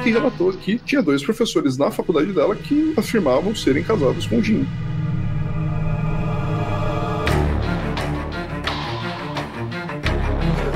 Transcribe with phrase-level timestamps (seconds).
[0.00, 4.42] que relatou que tinha dois professores na faculdade dela que afirmavam serem casados com o
[4.42, 4.66] Jin.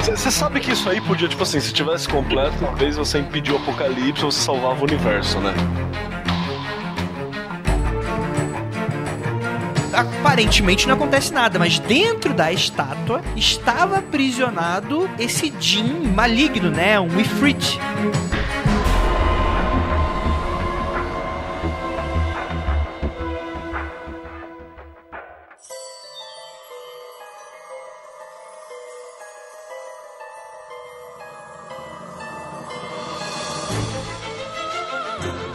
[0.02, 3.58] Você sabe que isso aí podia, tipo assim, se tivesse completo, talvez você impediu o
[3.58, 5.52] apocalipse, você salvava o universo, né?
[9.94, 16.98] aparentemente não acontece nada, mas dentro da estátua estava aprisionado esse Jin maligno, né?
[16.98, 17.78] Um Ifrit.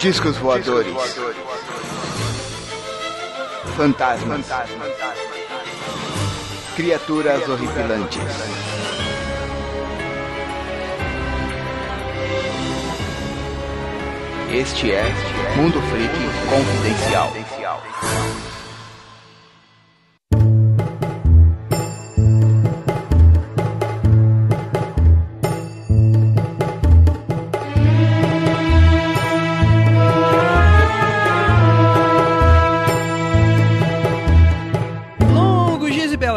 [0.01, 0.93] Discos voadores.
[3.75, 4.45] Fantasmas.
[6.77, 8.21] Criaturas horripilantes.
[14.51, 15.03] Este é
[15.57, 16.13] Mundo Freak
[16.49, 17.33] Confidencial.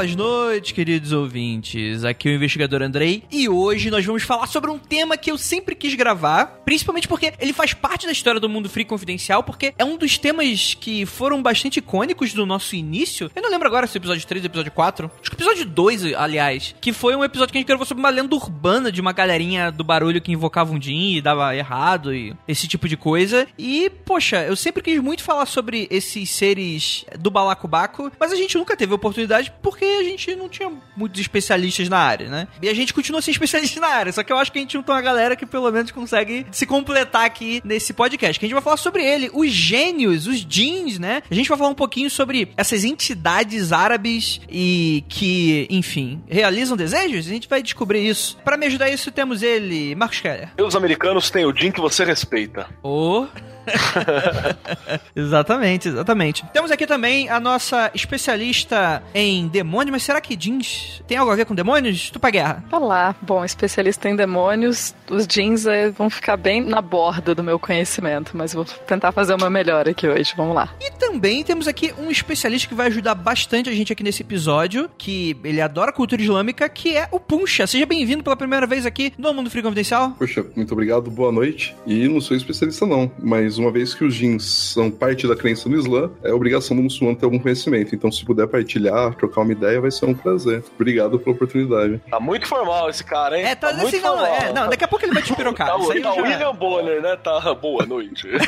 [0.02, 2.04] Longos dias e noites, queridos ouvintes.
[2.04, 5.38] Aqui é o investigador Andrei e hoje nós vamos falar sobre um tema que eu
[5.38, 9.72] sempre quis gravar, principalmente porque ele faz parte da história do mundo free confidencial, porque
[9.78, 13.30] é um dos temas que foram bastante icônicos do nosso início.
[13.34, 15.10] Eu não lembro agora se é o episódio 3 ou episódio 4.
[15.22, 18.02] Acho que o episódio 2, aliás, que foi um episódio que a gente gravou sobre
[18.02, 22.14] uma lenda urbana de uma galerinha do barulho que invocava um Jin e dava errado
[22.14, 23.46] e esse tipo de coisa.
[23.56, 28.58] E, poxa, eu sempre quis muito falar sobre esses seres do balacobaco, mas a gente
[28.58, 32.48] nunca teve oportunidade porque a gente não tinha muitos especialistas na área, né?
[32.60, 34.72] E a gente continua sem especialista na área, só que eu acho que a gente
[34.72, 38.54] juntou uma galera que pelo menos consegue se completar aqui nesse podcast, que a gente
[38.54, 41.22] vai falar sobre ele, os gênios, os jeans, né?
[41.30, 47.26] A gente vai falar um pouquinho sobre essas entidades árabes e que, enfim, realizam desejos,
[47.26, 48.36] a gente vai descobrir isso.
[48.44, 50.50] Pra me ajudar isso temos ele, Marcos Keller.
[50.58, 52.68] E os americanos têm o Jim que você respeita.
[52.82, 53.26] Ô.
[55.14, 56.44] exatamente, exatamente.
[56.52, 61.36] Temos aqui também a nossa especialista em demônios, mas será que jeans tem algo a
[61.36, 62.10] ver com demônios?
[62.10, 62.64] Tu pra guerra.
[62.70, 67.58] Olá, bom, especialista em demônios, os jeans eh, vão ficar bem na borda do meu
[67.58, 70.74] conhecimento, mas vou tentar fazer o meu melhor aqui hoje, vamos lá.
[70.80, 74.90] E também temos aqui um especialista que vai ajudar bastante a gente aqui nesse episódio,
[74.98, 77.66] que ele adora cultura islâmica, que é o Puncha.
[77.66, 80.10] Seja bem-vindo pela primeira vez aqui no Mundo Frio Confidencial.
[80.18, 81.74] Poxa, muito obrigado, boa noite.
[81.86, 85.68] E não sou especialista não, mas uma vez que os jeans são parte da crença
[85.68, 87.94] no Islã, é obrigação do muçulmano ter algum conhecimento.
[87.94, 90.62] Então se puder partilhar, trocar uma ideia, vai ser um prazer.
[90.74, 92.00] Obrigado pela oportunidade.
[92.10, 93.44] Tá muito formal esse cara, hein?
[93.46, 94.26] É, tá, muito assim, não, formal.
[94.36, 95.68] é, não, daqui a pouco ele vai te pirocar.
[95.68, 97.16] Tá, Isso aí o- tá William Bonner, né?
[97.16, 98.26] Tá, boa noite.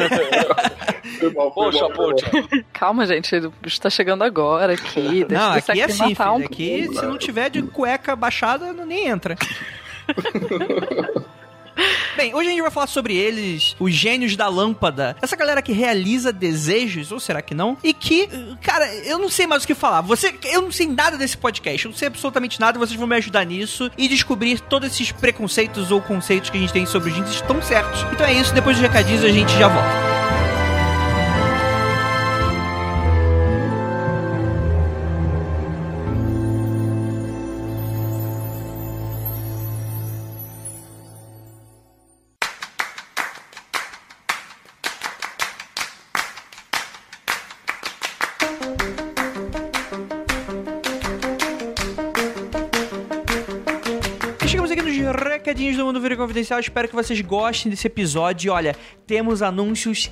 [1.21, 2.27] Foi mal, foi Poxa, mal, poxa.
[2.73, 5.25] Calma, gente, o bicho tá chegando agora aqui.
[5.29, 6.33] Deixa Não, aqui é assim, filho.
[6.33, 9.37] um Aqui, se não tiver de cueca baixada, não- nem entra.
[12.25, 15.15] Bem, hoje a gente vai falar sobre eles, os gênios da lâmpada.
[15.21, 17.77] Essa galera que realiza desejos, ou será que não?
[17.85, 18.27] E que,
[18.63, 20.01] cara, eu não sei mais o que falar.
[20.01, 23.17] Você, eu não sei nada desse podcast, eu não sei absolutamente nada, vocês vão me
[23.17, 27.15] ajudar nisso e descobrir todos esses preconceitos ou conceitos que a gente tem sobre os
[27.15, 28.01] jeans estão certos.
[28.11, 30.24] Então é isso, depois dos recadinhos a gente já volta.
[56.45, 56.61] Confidencial.
[56.61, 58.49] Espero que vocês gostem desse episódio.
[58.49, 60.11] E olha, temos anúncios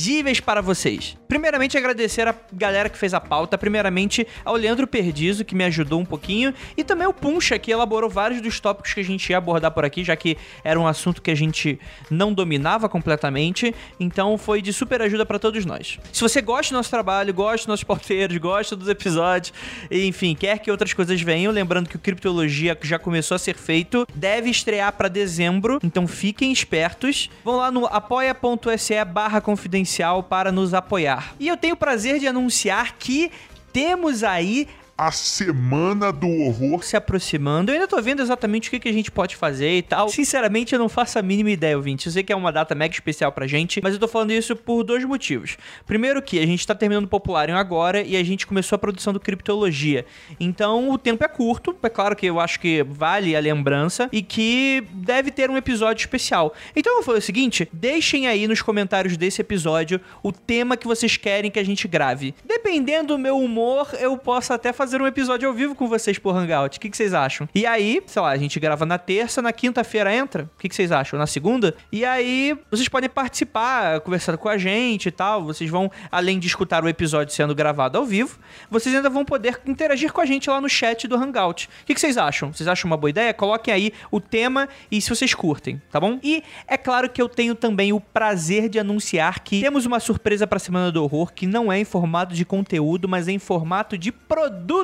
[0.00, 1.16] imperdíveis para vocês.
[1.28, 3.58] Primeiramente, agradecer a galera que fez a pauta.
[3.58, 6.54] Primeiramente, ao Leandro Perdizo, que me ajudou um pouquinho.
[6.76, 9.84] E também ao Puncha, que elaborou vários dos tópicos que a gente ia abordar por
[9.84, 11.78] aqui, já que era um assunto que a gente
[12.10, 13.74] não dominava completamente.
[13.98, 15.98] Então, foi de super ajuda para todos nós.
[16.12, 19.52] Se você gosta do nosso trabalho, gosta dos nossos pauteiros, gosta dos episódios,
[19.90, 24.06] enfim, quer que outras coisas venham, lembrando que o Criptologia já começou a ser feito,
[24.14, 27.30] deve estrear para dezembro, então fiquem espertos.
[27.44, 29.89] Vão lá no apoia.se barra confidencial
[30.22, 31.34] para nos apoiar.
[31.38, 33.30] E eu tenho o prazer de anunciar que
[33.72, 34.68] temos aí
[35.00, 36.84] a semana do horror.
[36.84, 37.70] se aproximando.
[37.70, 40.10] Eu ainda tô vendo exatamente o que, que a gente pode fazer e tal.
[40.10, 42.06] Sinceramente, eu não faço a mínima ideia, ouvinte.
[42.06, 44.54] Eu sei que é uma data mega especial pra gente, mas eu tô falando isso
[44.54, 45.56] por dois motivos.
[45.86, 49.10] Primeiro que a gente tá terminando o Popularium agora e a gente começou a produção
[49.10, 50.04] do Criptologia.
[50.38, 51.74] Então, o tempo é curto.
[51.82, 56.02] É claro que eu acho que vale a lembrança e que deve ter um episódio
[56.02, 56.52] especial.
[56.76, 60.86] Então, eu vou fazer o seguinte, deixem aí nos comentários desse episódio o tema que
[60.86, 62.34] vocês querem que a gente grave.
[62.44, 66.34] Dependendo do meu humor, eu posso até fazer um episódio ao vivo com vocês por
[66.34, 66.78] Hangout.
[66.78, 67.48] O que, que vocês acham?
[67.54, 70.44] E aí, sei lá, a gente grava na terça, na quinta-feira entra.
[70.56, 71.18] O que, que vocês acham?
[71.18, 71.74] Na segunda?
[71.92, 75.44] E aí, vocês podem participar, conversando com a gente e tal.
[75.44, 78.38] Vocês vão, além de escutar o episódio sendo gravado ao vivo,
[78.70, 81.68] vocês ainda vão poder interagir com a gente lá no chat do Hangout.
[81.82, 82.52] O que, que vocês acham?
[82.52, 83.34] Vocês acham uma boa ideia?
[83.34, 86.18] Coloquem aí o tema e se vocês curtem, tá bom?
[86.22, 90.46] E é claro que eu tenho também o prazer de anunciar que temos uma surpresa
[90.46, 93.98] pra Semana do Horror que não é em formato de conteúdo, mas é em formato
[93.98, 94.79] de produto.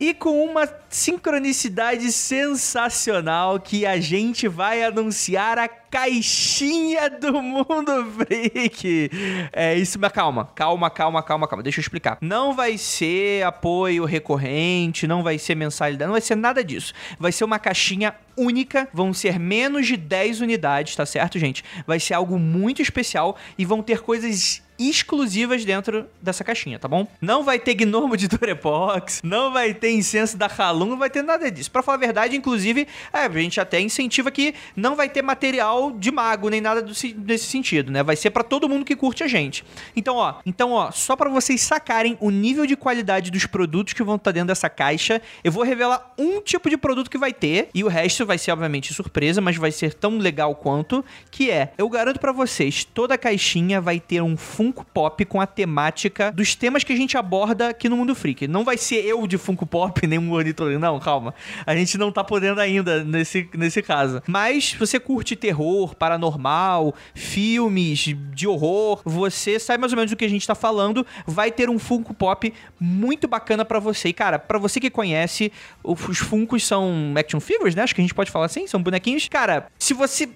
[0.00, 9.10] E com uma sincronicidade sensacional que a gente vai anunciar a caixinha do Mundo Freak.
[9.52, 11.62] É isso, mas calma, calma, calma, calma, calma.
[11.62, 12.18] Deixa eu explicar.
[12.20, 16.92] Não vai ser apoio recorrente, não vai ser mensalidade, não vai ser nada disso.
[17.18, 21.62] Vai ser uma caixinha única, vão ser menos de 10 unidades, tá certo, gente?
[21.86, 27.06] Vai ser algo muito especial e vão ter coisas exclusivas dentro dessa caixinha, tá bom?
[27.20, 31.22] Não vai ter gnomo de Durepox, não vai ter incenso da Halum, não vai ter
[31.22, 31.70] nada disso.
[31.70, 35.90] Pra falar a verdade, inclusive, é, a gente até incentiva que não vai ter material
[35.92, 38.02] de mago, nem nada do, se- desse sentido, né?
[38.02, 39.64] Vai ser pra todo mundo que curte a gente.
[39.94, 44.02] Então, ó, então, ó, só pra vocês sacarem o nível de qualidade dos produtos que
[44.02, 47.68] vão estar dentro dessa caixa, eu vou revelar um tipo de produto que vai ter
[47.74, 51.72] e o resto vai ser obviamente surpresa, mas vai ser tão legal quanto, que é,
[51.76, 54.36] eu garanto pra vocês, toda a caixinha vai ter um
[54.70, 58.46] Funko Pop com a temática dos temas que a gente aborda aqui no Mundo Freak.
[58.46, 61.34] Não vai ser eu de Funko Pop, nem um ornitorrinco, não, calma.
[61.66, 64.22] A gente não tá podendo ainda nesse, nesse caso.
[64.28, 70.16] Mas se você curte terror, paranormal, filmes de horror, você sabe mais ou menos do
[70.16, 74.10] que a gente tá falando, vai ter um Funko Pop muito bacana pra você.
[74.10, 75.52] E cara, pra você que conhece,
[75.82, 77.82] os Funkos são action figures, né?
[77.82, 79.28] Acho que a gente pode falar assim, são bonequinhos.
[79.28, 80.28] Cara, se você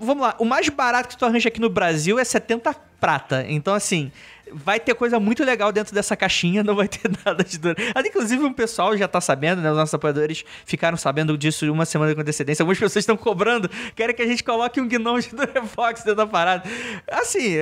[0.00, 3.44] vamos lá, o mais barato que tu arranja aqui no Brasil é 70 prata.
[3.48, 4.12] Então assim,
[4.54, 7.76] vai ter coisa muito legal dentro dessa caixinha, não vai ter nada de dor.
[8.04, 9.70] Inclusive, o pessoal já tá sabendo, né?
[9.70, 12.62] Os nossos apoiadores ficaram sabendo disso uma semana com antecedência.
[12.62, 16.26] Algumas pessoas estão cobrando, querem que a gente coloque um gnome de Durepox dentro da
[16.26, 16.68] parada.
[17.10, 17.56] Assim,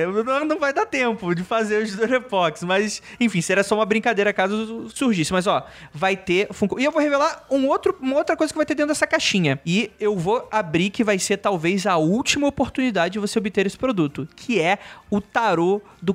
[0.47, 4.89] não, vai dar tempo de fazer os Durepox, mas, enfim, seria só uma brincadeira caso
[4.89, 5.31] surgisse.
[5.31, 6.79] Mas, ó, vai ter Funko.
[6.79, 9.59] E eu vou revelar um outro, uma outra coisa que vai ter dentro dessa caixinha.
[9.65, 13.77] E eu vou abrir que vai ser talvez a última oportunidade de você obter esse
[13.77, 14.79] produto, que é
[15.09, 16.13] o tarô do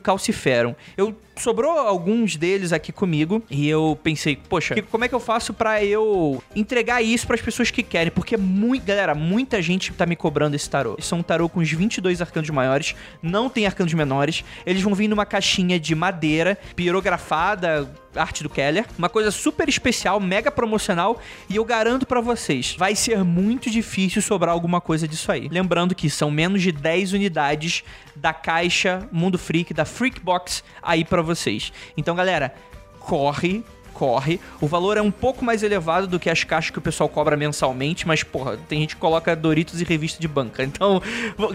[0.75, 0.77] Calciferum.
[0.97, 5.21] Eu sobrou alguns deles aqui comigo e eu pensei, poxa, que- como é que eu
[5.21, 8.11] faço pra eu entregar isso pras pessoas que querem?
[8.11, 10.97] Porque muito, galera, muita gente tá me cobrando esse tarô.
[11.01, 14.45] São um tarô com os 22 arcanos maiores, não tem arcanos menores.
[14.65, 20.19] Eles vão vir numa caixinha de madeira, pirografada, arte do Keller, uma coisa super especial,
[20.19, 25.31] mega promocional, e eu garanto pra vocês, vai ser muito difícil sobrar alguma coisa disso
[25.31, 25.49] aí.
[25.51, 27.85] Lembrando que são menos de 10 unidades
[28.15, 31.73] da caixa Mundo Freak, da Freak Box aí pra vocês.
[31.97, 32.55] Então, galera,
[33.01, 33.63] corre,
[33.93, 34.41] corre.
[34.61, 37.37] O valor é um pouco mais elevado do que as caixas que o pessoal cobra
[37.37, 40.63] mensalmente, mas, porra, tem gente que coloca Doritos e revista de banca.
[40.77, 41.03] Então,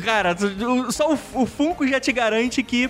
[0.03, 0.35] cara,
[0.91, 2.89] só o, Funko já te garante que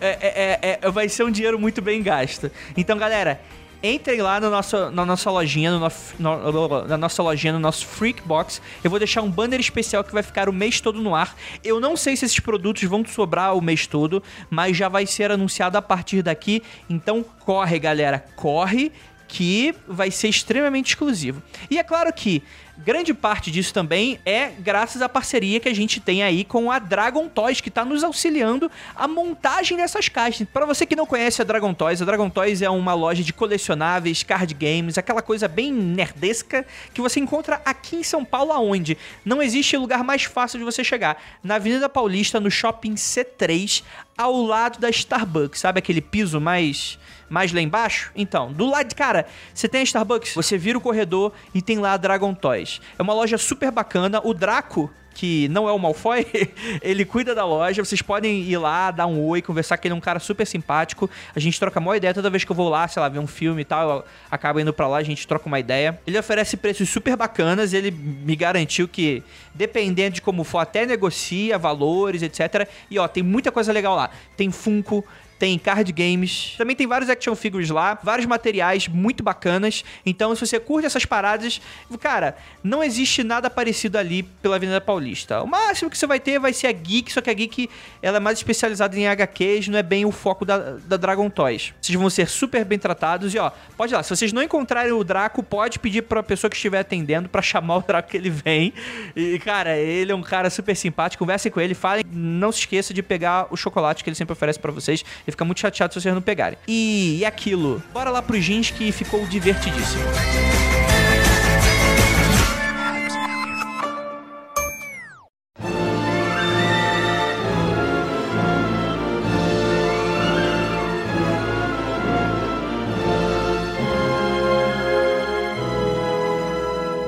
[0.00, 2.50] é- é- é- vai ser um dinheiro muito bem gasto.
[2.76, 3.40] Então, galera.
[3.82, 8.22] Entrem lá no nosso, na nossa lojinha, no, no- na nossa lojinha, no nosso Freak
[8.22, 8.60] Box.
[8.82, 11.36] Eu vou deixar um banner especial que vai ficar o mês todo no ar.
[11.62, 15.30] Eu não sei se esses produtos vão sobrar o mês todo, mas já vai ser
[15.30, 16.62] anunciado a partir daqui.
[16.90, 18.90] Então corre, galera, corre
[19.28, 21.42] que vai ser extremamente exclusivo.
[21.70, 22.42] E é claro que
[22.78, 26.78] grande parte disso também é graças à parceria que a gente tem aí com a
[26.78, 30.46] Dragon Toys, que está nos auxiliando a montagem dessas caixas.
[30.52, 33.32] Para você que não conhece a Dragon Toys, a Dragon Toys é uma loja de
[33.32, 38.96] colecionáveis, card games, aquela coisa bem nerdesca que você encontra aqui em São Paulo aonde
[39.24, 41.20] não existe lugar mais fácil de você chegar.
[41.42, 43.82] Na Avenida Paulista, no Shopping C3,
[44.16, 48.10] ao lado da Starbucks, sabe aquele piso mais mais lá embaixo?
[48.14, 51.78] Então, do lado de cara, você tem a Starbucks, você vira o corredor e tem
[51.78, 52.80] lá a Dragon Toys.
[52.98, 54.20] É uma loja super bacana.
[54.24, 56.26] O Draco, que não é o Malfoy,
[56.82, 57.82] ele cuida da loja.
[57.82, 61.08] Vocês podem ir lá, dar um oi, conversar, que ele é um cara super simpático.
[61.34, 63.18] A gente troca a maior ideia toda vez que eu vou lá, sei lá, ver
[63.18, 65.98] um filme e tal, eu acabo indo pra lá, a gente troca uma ideia.
[66.06, 69.22] Ele oferece preços super bacanas, ele me garantiu que,
[69.54, 72.68] dependendo de como for, até negocia valores, etc.
[72.90, 74.10] E ó, tem muita coisa legal lá.
[74.36, 75.02] Tem Funko,
[75.38, 79.84] tem card games, também tem vários action figures lá, vários materiais muito bacanas.
[80.04, 81.60] Então, se você curte essas paradas,
[82.00, 85.42] cara, não existe nada parecido ali pela Avenida Paulista.
[85.42, 87.68] O máximo que você vai ter vai ser a Geek, só que a Geek
[88.02, 91.74] ela é mais especializada em HQs, não é bem o foco da, da Dragon Toys.
[91.80, 94.92] Vocês vão ser super bem tratados e ó, pode ir lá, se vocês não encontrarem
[94.92, 98.30] o Draco, pode pedir pra pessoa que estiver atendendo para chamar o Draco que ele
[98.30, 98.72] vem.
[99.14, 102.94] E cara, ele é um cara super simpático, conversem com ele, falem, não se esqueça
[102.94, 105.04] de pegar o chocolate que ele sempre oferece para vocês.
[105.32, 106.58] Fica muito chateado se vocês não pegarem.
[106.66, 110.04] E, e aquilo, bora lá pro jeans que ficou divertidíssimo.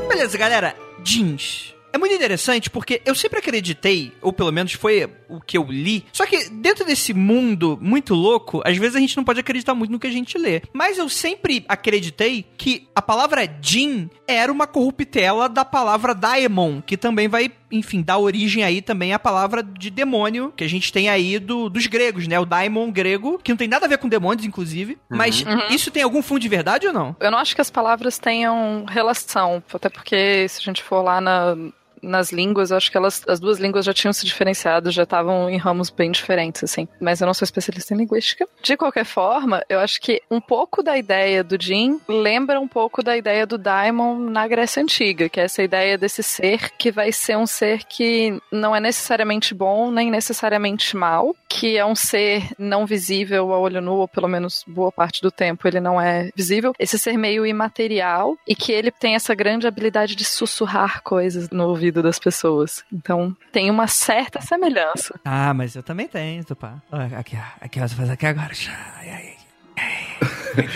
[0.09, 0.75] Beleza, galera.
[1.03, 1.78] Jeans.
[1.93, 6.05] É muito interessante porque eu sempre acreditei, ou pelo menos foi o que eu li.
[6.13, 9.91] Só que dentro desse mundo muito louco, às vezes a gente não pode acreditar muito
[9.91, 10.63] no que a gente lê.
[10.73, 16.97] Mas eu sempre acreditei que a palavra Jin era uma corruptela da palavra Daemon, que
[16.97, 21.09] também vai, enfim, dar origem aí também à palavra de demônio, que a gente tem
[21.09, 22.39] aí do, dos gregos, né?
[22.39, 24.99] O Daemon grego, que não tem nada a ver com demônios, inclusive.
[25.09, 27.17] Mas isso tem algum fundo de verdade ou não?
[27.21, 31.21] Eu não acho que as palavras tenham relação, até porque se a gente for lá
[31.21, 31.57] na,
[32.03, 35.49] nas línguas, eu acho que elas, as duas línguas já tinham se diferenciado, já estavam
[35.49, 36.89] em ramos bem diferentes, assim.
[37.01, 38.47] Mas eu não sou especialista em linguística.
[38.63, 43.03] De qualquer forma, eu acho que um pouco da ideia do Jin lembra um pouco
[43.03, 47.13] da ideia do Daimon na Grécia Antiga, que é essa ideia desse ser que vai
[47.13, 52.49] ser um ser que não é necessariamente bom nem necessariamente mal, que é um ser
[52.59, 56.31] não visível a olho nu, ou pelo menos boa parte do tempo ele não é
[56.35, 56.73] visível.
[56.79, 61.69] Esse ser meio imaterial e que ele tem essa grande habilidade de sussurrar coisas no
[61.69, 62.85] ouvido das pessoas.
[62.93, 65.19] Então tem uma certa semelhança.
[65.25, 66.83] Ah, mas eu também tenho, Tupá.
[67.17, 67.65] Aqui, ó.
[67.65, 67.89] Aqui, ó.
[67.89, 68.53] Você faz aqui agora.
[68.99, 69.37] Ai, ai,
[69.77, 70.69] ai.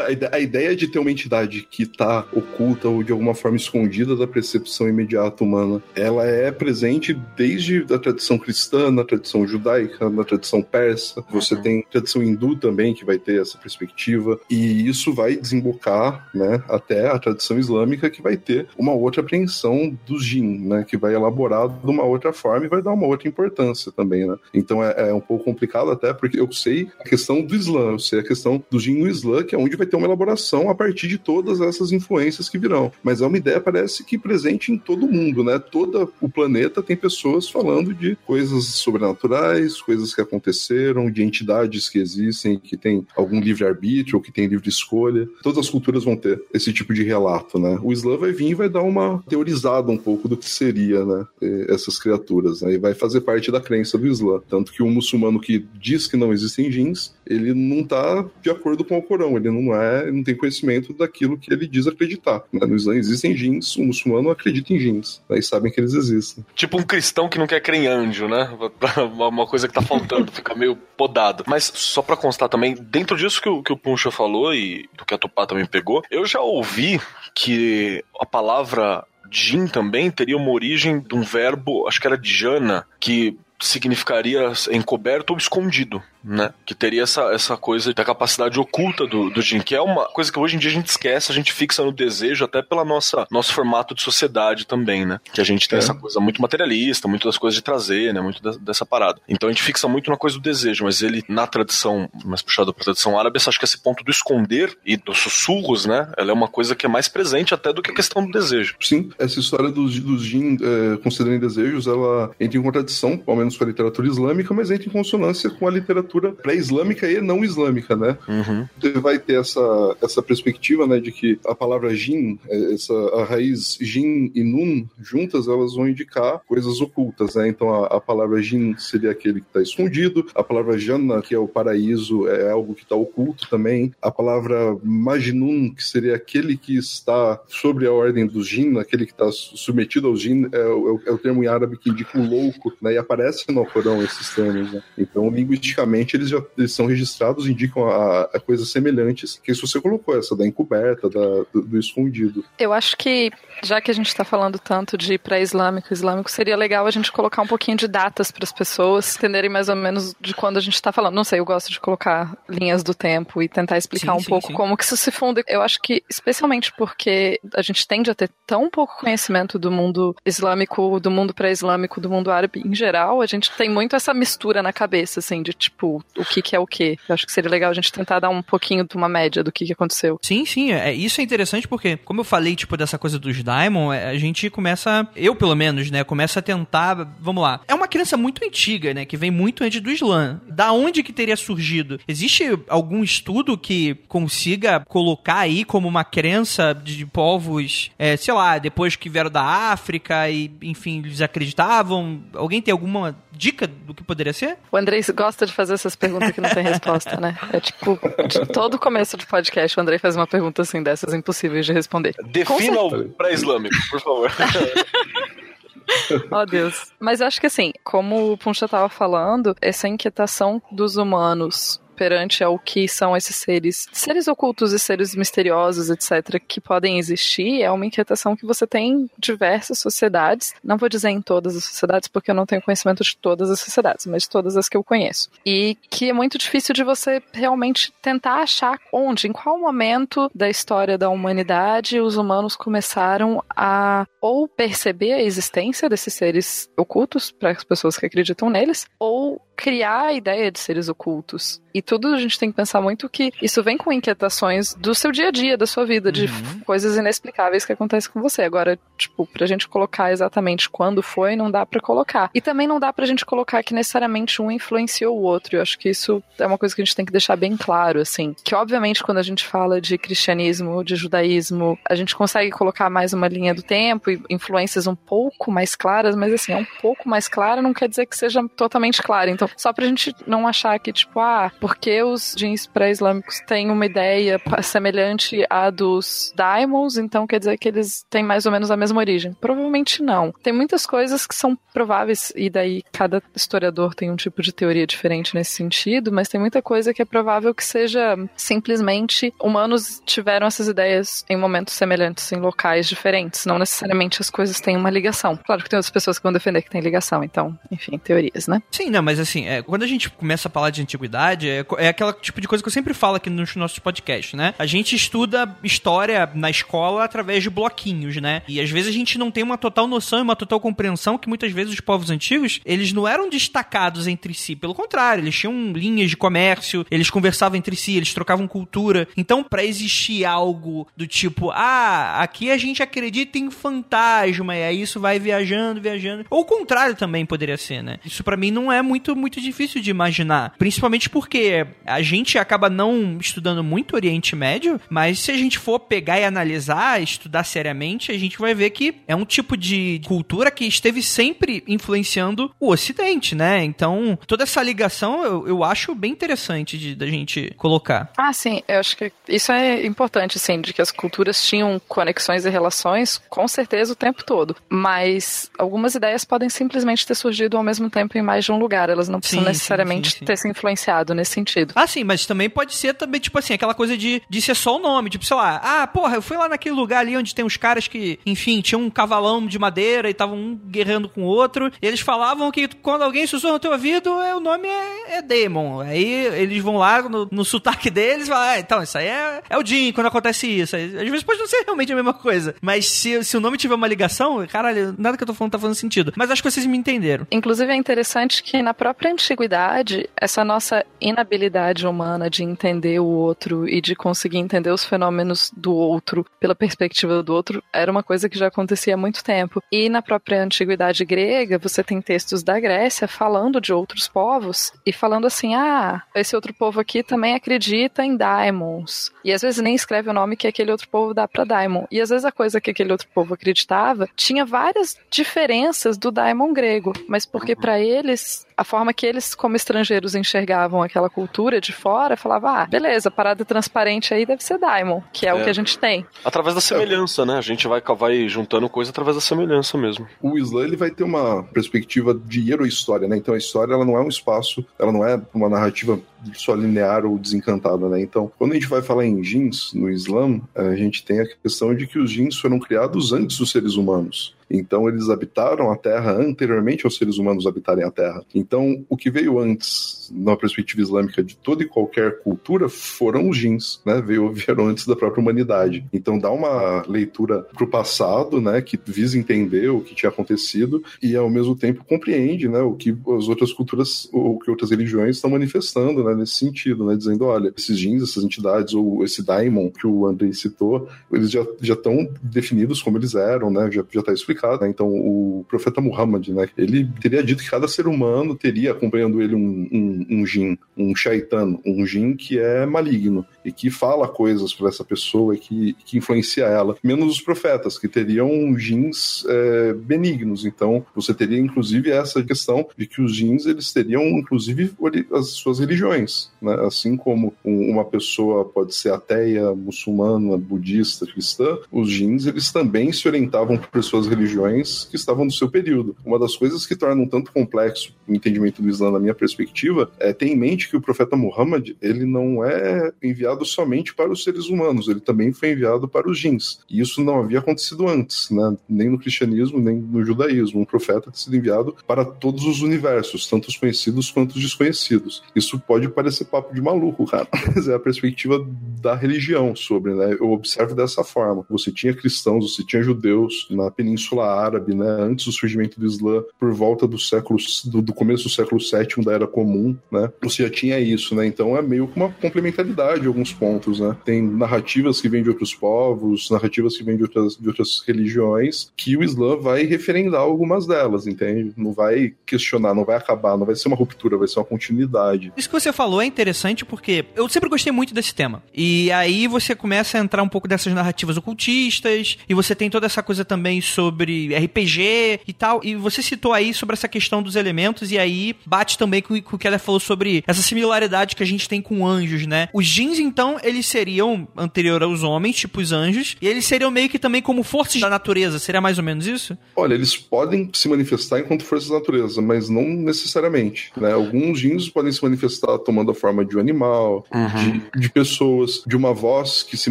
[0.00, 3.56] A ide- A ideia de ter uma entidade que tá oculta ou de alguma forma
[3.56, 10.08] escondida da percepção imediata humana, ela é presente desde a tradição cristã, na tradição judaica,
[10.10, 11.24] na tradição persa.
[11.30, 16.62] Você tem tradição hindu também que vai ter essa perspectiva e isso vai desembocar, né,
[16.68, 21.14] até a tradição islâmica que vai ter uma outra apreensão do jin, né, que vai
[21.14, 24.36] elaborar de uma outra forma e vai dar uma outra importância também, né?
[24.52, 27.98] Então é, é um pouco complicado até porque eu sei a questão do Islã, eu
[27.98, 30.74] sei a questão do jin no Islã, que é onde vai ter uma elaboração a
[30.74, 32.92] partir de todas essas influências que virão.
[33.02, 35.58] Mas é uma ideia, parece que presente em todo mundo, né?
[35.58, 41.98] Todo o planeta tem pessoas falando de coisas sobrenaturais, coisas que aconteceram, de entidades que
[41.98, 45.28] existem, que tem algum livre-arbítrio, que tem livre escolha.
[45.42, 47.78] Todas as culturas vão ter esse tipo de relato, né?
[47.82, 51.26] O Islã vai vir e vai dar uma teorizada um pouco do que seria, né?
[51.42, 52.78] eh, Essas criaturas, né?
[52.78, 54.40] Vai fazer parte da crença do Islã.
[54.48, 58.84] Tanto que o muçulmano que diz que não existem jins, ele não tá de acordo
[58.84, 62.42] com o Corão, ele não é, não tem conhecimento daquilo que ele diz acreditar.
[62.52, 62.66] né?
[62.66, 65.38] No Islã existem jins, o muçulmano acredita em jins, né?
[65.38, 66.44] e sabem que eles existem.
[66.54, 68.50] Tipo um cristão que não quer crer em anjo, né?
[69.16, 71.44] Uma coisa que tá faltando, fica meio podado.
[71.46, 75.04] Mas só pra constar também, dentro disso que o, que o Puncha falou e do
[75.04, 77.00] que a Tupá também pegou, eu já ouvi
[77.34, 82.86] que a palavra Jin também teria uma origem de um verbo, acho que era Jana,
[83.00, 86.52] que significaria encoberto ou escondido, né?
[86.64, 90.32] Que teria essa, essa coisa da capacidade oculta do, do Jin, que é uma coisa
[90.32, 93.26] que hoje em dia a gente esquece, a gente fixa no desejo, até pela nossa
[93.30, 95.20] nosso formato de sociedade também, né?
[95.32, 95.82] Que a gente tem É.
[95.82, 98.20] essa coisa muito materialista, muito das coisas de trazer, né?
[98.20, 99.20] Muito dessa parada.
[99.28, 102.72] Então a gente fixa muito na coisa do desejo, mas ele, na tradição, mais puxado
[102.72, 106.10] pra tradição árabe, acho que esse ponto do esconder e dos sussurros, né?
[106.16, 108.76] Ela é uma coisa que é mais presente até do que a questão do desejo.
[108.80, 113.56] Sim, essa história dos, dos jin é, considerando desejos, ela entra em contradição, ao menos
[113.56, 117.96] com a literatura islâmica, mas entra em consonância com a literatura pré-islâmica e não islâmica,
[117.96, 118.16] né?
[118.28, 118.66] Uhum.
[118.80, 123.24] Você vai ter essa, essa perspectiva, né, de que a palavra jin, é, essa, a
[123.24, 127.48] raiz jin e nun, juntas, elas vão indicar coisas ocultas, né?
[127.48, 131.38] Então a, a palavra jin seria aquele que está escondido, a palavra jana, que é
[131.38, 136.76] o paraíso, é algo que está oculto também, a palavra majnun, que seria aquele que
[136.76, 141.10] está sobre a ordem dos jin, aquele que está submetido ao jin, é, o- é
[141.12, 142.94] o termo em árabe que indica o louco, né?
[142.94, 144.82] E aparece no Alcorão esses termos, né?
[144.98, 149.80] Então, linguisticamente, eles já eles são registrados, indicam a, a coisas semelhantes, que isso você
[149.80, 152.44] colocou, essa da encoberta, da, do, do escondido.
[152.58, 153.30] Eu acho que,
[153.62, 157.42] já que a gente está falando tanto de pré-islâmico islâmico, seria legal a gente colocar
[157.42, 160.74] um pouquinho de datas para as pessoas entenderem mais ou menos de quando a gente
[160.74, 161.14] está falando.
[161.14, 164.28] Não sei, eu gosto de colocar linhas do tempo e tentar explicar Sim, um sim,
[164.28, 164.54] pouco sim.
[164.54, 165.42] como que isso se funde.
[165.46, 170.14] Eu acho que, especialmente porque a gente tende a ter tão pouco conhecimento do mundo
[170.24, 174.62] islâmico, do mundo pré-islâmico, do mundo árabe em geral, a gente tem muito essa mistura
[174.62, 176.98] na cabeça, assim, de tipo, ou o que, que é o que.
[177.08, 179.52] Eu acho que seria legal a gente tentar dar um pouquinho de uma média do
[179.52, 180.18] que, que aconteceu.
[180.22, 183.92] Sim, sim, é, isso é interessante porque, como eu falei, tipo, dessa coisa dos Daimon,
[183.92, 187.88] é, a gente começa, eu pelo menos, né, começa a tentar, vamos lá, é uma
[187.88, 190.40] crença muito antiga, né, que vem muito antes do Islã.
[190.48, 192.00] Da onde que teria surgido?
[192.06, 198.58] Existe algum estudo que consiga colocar aí como uma crença de povos, é, sei lá,
[198.58, 202.22] depois que vieram da África e, enfim, eles acreditavam?
[202.34, 204.56] Alguém tem alguma dica do que poderia ser?
[204.70, 207.36] O Andrei gosta de fazer essas perguntas que não tem resposta, né?
[207.52, 211.66] É tipo, de todo começo de podcast, o Andrei faz uma pergunta assim dessas impossíveis
[211.66, 212.14] de responder.
[212.24, 214.32] Defina o pré-islâmico, por favor.
[216.30, 216.92] oh, Deus.
[216.98, 222.42] Mas eu acho que assim, como o Puncha tava falando, essa inquietação dos humanos perante
[222.42, 227.70] ao que são esses seres, seres ocultos e seres misteriosos, etc., que podem existir, é
[227.70, 230.54] uma inquietação que você tem em diversas sociedades.
[230.62, 233.60] Não vou dizer em todas as sociedades, porque eu não tenho conhecimento de todas as
[233.60, 235.28] sociedades, mas de todas as que eu conheço.
[235.44, 240.48] E que é muito difícil de você realmente tentar achar onde, em qual momento da
[240.48, 247.50] história da humanidade os humanos começaram a ou perceber a existência desses seres ocultos para
[247.50, 251.62] as pessoas que acreditam neles, ou criar a ideia de seres ocultos.
[251.74, 255.10] E tudo a gente tem que pensar muito que isso vem com inquietações do seu
[255.10, 256.60] dia a dia, da sua vida, de uhum.
[256.64, 258.42] coisas inexplicáveis que acontecem com você.
[258.42, 262.30] Agora, tipo, pra gente colocar exatamente quando foi, não dá para colocar.
[262.32, 265.56] E também não dá pra gente colocar que necessariamente um influenciou o outro.
[265.56, 268.00] Eu acho que isso é uma coisa que a gente tem que deixar bem claro,
[268.00, 268.36] assim.
[268.44, 273.12] Que obviamente quando a gente fala de cristianismo, de judaísmo, a gente consegue colocar mais
[273.12, 277.08] uma linha do tempo e influências um pouco mais claras, mas assim, é um pouco
[277.08, 279.28] mais clara não quer dizer que seja totalmente clara.
[279.28, 283.86] Então, só pra gente não achar que, tipo, ah, porque os jeans pré-islâmicos têm uma
[283.86, 288.76] ideia semelhante à dos Daimons, então quer dizer que eles têm mais ou menos a
[288.76, 289.32] mesma origem?
[289.40, 290.32] Provavelmente não.
[290.42, 294.86] Tem muitas coisas que são prováveis, e daí cada historiador tem um tipo de teoria
[294.86, 300.46] diferente nesse sentido, mas tem muita coisa que é provável que seja simplesmente humanos tiveram
[300.46, 303.46] essas ideias em momentos semelhantes, em locais diferentes.
[303.46, 305.36] Não necessariamente as coisas têm uma ligação.
[305.44, 308.62] Claro que tem outras pessoas que vão defender que tem ligação, então, enfim, teorias, né?
[308.70, 311.88] Sim, não, mas assim, é, quando a gente começa a falar de antiguidade, é, é
[311.88, 314.54] aquela tipo de coisa que eu sempre falo aqui nos nossos podcasts, né?
[314.58, 318.42] A gente estuda história na escola através de bloquinhos, né?
[318.46, 321.28] E às vezes a gente não tem uma total noção e uma total compreensão que
[321.28, 324.54] muitas vezes os povos antigos, eles não eram destacados entre si.
[324.56, 329.08] Pelo contrário, eles tinham linhas de comércio, eles conversavam entre si, eles trocavam cultura.
[329.16, 334.82] Então, para existir algo do tipo, ah, aqui a gente acredita em fantasma, e aí
[334.82, 336.26] isso vai viajando, viajando.
[336.30, 337.98] Ou o contrário também poderia ser, né?
[338.04, 340.54] Isso para mim não é muito, muito difícil de imaginar.
[340.58, 345.80] Principalmente porque a gente acaba não estudando muito Oriente Médio, mas se a gente for
[345.80, 350.50] pegar e analisar, estudar seriamente, a gente vai ver que é um tipo de cultura
[350.50, 353.64] que esteve sempre influenciando o Ocidente, né?
[353.64, 358.12] Então, toda essa ligação eu, eu acho bem interessante da gente colocar.
[358.18, 362.44] Ah, sim, eu acho que isso é importante, assim, de que as culturas tinham conexões
[362.44, 364.54] e relações, com certeza, o tempo todo.
[364.68, 368.90] Mas algumas ideias podem simplesmente ter surgido ao mesmo tempo em mais de um lugar.
[368.90, 371.72] Elas não precisam sim, necessariamente sim, sim, ter se influenciado nesse sentido.
[371.74, 374.76] Ah, sim, mas também pode ser também, tipo assim, aquela coisa de, de ser só
[374.76, 375.10] o nome.
[375.10, 377.88] Tipo, sei lá, ah, porra, eu fui lá naquele lugar ali onde tem uns caras
[377.88, 381.70] que, enfim, tinham um cavalão de madeira e estavam um guerreando com o outro.
[381.80, 385.22] E eles falavam que quando alguém sussurra no teu ouvido, é, o nome é, é
[385.22, 385.80] Demon.
[385.80, 389.42] Aí eles vão lá no, no sotaque deles e falam, ah, então, isso aí é,
[389.50, 390.76] é o Jin quando acontece isso.
[390.76, 392.54] Às vezes pode não ser realmente a mesma coisa.
[392.60, 395.58] Mas se, se o nome tiver uma ligação, caralho, nada que eu tô falando tá
[395.58, 396.12] fazendo sentido.
[396.16, 397.26] Mas acho que vocês me entenderam.
[397.30, 403.68] Inclusive é interessante que na própria antiguidade, essa nossa inabilidade humana de entender o outro
[403.68, 408.28] e de conseguir entender os fenômenos do outro pela perspectiva do outro era uma coisa
[408.28, 409.62] que já acontecia há muito tempo.
[409.70, 414.92] E na própria antiguidade grega, você tem textos da Grécia falando de outros povos e
[414.92, 419.12] falando assim: ah, esse outro povo aqui também acredita em daimons.
[419.24, 421.84] E às vezes nem escreve o nome que aquele outro povo dá para daimon.
[421.90, 426.52] E às vezes a coisa que aquele outro povo acreditava tinha várias diferenças do daimon
[426.52, 431.72] grego, mas porque para eles a forma que eles, como estrangeiros, enxergavam aquela cultura de
[431.72, 435.50] fora, falava, ah, beleza, parada transparente aí deve ser Daimon, que é, é, o que
[435.50, 436.06] a gente tem.
[436.24, 437.36] Através da semelhança, né?
[437.36, 440.06] A gente vai, vai juntando coisa através da semelhança mesmo.
[440.22, 443.16] O Islã, ele vai ter uma perspectiva de herohistória, né?
[443.16, 445.98] Então a história, ela não é um espaço, ela não é uma narrativa
[446.34, 448.00] só linear ou desencantada, né?
[448.00, 451.74] Então, quando a gente vai falar em jeans no Islã, a gente tem a questão
[451.74, 454.34] de que os jeans foram criados antes dos seres humanos.
[454.50, 458.24] Então eles habitaram a Terra anteriormente aos seres humanos habitarem a Terra.
[458.34, 463.36] Então o que veio antes, na perspectiva islâmica de toda e qualquer cultura, foram os
[463.36, 464.00] jins, né?
[464.00, 465.84] Veio, vieram antes da própria humanidade.
[465.92, 468.60] Então dá uma leitura para o passado, né?
[468.60, 472.60] Que visa entender o que tinha acontecido e ao mesmo tempo compreende, né?
[472.60, 476.13] O que as outras culturas, ou que outras religiões estão manifestando, né?
[476.14, 476.96] Nesse sentido, né?
[476.96, 481.44] Dizendo, olha, esses jins, essas entidades ou esse daimon que o Andrei citou, eles já
[481.60, 483.70] estão definidos como eles eram, né?
[483.70, 484.62] Já já está explicado.
[484.62, 484.68] Né?
[484.68, 486.48] Então o profeta Muhammad, né?
[486.56, 490.94] Ele teria dito que cada ser humano teria acompanhando ele um, um, um jin, um
[490.94, 495.76] shaitan, um jin que é maligno e que fala coisas para essa pessoa e que,
[495.84, 496.76] que influencia ela.
[496.82, 500.44] Menos os profetas, que teriam jins é, benignos.
[500.44, 504.72] Então, você teria inclusive essa questão de que os jins eles teriam inclusive
[505.12, 506.54] as suas religiões, né?
[506.66, 513.06] Assim como uma pessoa pode ser ateia, muçulmana, budista, cristã, os jins eles também se
[513.06, 515.96] orientavam por suas religiões que estavam no seu período.
[516.04, 519.90] Uma das coisas que torna um tanto complexo o entendimento do Islã, na minha perspectiva,
[519.98, 524.22] é ter em mente que o profeta Muhammad ele não é enviado somente para os
[524.22, 526.58] seres humanos, ele também foi enviado para os jins.
[526.68, 528.54] E isso não havia acontecido antes, né?
[528.68, 530.60] nem no cristianismo, nem no judaísmo.
[530.60, 535.22] Um profeta ter sido enviado para todos os universos, tanto os conhecidos quanto os desconhecidos.
[535.34, 538.44] Isso pode parecer papo de maluco, cara, mas é a perspectiva
[538.80, 540.16] da religião sobre, né?
[540.18, 541.46] Eu observo dessa forma.
[541.48, 544.86] Você tinha cristãos, você tinha judeus na Península Árabe, né?
[545.00, 549.04] Antes do surgimento do Islã, por volta do século do, do começo do século VII
[549.04, 550.12] da Era Comum, né?
[550.22, 551.26] Você já tinha isso, né?
[551.26, 553.96] Então é meio que uma complementaridade em alguns pontos, né?
[554.04, 558.70] Tem narrativas que vêm de outros povos, narrativas que vêm de outras, de outras religiões,
[558.76, 561.52] que o Islã vai referendar algumas delas, entende?
[561.56, 565.32] Não vai questionar, não vai acabar, não vai ser uma ruptura, vai ser uma continuidade.
[565.36, 568.42] Isso que você falou é interessante porque eu sempre gostei muito desse tema.
[568.52, 572.86] E aí você começa a entrar um pouco dessas narrativas ocultistas, e você tem toda
[572.86, 575.60] essa coisa também sobre RPG e tal.
[575.64, 579.36] E você citou aí sobre essa questão dos elementos, e aí bate também com, com
[579.36, 582.48] o que ela falou sobre essa similaridade que a gente tem com anjos, né?
[582.52, 586.88] Os jeans, então, eles seriam anterior aos homens, tipo os anjos, e eles seriam meio
[586.88, 589.38] que também como forças da natureza, seria mais ou menos isso?
[589.54, 593.92] Olha, eles podem se manifestar enquanto forças da natureza, mas não necessariamente, né?
[593.92, 597.60] Alguns jeans podem se manifestar tomando a forma de um animal, Uhum.
[597.72, 599.70] de, de pessoas, de uma voz que se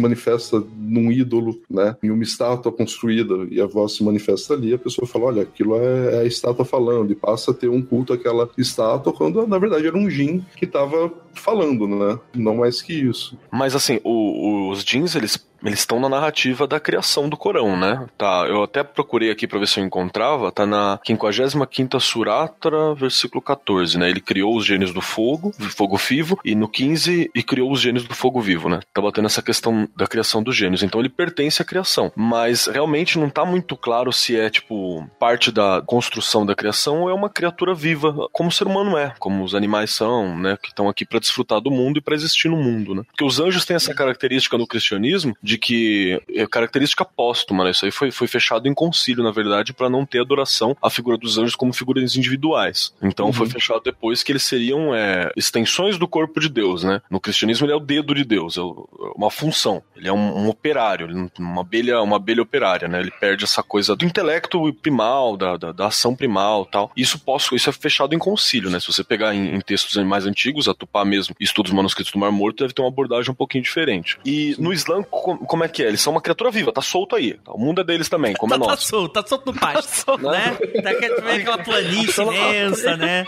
[0.00, 1.94] manifesta num ídolo, né?
[2.02, 5.76] Em uma estátua construída e a voz se manifesta ali, a pessoa fala, olha, aquilo
[5.76, 9.58] é, é a estátua falando e passa a ter um culto àquela estátua quando na
[9.58, 12.18] verdade era um jin que estava falando, né?
[12.34, 13.33] Não mais que isso.
[13.50, 18.06] Mas assim, o- os jeans, eles eles estão na narrativa da criação do Corão, né?
[18.18, 23.40] Tá, eu até procurei aqui pra ver se eu encontrava, tá na 55ª Suratra, versículo
[23.40, 24.10] 14, né?
[24.10, 28.04] Ele criou os gênios do fogo, fogo vivo, e no 15 e criou os gênios
[28.04, 28.80] do fogo vivo, né?
[28.92, 32.12] Tá batendo essa questão da criação dos gênios, então ele pertence à criação.
[32.14, 37.10] Mas realmente não tá muito claro se é, tipo, parte da construção da criação ou
[37.10, 40.56] é uma criatura viva, como o ser humano é, como os animais são, né?
[40.60, 43.02] Que estão aqui pra desfrutar do mundo e pra existir no mundo, né?
[43.06, 47.70] Porque os anjos têm essa característica no cristianismo de que é característica póstuma, né?
[47.70, 51.16] Isso aí foi, foi fechado em concílio, na verdade, pra não ter adoração à figura
[51.16, 52.94] dos anjos como figuras individuais.
[53.02, 57.00] Então foi fechado depois que eles seriam é, extensões do corpo de Deus, né?
[57.10, 59.82] No cristianismo ele é o dedo de Deus, é é uma função.
[59.96, 63.00] Ele é um, um operário, uma abelha, uma abelha operária, né?
[63.00, 66.90] Ele perde essa coisa do intelecto primal, da, da, da ação primal, tal.
[66.96, 68.80] Isso posso, isso é fechado em concílio, né?
[68.80, 72.32] Se você pegar em, em textos mais antigos, a Tupá mesmo, estudos manuscritos do Mar
[72.32, 74.18] Morto, deve ter uma abordagem um pouquinho diferente.
[74.24, 75.02] E no Islã,
[75.46, 75.88] como é que é?
[75.88, 77.36] Eles são uma criatura viva, tá solto aí.
[77.48, 78.86] O mundo é deles também, como é tá, tá nosso.
[78.88, 80.56] solto, tá solto no pasto, né?
[80.82, 83.24] Tá aquele- vem aquela planície imensa, né?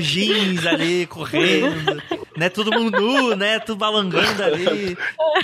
[0.00, 2.02] Jeans ali, correndo,
[2.36, 2.48] né?
[2.48, 3.58] Todo mundo nu, né?
[3.58, 4.96] Tudo balangando ali.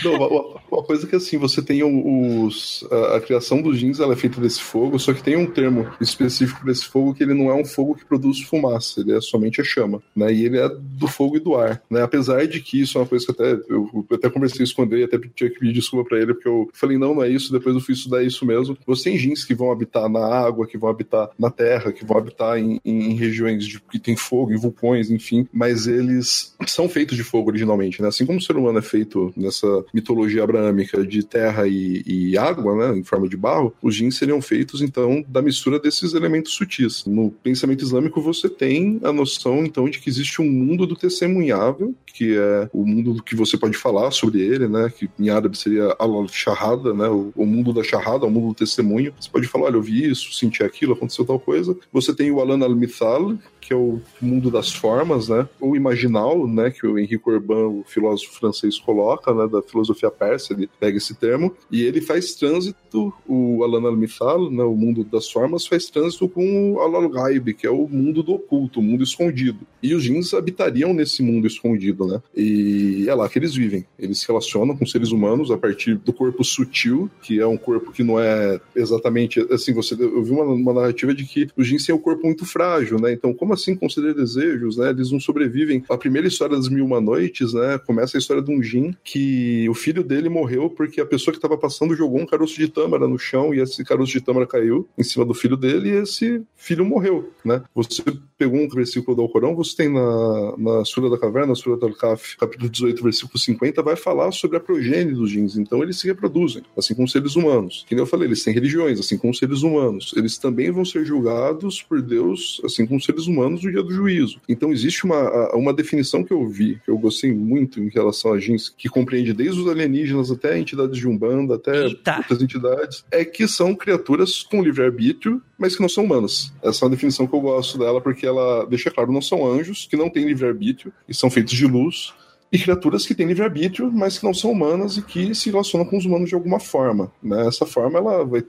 [0.05, 2.85] Não, uma, uma coisa que assim, você tem o- os.
[2.91, 5.89] A, a criação dos jeans ela é feita desse fogo, só que tem um termo
[6.01, 9.61] específico desse fogo que ele não é um fogo que produz fumaça, ele é somente
[9.61, 10.33] a chama, né?
[10.33, 12.03] E ele é do fogo e do ar, né?
[12.03, 14.83] Apesar de que isso é uma coisa que até eu, eu até conversei isso com
[14.83, 17.29] o Andrei, até tinha que pedir desculpa pra ele, porque eu falei, não, não é
[17.29, 18.77] isso, depois eu fui estudar isso mesmo.
[18.87, 22.19] Você tem jeans que vão habitar na água, que vão habitar na terra, que vão
[22.19, 27.17] habitar em, em regiões de, que tem fogo, em vulcões, enfim, mas eles são feitos
[27.17, 28.09] de fogo originalmente, né?
[28.09, 32.75] Assim como o ser humano é feito nessa mitologia abraâmica de terra e, e água,
[32.75, 32.99] né?
[32.99, 37.05] Em forma de barro, os jeans seriam feitos, então, da mistura desses elementos sutis.
[37.07, 41.95] No pensamento islâmico, você tem a noção, então, de que existe um mundo do testemunhável,
[42.07, 44.93] que é o mundo do que você pode falar sobre ele, né?
[44.97, 47.09] Que em árabe seria al-shahada, né?
[47.09, 49.15] O, o mundo da shahada, o mundo do testemunho.
[49.19, 51.77] Você pode falar, olha, eu vi isso, senti aquilo, aconteceu tal coisa.
[51.93, 55.49] Você tem o alan al-mithal, que é o mundo das formas, né?
[55.61, 56.71] O imaginal, né?
[56.71, 59.47] Que o Henrique Corbin, o filósofo francês, coloca, né?
[59.47, 64.65] Da filosofia persa, ele pega esse termo, e ele faz trânsito, o Alan al-Mithal, né?
[64.65, 68.81] O mundo das formas, faz trânsito com o Al-Ghaib, que é o mundo do oculto,
[68.81, 69.61] o mundo escondido.
[69.83, 72.21] E os jeans habitariam nesse mundo escondido, né?
[72.37, 73.87] E é lá que eles vivem.
[73.97, 77.93] Eles se relacionam com seres humanos a partir do corpo sutil, que é um corpo
[77.93, 79.73] que não é exatamente assim.
[79.75, 82.99] Você, eu vi uma, uma narrativa de que os jeans têm um corpo muito frágil,
[83.01, 83.13] né?
[83.13, 84.91] Então, como assim conceder desejos, né?
[84.91, 85.85] Eles não sobrevivem.
[85.89, 87.79] A primeira história das Mil Uma Noites, né?
[87.79, 91.39] Começa a história de um Jin que o filho dele morreu porque a pessoa que
[91.39, 94.89] estava passando jogou um caroço de tâmara no chão e esse caroço de tâmara caiu
[94.97, 97.63] em cima do filho dele e esse filho morreu, né?
[97.75, 98.03] Você
[98.39, 102.37] pegou um versículo do Alcorão, você tem na, na Sura da Caverna, Sura do Al-Kaf,
[102.37, 105.57] capítulo 18, versículo 50, vai falar sobre a progênie dos jins.
[105.57, 107.85] Então eles se reproduzem, assim como seres humanos.
[107.87, 110.13] Que nem eu falei, eles têm religiões, assim como seres humanos.
[110.17, 114.41] Eles também vão ser julgados por Deus, assim como seres humanos, no dia do juízo.
[114.49, 118.39] Então existe uma, uma definição que eu vi, que eu gostei muito em relação a
[118.39, 122.19] jins, que compreende desde os alienígenas até entidades de Umbanda, até Eita.
[122.19, 126.53] outras entidades, é que são criaturas com livre-arbítrio, mas que não são humanas.
[126.63, 129.87] Essa é uma definição que eu gosto dela, porque ela deixa claro, não são anjos,
[129.89, 132.13] que não têm livre-arbítrio, e são feitos de luz,
[132.53, 135.97] e criaturas que têm livre-arbítrio, mas que não são humanas e que se relacionam com
[135.97, 137.11] os humanos de alguma forma.
[137.23, 137.47] Né?
[137.47, 138.45] Essa forma, ela vai,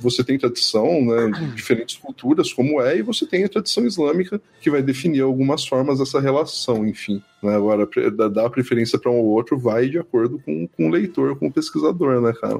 [0.00, 4.70] você tem tradição, né, diferentes culturas, como é, e você tem a tradição islâmica, que
[4.70, 7.22] vai definir algumas formas dessa relação, enfim.
[7.46, 7.56] Né?
[7.56, 7.88] Agora,
[8.30, 11.52] dar preferência para um ou outro vai de acordo com, com o leitor, com o
[11.52, 12.58] pesquisador, né, cara?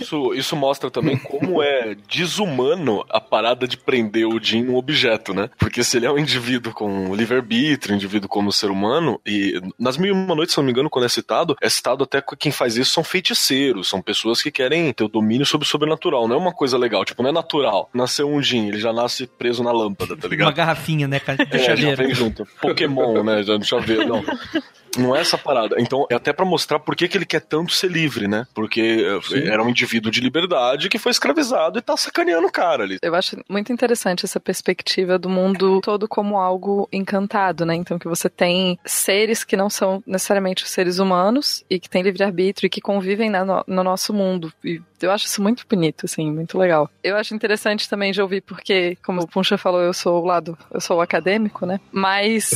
[0.00, 5.32] Isso, isso mostra também como é desumano a parada de prender o Jin num objeto,
[5.34, 5.50] né?
[5.58, 9.96] Porque se ele é um indivíduo com livre-arbítrio, um indivíduo como ser humano, e nas
[9.96, 12.36] Mil e Uma Noites, se não me engano, quando é citado, é citado até que
[12.36, 16.26] quem faz isso são feiticeiros, são pessoas que querem ter o domínio sobre o sobrenatural.
[16.28, 17.88] Não é uma coisa legal, tipo, não é natural.
[17.92, 20.54] Nasceu um Jin, ele já nasce preso na lâmpada, tá Uma ligado?
[20.54, 21.46] garrafinha, né, cara?
[21.50, 22.46] É, já vem junto.
[22.60, 23.42] Pokémon, né?
[23.42, 24.13] Já no chaveiro.
[24.22, 24.62] Não.
[24.96, 25.76] Não é essa parada.
[25.78, 28.46] Então, é até pra mostrar por que, que ele quer tanto ser livre, né?
[28.54, 32.84] Porque eh, era um indivíduo de liberdade que foi escravizado e tá sacaneando o cara
[32.84, 32.98] ali.
[33.02, 37.74] Eu acho muito interessante essa perspectiva do mundo todo como algo encantado, né?
[37.74, 42.02] Então que você tem seres que não são necessariamente os seres humanos e que têm
[42.02, 44.52] livre-arbítrio e que convivem na no, no nosso mundo.
[44.64, 46.88] E eu acho isso muito bonito, assim, muito legal.
[47.02, 50.56] Eu acho interessante também de ouvir porque, como o Puncha falou, eu sou o lado,
[50.72, 51.80] eu sou o acadêmico, né?
[51.92, 52.50] Mas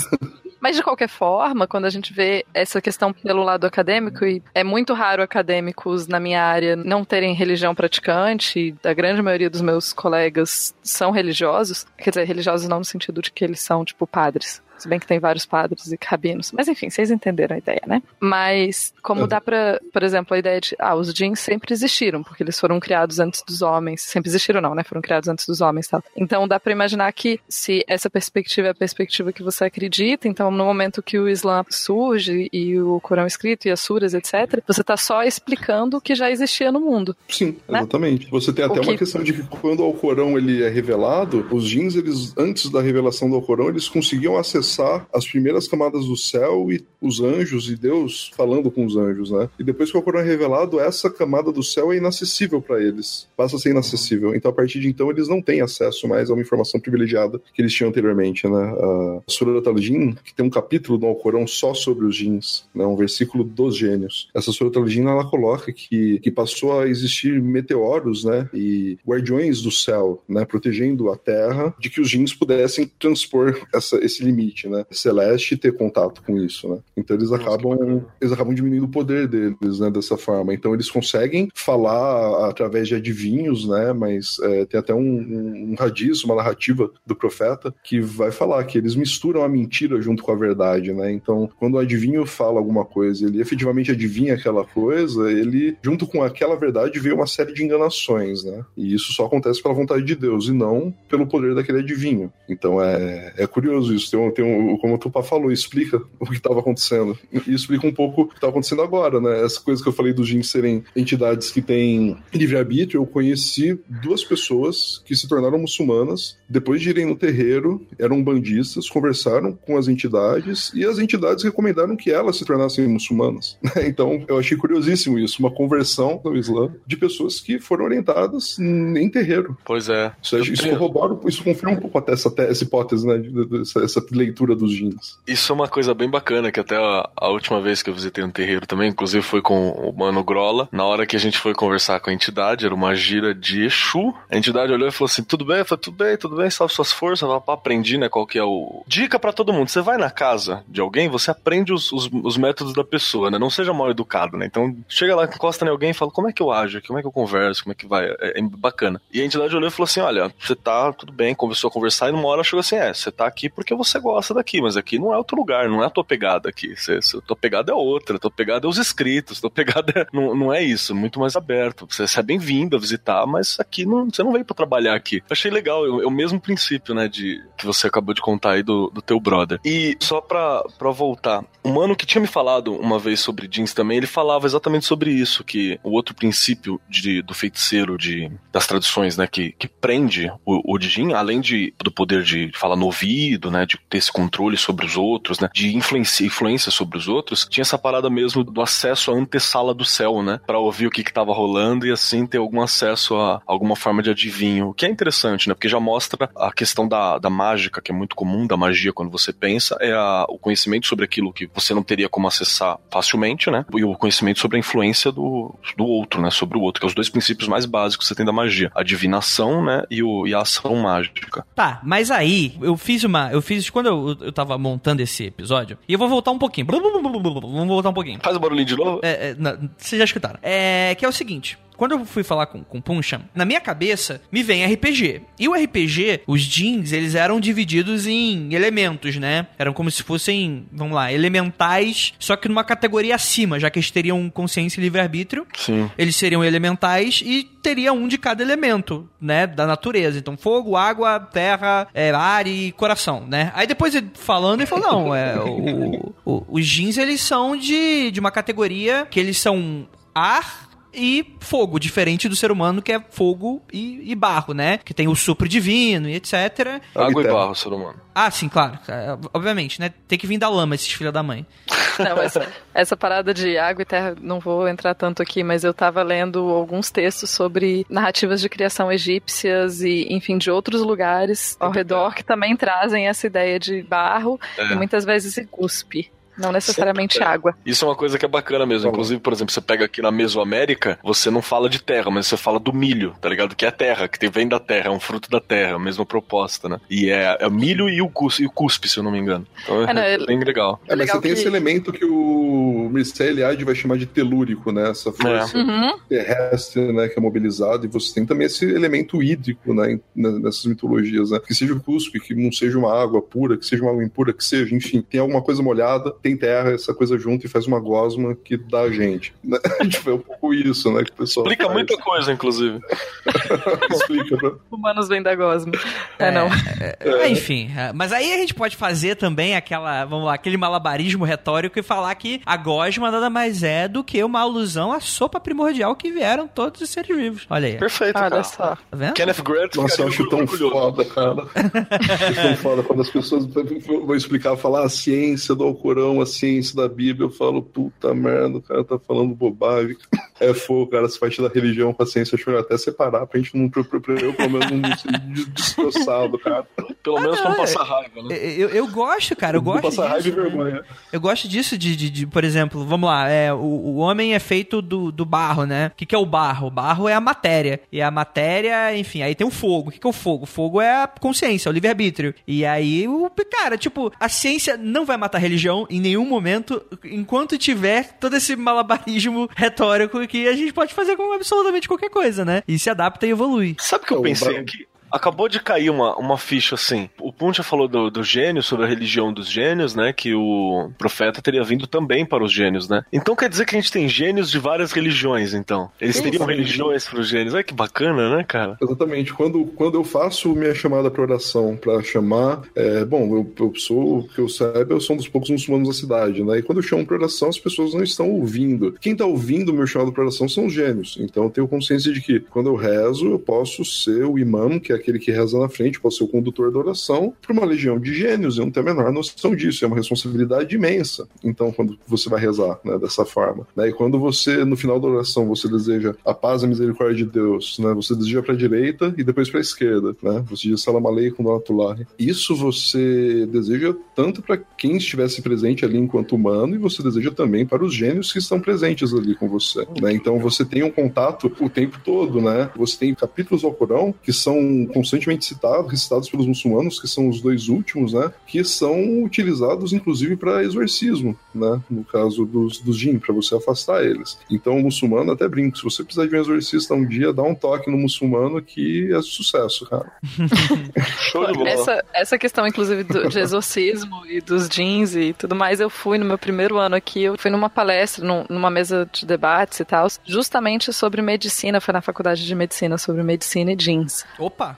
[0.60, 4.64] Mas de qualquer forma, quando a gente vê essa questão pelo lado acadêmico, e é
[4.64, 9.92] muito raro acadêmicos na minha área não terem religião praticante, a grande maioria dos meus
[9.92, 14.62] colegas são religiosos, quer dizer, religiosos não no sentido de que eles são, tipo, padres.
[14.78, 16.52] Se bem que tem vários padres e rabinos.
[16.52, 18.02] Mas enfim, vocês entenderam a ideia, né?
[18.20, 22.42] Mas como dá pra, por exemplo, a ideia de, ah, os jeans sempre existiram, porque
[22.42, 24.02] eles foram criados antes dos homens.
[24.02, 24.82] Sempre existiram não, né?
[24.84, 26.02] Foram criados antes dos homens tal.
[26.16, 30.50] Então dá pra imaginar que se essa perspectiva é a perspectiva que você acredita, então
[30.50, 34.84] no momento que o Islã surge e o Corão escrito e as suras, etc., você
[34.84, 37.16] tá só explicando o que já existia no mundo.
[37.28, 37.78] Sim, Né?
[37.80, 38.28] exatamente.
[38.30, 41.46] Você tem até O uma que- questão de que quando o Alcorão ele é revelado,
[41.50, 44.67] os jins, eles, antes da revelação do Alcorão, eles conseguiam acessar
[45.12, 49.48] as primeiras camadas do céu e os anjos e Deus falando com os anjos, né?
[49.58, 53.28] E depois que o Alcorão é revelado, essa camada do céu é inacessível para eles.
[53.36, 54.34] Passa a ser inacessível.
[54.34, 57.62] Então, a partir de então, eles não têm acesso mais a uma informação privilegiada que
[57.62, 58.74] eles tinham anteriormente, né?
[58.80, 62.84] A Surah Al-Jin, que tem um capítulo do Alcorão só sobre os jins, né?
[62.84, 64.28] Um versículo dos gênios.
[64.34, 68.48] Essa Surah Al-Jin, ela coloca que, que passou a existir meteoros, né?
[68.52, 70.44] E guardiões do céu, né?
[70.44, 74.86] Protegendo a Terra de que os jins pudessem transpor essa, esse limite, né?
[74.90, 76.78] Celeste ter contato com isso, né?
[76.96, 80.54] Então eles Nossa, acabam eles acabam diminuindo o poder deles, né, dessa forma.
[80.54, 85.74] Então eles conseguem falar através de adivinhos, né, mas é, tem até um, um, um
[85.78, 90.32] radiz, uma narrativa do profeta que vai falar que eles misturam a mentira junto com
[90.32, 91.12] a verdade, né.
[91.12, 96.22] Então quando o adivinho fala alguma coisa, ele efetivamente adivinha aquela coisa, ele junto com
[96.22, 98.64] aquela verdade vê uma série de enganações, né.
[98.76, 102.32] E isso só acontece pela vontade de Deus e não pelo poder daquele adivinho.
[102.48, 104.10] Então é, é curioso isso.
[104.10, 104.44] Tem tem
[104.80, 108.34] como o Tupá falou, explica o que estava acontecendo e explica um pouco o que
[108.34, 109.44] está acontecendo agora, né?
[109.44, 114.24] Essa coisa que eu falei dos jins serem entidades que têm livre-arbítrio, eu conheci duas
[114.24, 119.88] pessoas que se tornaram muçulmanas depois de irem no terreiro, eram bandistas, conversaram com as
[119.88, 123.58] entidades e as entidades recomendaram que elas se tornassem muçulmanas.
[123.88, 129.08] Então eu achei curiosíssimo isso, uma conversão no Islã de pessoas que foram orientadas em
[129.08, 129.56] terreiro.
[129.64, 130.12] Pois é.
[130.22, 133.22] Isso, isso corrobora, isso confirma um pouco até essa, essa hipótese, né?
[133.60, 135.18] Essa, essa leitura leitura dos jeans.
[135.26, 138.22] Isso é uma coisa bem bacana, que até a, a última vez que eu visitei
[138.22, 141.54] um terreiro também, inclusive foi com o Mano Grola, na hora que a gente foi
[141.54, 145.22] conversar com a entidade, era uma gira de Exu, a entidade olhou e falou assim,
[145.22, 145.58] tudo bem?
[145.58, 148.44] Eu falei, tudo bem, tudo bem, salve suas forças, eu aprendi, né, qual que é
[148.44, 148.82] o...
[148.86, 152.36] Dica pra todo mundo, você vai na casa de alguém, você aprende os, os, os
[152.36, 155.90] métodos da pessoa, né, não seja mal educado, né, então chega lá, encosta em alguém
[155.90, 157.86] e fala, como é que eu ajo, como é que eu converso, como é que
[157.86, 159.00] vai, é, é bacana.
[159.12, 162.08] E a entidade olhou e falou assim, olha, você tá, tudo bem, começou a conversar
[162.08, 164.98] e numa hora chegou assim, é, você tá aqui porque você gosta daqui, mas aqui
[164.98, 167.74] não é outro lugar, não é a tua pegada aqui, você, você, tua pegada é
[167.74, 171.36] outra, tua pegada é os escritos, tua pegada é, não, não é isso, muito mais
[171.36, 175.22] aberto, você, é bem-vindo a visitar, mas aqui não, você não veio para trabalhar aqui.
[175.30, 178.90] Achei legal, é o mesmo princípio, né, de que você acabou de contar aí do,
[178.90, 179.60] do teu brother.
[179.64, 183.72] E só pra, pra voltar, o mano que tinha me falado uma vez sobre jeans
[183.72, 188.66] também, ele falava exatamente sobre isso, que o outro princípio de, do feiticeiro de, das
[188.66, 192.86] tradições, né, que, que prende o, o Jin, além de, do poder de falar no
[192.86, 197.08] ouvido, né, de ter esse controle sobre os outros, né, de influência, influência sobre os
[197.08, 200.90] outros, tinha essa parada mesmo do acesso à antessala do céu, né, para ouvir o
[200.90, 204.74] que que tava rolando e assim ter algum acesso a alguma forma de adivinho, o
[204.74, 208.16] que é interessante, né, porque já mostra a questão da, da mágica, que é muito
[208.16, 211.82] comum, da magia quando você pensa, é a, o conhecimento sobre aquilo que você não
[211.82, 216.30] teria como acessar facilmente, né, e o conhecimento sobre a influência do, do outro, né,
[216.30, 218.70] sobre o outro, que é os dois princípios mais básicos que você tem da magia,
[218.74, 221.44] a divinação, né, e, o, e a ação mágica.
[221.54, 225.78] Tá, mas aí, eu fiz uma, eu fiz, quando eu, eu tava montando esse episódio,
[225.88, 228.20] e eu vou voltar um pouquinho, vamos voltar um pouquinho.
[228.22, 229.00] Faz o barulhinho de novo.
[229.02, 230.38] É, é, não, vocês já escutaram.
[230.42, 234.20] É, que é o seguinte, quando eu fui falar com, com Puncham, na minha cabeça
[234.30, 235.22] me vem RPG.
[235.38, 239.46] E o RPG, os jeans, eles eram divididos em elementos, né?
[239.56, 243.92] Eram como se fossem, vamos lá, elementais, só que numa categoria acima, já que eles
[243.92, 245.46] teriam consciência e livre-arbítrio.
[245.56, 245.88] Sim.
[245.96, 249.46] Eles seriam elementais e teria um de cada elemento, né?
[249.46, 250.18] Da natureza.
[250.18, 253.52] Então, fogo, água, terra, é, ar e coração, né?
[253.54, 258.10] Aí depois ele falando, ele falou: não, é, o, o, os jeans, eles são de,
[258.10, 263.00] de uma categoria que eles são ar, e fogo, diferente do ser humano que é
[263.10, 264.78] fogo e, e barro, né?
[264.78, 266.80] Que tem o sopro divino e etc.
[266.94, 268.00] Água e barro, ser humano.
[268.14, 268.78] Ah, sim, claro.
[268.88, 269.92] É, Obviamente, né?
[270.08, 271.46] Tem que vir da lama esses filhos da mãe.
[271.98, 275.74] Não, essa, essa parada de água e terra, não vou entrar tanto aqui, mas eu
[275.74, 281.72] tava lendo alguns textos sobre narrativas de criação egípcias e, enfim, de outros lugares ao
[281.72, 284.72] redor que também trazem essa ideia de barro É.
[284.72, 286.08] e muitas vezes se cuspe.
[286.38, 287.54] Não necessariamente água.
[287.66, 288.88] Isso é uma coisa que é bacana mesmo.
[288.90, 292.36] Inclusive, por exemplo, você pega aqui na Mesoamérica, você não fala de terra, mas você
[292.36, 293.54] fala do milho, tá ligado?
[293.56, 296.04] Que é terra, que tem- vem da terra, é um fruto da terra, a mesma
[296.06, 296.78] proposta, né?
[296.88, 299.18] E é, é o milho e o, cus, e o cuspe, se eu não me
[299.18, 299.46] engano.
[299.62, 300.80] Então é, É, não, é- bem legal.
[300.86, 304.06] É, mas legal você tem que- esse elemento que o Mircea Eliade vai chamar de
[304.06, 304.90] telúrico, né?
[304.90, 305.98] Essa força Uhum.
[306.08, 307.08] terrestre, né?
[307.08, 307.84] Que é mobilizada.
[307.86, 309.92] E você tem também esse elemento hídrico, né?
[309.92, 311.40] em- n- Nessas mitologias, né?
[311.44, 314.32] Que seja o cuspe, que não seja uma água pura, que seja uma água impura,
[314.32, 317.80] que seja, enfim, tem alguma coisa molhada, tem terra, essa coisa junto e faz uma
[317.80, 319.32] gosma que dá a gente.
[319.48, 319.58] Né?
[319.88, 321.02] tipo, é um pouco isso, né?
[321.04, 321.74] Que o pessoal Explica faz.
[321.74, 322.78] muita coisa, inclusive.
[323.90, 324.54] Explica, né?
[324.70, 325.72] Humanos vêm da gosma.
[326.18, 326.48] É, não.
[326.80, 331.24] É, Enfim, é, mas aí a gente pode fazer também aquela, vamos lá, aquele malabarismo
[331.24, 335.40] retórico e falar que a gosma nada mais é do que uma alusão à sopa
[335.40, 337.46] primordial que vieram todos os seres vivos.
[337.48, 338.44] Olha aí, Perfeito, Olha cara.
[338.44, 338.76] só.
[338.76, 339.14] tá vendo?
[339.14, 340.70] Kenneth Grant Nossa, eu acho tão orgulhoso.
[340.72, 341.42] foda, cara.
[341.44, 346.74] acho tão foda quando as pessoas vão explicar, falar a ciência do Alcorão, a ciência
[346.76, 347.26] da Bíblia.
[347.26, 349.96] Eu falo, puta merda, o cara tá falando bobagem.
[350.40, 353.40] É fogo, cara, essa parte da religião com a ciência, acho melhor até separar pra
[353.40, 356.64] gente não, pra, pra, pra eu pelo menos não ser des- destroçado, cara.
[357.02, 358.36] Pelo menos pra não, não é- passar raiva, né?
[358.36, 360.36] Eu, eu gosto, cara, eu Não gosto passar raiva e disso.
[360.36, 360.42] né?
[360.44, 360.84] vergonha.
[361.12, 364.38] Eu gosto disso de, de, de, por exemplo, vamos lá, é, o, o homem é
[364.38, 365.88] feito do, do barro, né?
[365.88, 366.68] O que, que é o barro?
[366.68, 367.80] O barro é a matéria.
[367.90, 369.88] E a matéria, enfim, aí tem o fogo.
[369.88, 370.44] O que, que é o fogo?
[370.44, 372.34] O fogo é a consciência, é o livre-arbítrio.
[372.46, 376.82] E aí, o cara, tipo, a ciência não vai matar a religião em nenhum momento,
[377.04, 382.44] enquanto tiver todo esse malabarismo retórico que a gente pode fazer com absolutamente qualquer coisa,
[382.44, 382.62] né?
[382.66, 383.76] E se adapta e evolui.
[383.78, 384.86] Sabe o que eu pensei aqui?
[385.10, 387.08] Acabou de cair uma, uma ficha assim.
[387.20, 390.12] O Puncha falou do, do gênio, sobre a religião dos gênios, né?
[390.12, 393.04] Que o profeta teria vindo também para os gênios, né?
[393.12, 395.90] Então quer dizer que a gente tem gênios de várias religiões, então.
[396.00, 397.54] Eles Sim, teriam religiões para os gênios.
[397.54, 398.76] Olha que bacana, né, cara?
[398.80, 399.32] Exatamente.
[399.32, 404.18] Quando, quando eu faço minha chamada para oração para chamar, é, bom, eu, eu sou,
[404.18, 406.58] o que eu saiba, eu sou um dos poucos muçulmanos da cidade, né?
[406.58, 408.94] E quando eu chamo para oração, as pessoas não estão ouvindo.
[409.00, 411.16] Quem está ouvindo o meu chamado para oração são os gênios.
[411.20, 414.92] Então eu tenho consciência de que quando eu rezo, eu posso ser o imã, que
[414.92, 417.98] é aquele que reza na frente, pode ser o condutor da oração, para uma legião
[417.98, 421.28] de gênios, e não tem a menor noção disso, é uma responsabilidade imensa.
[421.42, 425.08] Então, quando você vai rezar né, dessa forma, né, e quando você, no final da
[425.08, 428.56] oração, você deseja a paz e a misericórdia de Deus, né, você deseja para a
[428.56, 431.98] direita e depois para a esquerda, né, você diz Salam Aleikum Donatullah.
[432.18, 437.66] Isso você deseja tanto para quem estivesse presente ali enquanto humano, e você deseja também
[437.66, 439.86] para os gênios que estão presentes ali com você.
[440.00, 440.12] Né?
[440.12, 442.70] Então você tem um contato o tempo todo, né?
[442.76, 447.40] Você tem capítulos ao Corão que são constantemente citados, recitados pelos muçulmanos, que são os
[447.40, 448.32] dois últimos, né?
[448.46, 451.80] Que são utilizados inclusive para exorcismo, né?
[451.90, 454.38] No caso dos, dos jinn, para você afastar eles.
[454.50, 457.54] Então o muçulmano até brinca, se você precisar de um exorcista um dia, dá um
[457.54, 460.12] toque no muçulmano que é sucesso, cara.
[461.30, 461.68] Show de bola.
[461.68, 466.18] Essa, essa questão, inclusive, do, de exorcismo e dos jeans e tudo mais, eu fui
[466.18, 469.84] no meu primeiro ano aqui, eu fui numa palestra, num, numa mesa de debates e
[469.84, 474.24] tal, justamente sobre medicina, foi na faculdade de medicina, sobre medicina e jeans.
[474.38, 474.77] Opa!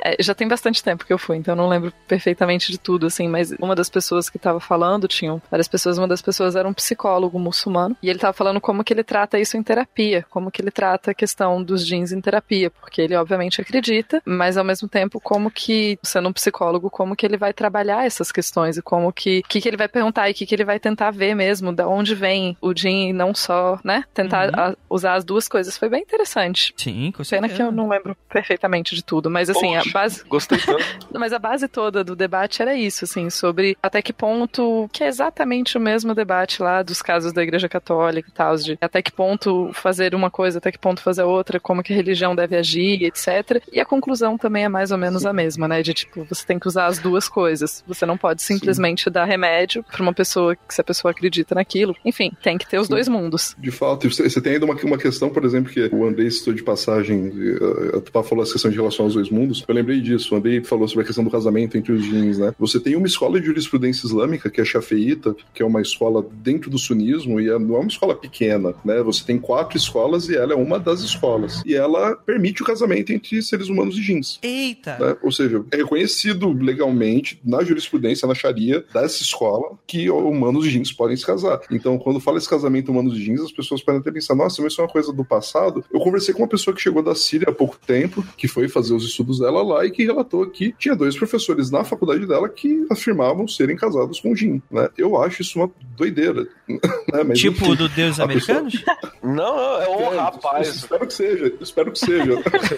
[0.00, 3.06] É, já tem bastante tempo que eu fui, então eu não lembro perfeitamente de tudo,
[3.08, 6.68] assim, mas uma das pessoas que estava falando, tinham várias pessoas, uma das pessoas era
[6.68, 10.52] um psicólogo muçulmano, e ele estava falando como que ele trata isso em terapia, como
[10.52, 14.62] que ele trata a questão dos jeans em terapia, porque ele obviamente acredita, mas ao
[14.62, 18.82] mesmo tempo como que, sendo um psicólogo, como que ele vai trabalhar essas questões e
[18.82, 21.72] como que, que, que ele vai perguntar e que, que ele vai tentar ver mesmo,
[21.72, 24.60] da onde vem o jean e não só, né, tentar Uhum.
[24.60, 25.76] a- usar as duas coisas.
[25.76, 26.72] Foi bem interessante.
[26.76, 27.72] Sim, com Pena que eu certeza.
[27.72, 29.88] não lembro perfeitamente de tudo, mas assim, Poxa.
[29.88, 30.84] a base, Gostei tanto.
[31.14, 35.08] mas a base toda do debate era isso, assim, sobre até que ponto, que é
[35.08, 39.12] exatamente o mesmo debate lá dos casos da Igreja Católica e tal, de até que
[39.12, 43.04] ponto fazer uma coisa, até que ponto fazer outra, como que a religião deve agir,
[43.04, 43.62] etc.
[43.72, 45.82] E a conclusão também é mais ou menos a mesma, né?
[45.82, 47.84] De tipo, você tem que usar as duas coisas.
[47.86, 51.94] Você não pode simplesmente dar remédio pra uma pessoa que se a pessoa acredita naquilo.
[52.04, 52.94] Enfim, tem que ter os Sim.
[52.94, 53.54] dois mundos.
[53.58, 56.54] De fato, e você, tem ainda uma, uma questão, por exemplo, que o Andrei citou
[56.54, 59.64] de passagem, eh, a Tupá falou essa questão de relação aos dois mundos.
[59.66, 62.54] Eu lembrei disso, o Andrei falou sobre a questão do casamento entre os jeans, né?
[62.58, 66.24] Você tem uma escola de jurisprudência islâmica, que é a Shafeita, que é uma escola
[66.42, 69.02] dentro do sunismo, e é- não é uma escola pequena, né?
[69.02, 71.62] Você tem quatro escolas e ela é uma das escolas.
[71.64, 74.38] E ela permite o casamento entre seres humanos e jeans.
[74.42, 74.98] Eita!
[74.98, 75.16] né?
[75.22, 80.92] Ou seja, é reconhecido legalmente na jurisprudência, na Sharia dessa escola, que humanos e jeans
[80.92, 81.60] podem se casar.
[81.70, 84.72] Então, quando fala esse casamento humanos e jeans, as pessoas podem até pensar, nossa, mas
[84.72, 85.84] isso é uma coisa do passado.
[85.92, 88.94] Eu conversei com uma pessoa que chegou da Síria há pouco tempo, que foi fazer
[88.94, 92.86] os estudos dela lá e que relatou que tinha dois professores na faculdade dela que
[92.90, 94.88] afirmavam serem casados com jin, né?
[94.96, 96.46] Eu acho isso uma doideira.
[97.12, 97.24] né?
[97.26, 98.84] Mas, tipo enfim, do Deus Americanos?
[99.22, 100.68] Não, não, é o é, rapaz.
[100.68, 102.34] Espero que seja, espero que seja.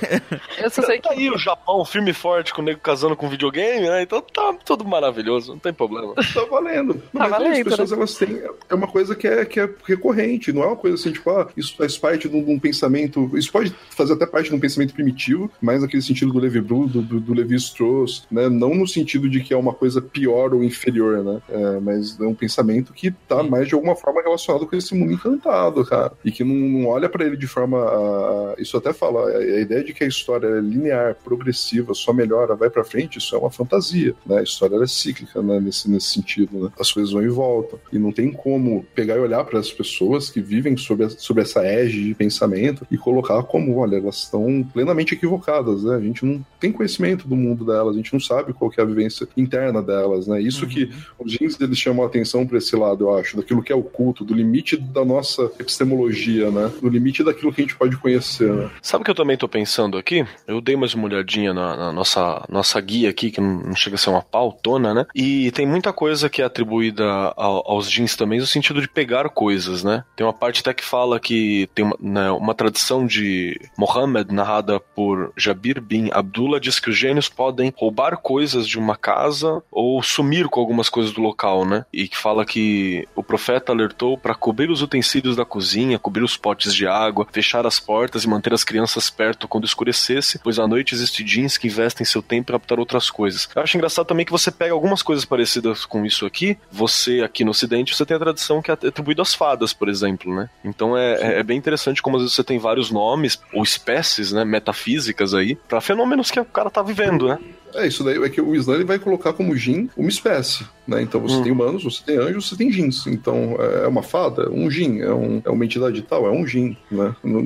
[0.59, 3.17] Eu só sei que Tá aí o Japão, firme e forte, com o nego casando
[3.17, 4.03] com videogame, né?
[4.03, 6.15] Então tá tudo maravilhoso, não tem problema.
[6.15, 6.95] Tá valendo.
[6.95, 7.97] Tá Mas valendo, as pessoas né?
[7.97, 8.43] elas têm.
[8.69, 11.49] É uma coisa que é, que é recorrente, não é uma coisa assim, tipo, ah,
[11.57, 13.31] isso faz parte de um, de um pensamento.
[13.37, 16.87] Isso pode fazer até parte de um pensamento primitivo, mas naquele sentido do Levi Bru,
[16.87, 18.49] do, do, Levi Strauss, né?
[18.49, 21.43] Não no sentido de que é uma coisa pior ou inferior, né?
[21.49, 25.13] É, mas é um pensamento que tá mais de alguma forma relacionado com esse mundo
[25.13, 26.13] encantado, cara.
[26.25, 27.79] E que não, não olha pra ele de forma.
[27.79, 32.13] ah, isso até fala, a, a ideia de que a história é linear, progressiva, só
[32.13, 34.39] melhora, vai pra frente, isso é uma fantasia, né?
[34.39, 35.59] A história é cíclica, né?
[35.61, 36.71] Nesse, nesse sentido, né?
[36.79, 37.79] As coisas vão e voltam.
[37.93, 41.41] E não tem como pegar e olhar para as pessoas que vivem sob, a- sob
[41.41, 45.97] essa égide de pensamento e colocar como, olha, elas estão plenamente equivocadas, né?
[45.97, 48.83] A gente não tem conhecimento do mundo delas, a gente não sabe qual que é
[48.83, 50.41] a vivência interna delas, né?
[50.41, 53.73] Isso que os jeans eles chamam a atenção para esse lado, eu acho, daquilo que
[53.73, 56.71] é oculto, do limite da nossa epistemologia, né?
[56.81, 58.71] Do limite daquilo que a gente pode conhecer, né?
[58.83, 60.25] Sabe o que eu também tô pensando aqui?
[60.47, 63.97] Eu dei mais uma olhadinha na, na nossa, nossa guia aqui, que não, não chega
[63.97, 65.07] a ser uma pautona, né?
[65.15, 67.05] E tem muita coisa que é atribuída
[67.37, 70.05] ao- aos jeans também, no sentido de pegar coisas, né?
[70.17, 74.79] Tem uma parte até que fala que tem uma, né, uma tradição de Mohammed, narrada
[74.81, 80.03] por Jabir bin Abdullah, diz que os gênios podem roubar coisas de uma casa ou
[80.03, 81.85] sumir com algumas coisas do local, né?
[81.93, 86.37] E que fala que o profeta alertou para cobrir os utensílios da cozinha, cobrir os
[86.37, 90.67] potes de água, fechar as portas e manter as crianças perto quando escurecesse, pois à
[90.67, 93.49] noite existem jeans que investem seu tempo para captar outras coisas.
[93.55, 97.45] Eu acho engraçado também que você pega algumas coisas parecidas com isso aqui, você aqui
[97.45, 100.49] no ocidente, você tem a tradição que é atribuída às fadas, por exemplo, né?
[100.65, 104.33] Então é, é- é bem interessante como às vezes você tem vários nomes ou espécies,
[104.33, 107.39] né, metafísicas aí, para fenômenos que o cara tá vivendo, né?
[107.75, 111.01] É, isso daí é que o Islã ele vai colocar como jin uma espécie, né?
[111.03, 111.43] Então você Hum.
[111.45, 113.07] tem humanos, você tem anjos, você tem jins.
[113.07, 116.77] Então é uma fada, um jin, é, um, é uma entidade tal, é um jin,
[116.91, 117.15] né?
[117.23, 117.43] Não,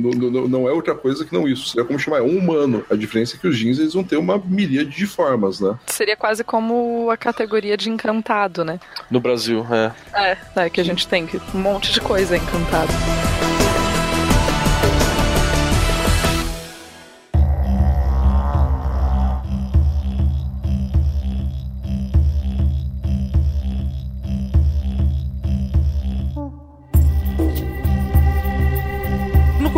[0.48, 1.68] não, é outra coisa que não isso.
[1.68, 2.84] Seria como chamar, é um humano.
[2.90, 5.78] A diferença é que os jins eles vão ter uma miríade de formas, né?
[5.86, 8.80] seria quase como a categoria de encantado, né?
[9.10, 9.92] No Brasil, é.
[10.14, 12.92] É, né, que a gente tem que um monte de coisa é encantado.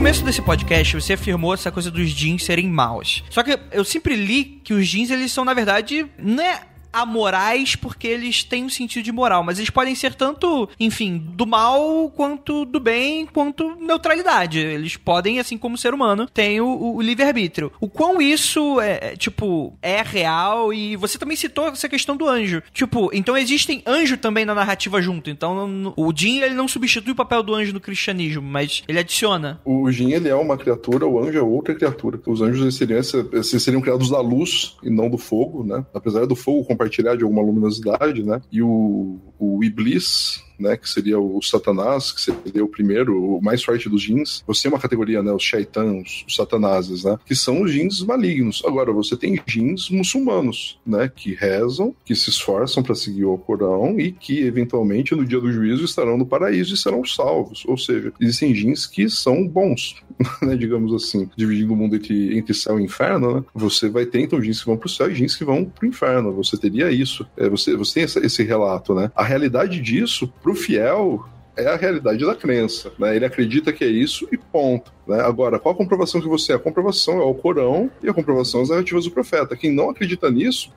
[0.07, 3.24] Começo desse podcast, você afirmou essa coisa dos jeans serem maus.
[3.28, 6.61] Só que eu sempre li que os jeans, eles são, na verdade, não é
[6.97, 11.47] amorais porque eles têm um sentido de moral, mas eles podem ser tanto, enfim, do
[11.47, 14.59] mal quanto do bem, quanto neutralidade.
[14.59, 17.70] Eles podem, assim como o ser humano, tem o, o livre-arbítrio.
[17.80, 22.26] O quão isso é, é, tipo, é real e você também citou essa questão do
[22.26, 22.62] anjo.
[22.72, 25.28] Tipo, então existem anjo também na narrativa junto.
[25.28, 29.61] Então o Jin, ele não substitui o papel do anjo no cristianismo, mas ele adiciona.
[29.64, 32.18] O Jin, ele é uma criatura, o anjo é outra criatura.
[32.26, 33.03] Os anjos seriam,
[33.42, 35.84] seriam criados da luz e não do fogo, né?
[35.92, 38.41] Apesar do fogo compartilhar de alguma luminosidade, né?
[38.51, 43.62] E o, o Iblis, né, que seria o Satanás, que seria o primeiro, o mais
[43.62, 44.42] forte dos jins.
[44.46, 48.62] Você tem uma categoria, né, os shaitãs, os satanases, né, que são os jins malignos.
[48.64, 53.98] Agora, você tem jins muçulmanos, né, que rezam, que se esforçam para seguir o Corão
[53.98, 57.64] e que, eventualmente, no dia do juízo estarão no paraíso e serão salvos.
[57.66, 59.96] Ou seja, existem jins que são bons,
[60.42, 64.20] né, digamos assim, dividindo o mundo entre, entre céu e inferno, né, você vai ter,
[64.20, 66.32] então, jins que vão para o céu e jins que vão para o inferno.
[66.34, 67.26] Você teria isso.
[67.36, 69.11] É, você, você tem essa- esse relato, né.
[69.14, 71.24] A realidade disso, pro fiel,
[71.57, 73.16] é a realidade da crença, né?
[73.16, 74.92] Ele acredita que é isso e ponto.
[75.07, 75.20] Né?
[75.20, 76.57] Agora, qual a comprovação que você é?
[76.57, 79.57] A comprovação é o Corão e a comprovação as narrativas do profeta.
[79.57, 80.70] Quem não acredita nisso,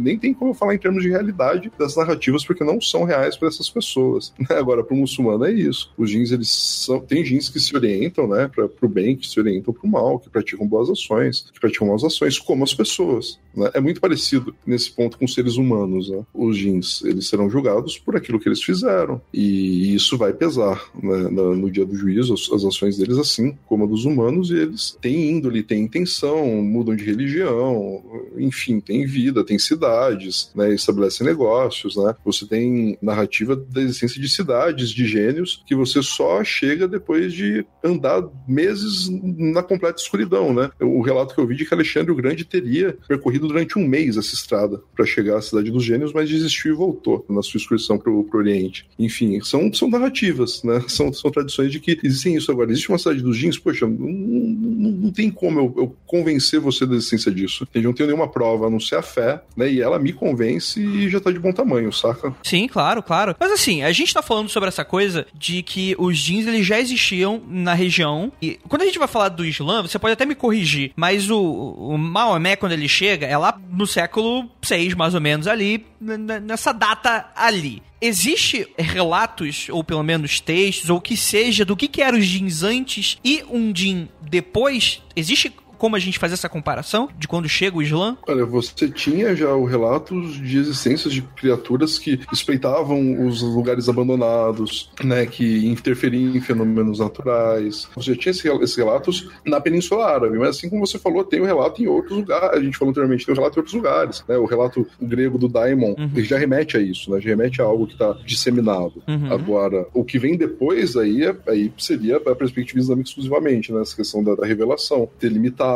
[0.00, 3.48] nem tem como falar em termos de realidade das narrativas, porque não são reais para
[3.48, 4.32] essas pessoas.
[4.38, 4.56] né?
[4.56, 5.92] Agora, para o muçulmano é isso.
[5.98, 7.00] Os jeans, eles são.
[7.00, 10.18] Tem jeans que se orientam, né, para o bem, que se orientam para o mal,
[10.18, 13.38] que praticam boas ações, que praticam más ações, como as pessoas.
[13.54, 13.70] né?
[13.74, 16.08] É muito parecido nesse ponto com os seres humanos.
[16.08, 16.24] Né?
[16.32, 19.20] Os jeans, eles serão julgados por aquilo que eles fizeram.
[19.32, 23.84] E isso vai pesar né, no, dia do juízo, as, as ações deles, assim como
[23.84, 28.02] a dos humanos, e eles têm índole, têm intenção, mudam de religião,
[28.36, 32.14] enfim, têm vida, têm cidades, né, estabelecem negócios, né?
[32.24, 37.64] Você tem narrativa da existência de cidades, de gênios, que você só chega depois de
[37.82, 40.70] andar meses na completa escuridão, né?
[40.80, 44.16] O relato que eu vi de que Alexandre o Grande teria percorrido durante um mês
[44.16, 47.98] essa estrada para chegar à cidade dos gênios, mas desistiu e voltou na sua excursão
[47.98, 48.88] para o Oriente.
[48.98, 50.82] Enfim, são, são narrativas, né?
[50.88, 52.70] São, são tradições de que existem isso agora.
[52.70, 56.86] Existe uma cidade dos jeans, poxa, não, não, não tem como eu, eu convencer você
[56.86, 57.68] da existência disso.
[57.74, 59.70] Eu não tenho nenhuma prova, a não ser a fé, né?
[59.70, 62.34] E ela me convence e já tá de bom tamanho, saca?
[62.42, 63.36] Sim, claro, claro.
[63.38, 66.80] Mas assim, a gente tá falando sobre essa coisa de que os jeans eles já
[66.80, 68.32] existiam na região.
[68.40, 71.40] E quando a gente vai falar do Islã, você pode até me corrigir, mas o,
[71.40, 76.72] o Maomé, quando ele chega, é lá no século 6, mais ou menos, ali, nessa
[76.72, 77.82] data ali.
[78.00, 82.62] Existe relatos, ou pelo menos textos, ou que seja, do que, que eram os jeans
[82.62, 85.02] antes e um jean depois?
[85.16, 88.16] Existe como a gente fazer essa comparação de quando chega o Islã?
[88.26, 94.90] Olha, você tinha já o relatos de existências de criaturas que espreitavam os lugares abandonados,
[95.04, 97.88] né, que interferiam em fenômenos naturais.
[97.94, 101.44] Você tinha esse- esses relatos na Península Árabe, mas assim como você falou, tem o
[101.44, 102.58] relato em outros lugares.
[102.58, 104.24] A gente falou anteriormente, tem o relato em outros lugares.
[104.28, 104.36] Né?
[104.36, 106.10] O relato grego do Daimon Uhum.
[106.14, 107.20] ele já remete a isso, né?
[107.20, 109.02] já remete a algo que está disseminado.
[109.06, 109.32] Uhum.
[109.32, 113.80] Agora, o que vem depois aí, é- aí seria a perspectiva islâmica exclusivamente, né?
[113.82, 115.67] Essa questão da, da revelação, ter limitado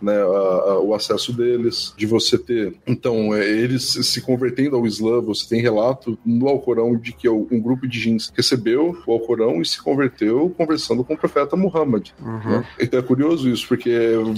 [0.00, 2.74] né, a- a- o acesso deles, de você ter.
[2.86, 7.60] Então, é, eles se convertendo ao Islã, você tem relato no Alcorão de que um
[7.60, 12.10] grupo de jins recebeu o Alcorão e se converteu conversando com o profeta Muhammad.
[12.22, 12.66] né?
[12.80, 13.90] Então é curioso isso, porque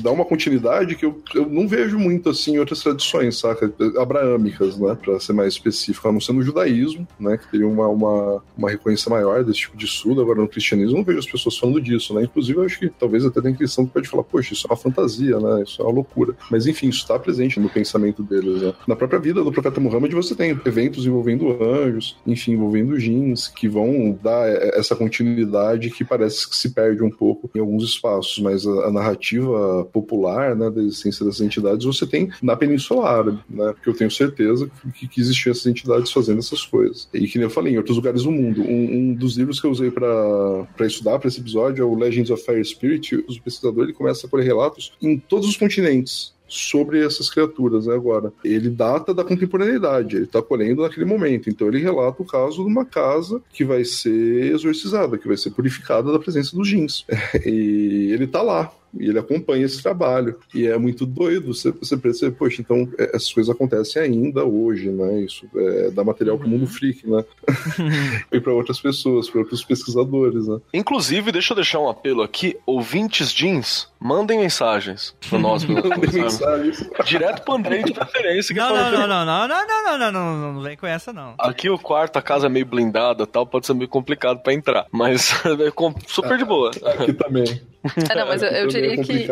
[0.02, 3.72] dá uma continuidade que eu, eu não vejo muito assim em outras tradições, saca?
[3.98, 4.96] Abraâmicas, né?
[5.00, 7.36] Pra ser mais específico, a não ser no judaísmo, né?
[7.36, 8.70] Que teria uma, uma, uma
[9.10, 10.20] maior desse tipo de estudo.
[10.20, 12.22] Agora, no cristianismo, eu não vejo as pessoas falando disso, né?
[12.24, 14.76] Inclusive, eu acho que talvez até tem cristão que pode falar, poxa, isso é uma
[14.90, 15.62] fantasia, né?
[15.62, 16.34] Isso é uma loucura.
[16.50, 18.74] Mas enfim, isso está presente no pensamento deles, né?
[18.86, 23.68] Na própria vida do profeta Muhammad, você tem eventos envolvendo anjos, enfim, envolvendo jeans, que
[23.68, 28.66] vão dar essa continuidade que parece que se perde um pouco em alguns espaços, mas
[28.66, 33.72] a, a narrativa popular, né, da existência dessas entidades, você tem na Península Árabe, né?
[33.72, 37.08] Porque eu tenho certeza que, que existiam essas entidades fazendo essas coisas.
[37.12, 38.62] E que nem eu falei, em outros lugares do mundo.
[38.62, 42.30] Um, um dos livros que eu usei para estudar para esse episódio é o Legends
[42.30, 43.16] of Fire Spirit.
[43.16, 47.94] O pesquisador ele começa a colher relatos em todos os continentes sobre essas criaturas né,
[47.94, 48.32] agora.
[48.44, 51.48] Ele data da contemporaneidade, ele está colhendo naquele momento.
[51.48, 55.50] Então ele relata o caso de uma casa que vai ser exorcizada, que vai ser
[55.50, 57.06] purificada da presença dos jeans.
[57.46, 58.72] E ele está lá.
[58.98, 60.36] E ele acompanha esse trabalho.
[60.54, 64.90] E é muito doido você, você perceber, poxa, então é, essas coisas acontecem ainda hoje,
[64.90, 65.20] né?
[65.20, 67.24] Isso é, dá material para o mundo freak, né?
[68.32, 70.58] e para outras pessoas, para outros pesquisadores, né?
[70.72, 75.64] Inclusive, deixa eu deixar um apelo aqui: ouvintes jeans, mandem mensagens pra nós.
[75.64, 76.88] pelo Mandem mensagens.
[77.04, 78.54] Direto pro Andrei de preferência.
[78.54, 80.86] que Não, não, não, não, não, não, não, não, não, não, não, não vem com
[80.86, 81.34] essa, não.
[81.38, 84.86] Aqui o quarto, a casa é meio blindada tal, pode ser meio complicado pra entrar.
[84.90, 85.72] Mas é
[86.06, 86.70] super de boa.
[86.70, 87.60] Aqui também.
[87.82, 89.26] É, não, mas eu, eu diria que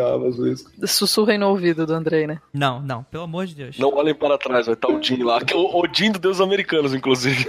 [0.87, 2.39] sussurrem no ouvido do Andrei, né?
[2.53, 3.77] Não, não, pelo amor de Deus.
[3.77, 5.39] Não olhem para trás, vai estar o Jim lá.
[5.41, 7.45] Que é o Odin do Deus Americanos, inclusive.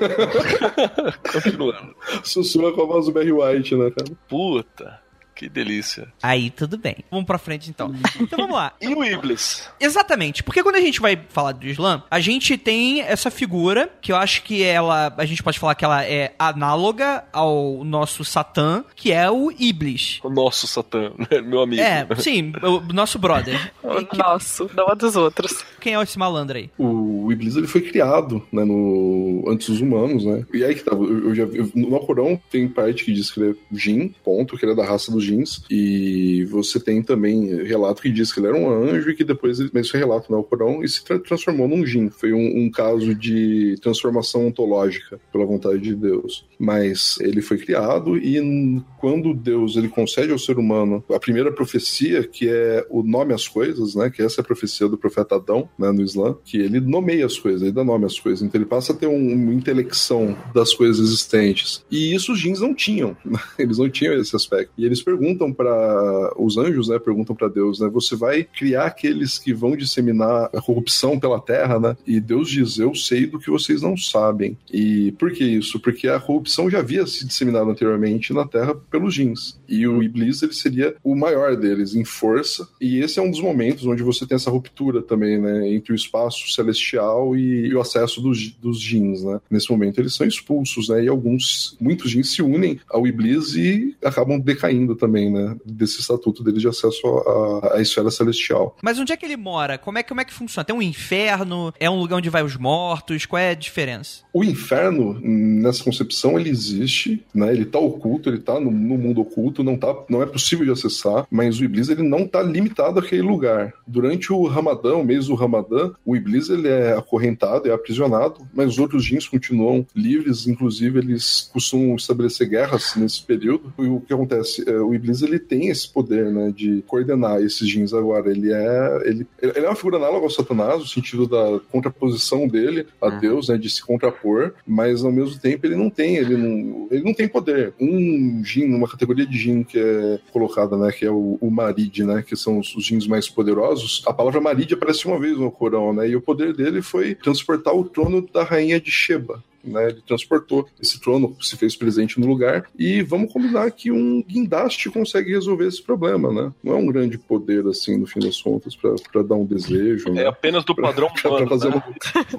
[1.33, 1.95] Continuando.
[2.23, 4.13] Sussurra com a voz do Barry White, né, cara?
[4.29, 5.01] Puta,
[5.41, 6.07] que delícia.
[6.23, 6.97] Aí tudo bem.
[7.11, 7.95] Vamos pra frente então.
[8.21, 8.75] Então vamos lá.
[8.79, 9.67] E o Iblis?
[9.81, 14.13] Exatamente, porque quando a gente vai falar do Islã, a gente tem essa figura que
[14.13, 18.85] eu acho que ela, a gente pode falar que ela é análoga ao nosso Satã,
[18.95, 20.21] que é o Iblis.
[20.23, 21.41] O nosso Satã, né?
[21.41, 21.81] meu amigo.
[21.81, 23.73] É, sim, o nosso brother.
[23.99, 25.65] E que- Nossa, não a dos outros.
[25.81, 26.69] quem é esse malandro aí?
[26.77, 30.45] O Iblis ele foi criado né, no, antes dos humanos, né?
[30.53, 33.41] E aí que tá, eu, eu já vi, no Alcorão tem parte que diz que
[33.41, 37.63] ele é Jin, ponto, que ele é da raça dos Jins, e você tem também
[37.65, 40.39] relato que diz que ele era um anjo e que depois ele, é relato no
[40.39, 42.11] Alcorão, e se tra- transformou num Jin.
[42.11, 46.45] Foi um, um caso de transformação ontológica pela vontade de Deus.
[46.59, 52.23] Mas ele foi criado e quando Deus ele concede ao ser humano a primeira profecia,
[52.25, 54.11] que é o nome às coisas, né?
[54.11, 57.39] Que essa é a profecia do profeta Adão, né, no Islã, que ele nomeia as
[57.39, 58.43] coisas, ele dá nome às coisas.
[58.43, 61.85] Então ele passa a ter um- uma intelecção das coisas existentes.
[61.91, 63.17] E isso os jins não tinham.
[63.59, 64.73] Eles não tinham esse aspecto.
[64.77, 66.99] E eles perguntam para os anjos, né?
[66.99, 67.89] Perguntam para Deus, né?
[67.89, 71.97] Você vai criar aqueles que vão disseminar a corrupção pela terra, né?
[72.07, 74.57] E Deus diz: Eu sei do que vocês não sabem.
[74.73, 75.81] E por que isso?
[75.81, 79.59] Porque a corrupção já havia se disseminado anteriormente na terra pelos jins.
[79.69, 82.69] E o Iblis ele seria o maior deles em força.
[82.81, 85.69] E esse é um dos momentos onde você tem essa ruptura também, né?
[85.69, 89.41] Entre o espaço celestial e, o acesso dos, dos jins, né?
[89.51, 91.05] Nesse momento eles são expulsos, né?
[91.05, 95.57] E alguns, muitos jins se unem ao Iblis e acabam decaindo também, né?
[95.65, 98.77] Desse estatuto deles de acesso à, à esfera celestial.
[98.83, 99.79] Mas onde é que ele mora?
[99.79, 100.65] Como é, como é que funciona?
[100.65, 101.73] Tem um inferno?
[101.81, 103.27] É um lugar onde vai os mortos?
[103.27, 104.23] Qual é a diferença?
[104.33, 107.53] O inferno, nessa concepção, ele existe, né?
[107.53, 110.73] Ele tá oculto, ele tá no, no mundo oculto, não, tá, não é possível de
[110.73, 113.73] acessar, mas o Iblis ele não tá limitado àquele lugar.
[113.87, 118.69] Durante o Ramadã, o mês do Ramadã, o Iblis ele é acorrentado, é aprisionado, mas
[118.69, 123.73] os outros jins continuam livres, inclusive eles costumam estabelecer guerras nesse período.
[123.79, 124.69] E o que acontece?
[124.69, 128.31] É, o Iblis ele tem esse poder, né, de coordenar esses jins agora.
[128.31, 132.87] Ele é, ele, ele é uma figura análoga ao Satanás, no sentido da contraposição dele
[133.01, 133.21] a Uhum.
[133.21, 137.05] Deus, né, de se contrapor, mas ao mesmo tempo ele não tem, ele não, ele
[137.05, 137.75] não tem poder.
[137.81, 142.05] Um jin, uma categoria de jin que é colocada, né, que é o, o Marid,
[142.05, 144.03] né, que são os, os jins mais poderosos.
[144.07, 147.75] A palavra Marid aparece uma vez no Corão, né, e o poder dele foi transportar
[147.75, 149.43] o trono da rainha de Sheba.
[149.63, 154.23] Né, ele transportou esse trono, se fez presente no lugar, e vamos combinar que um
[154.23, 156.53] guindaste consegue resolver esse problema, né?
[156.65, 160.09] Não é um grande poder, assim, no fim das contas, para dar um desejo.
[160.09, 160.27] É né?
[160.27, 161.83] apenas do padrão Pra humano, fazer né?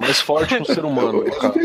[0.00, 1.58] Mais forte que um ser humano, no caso.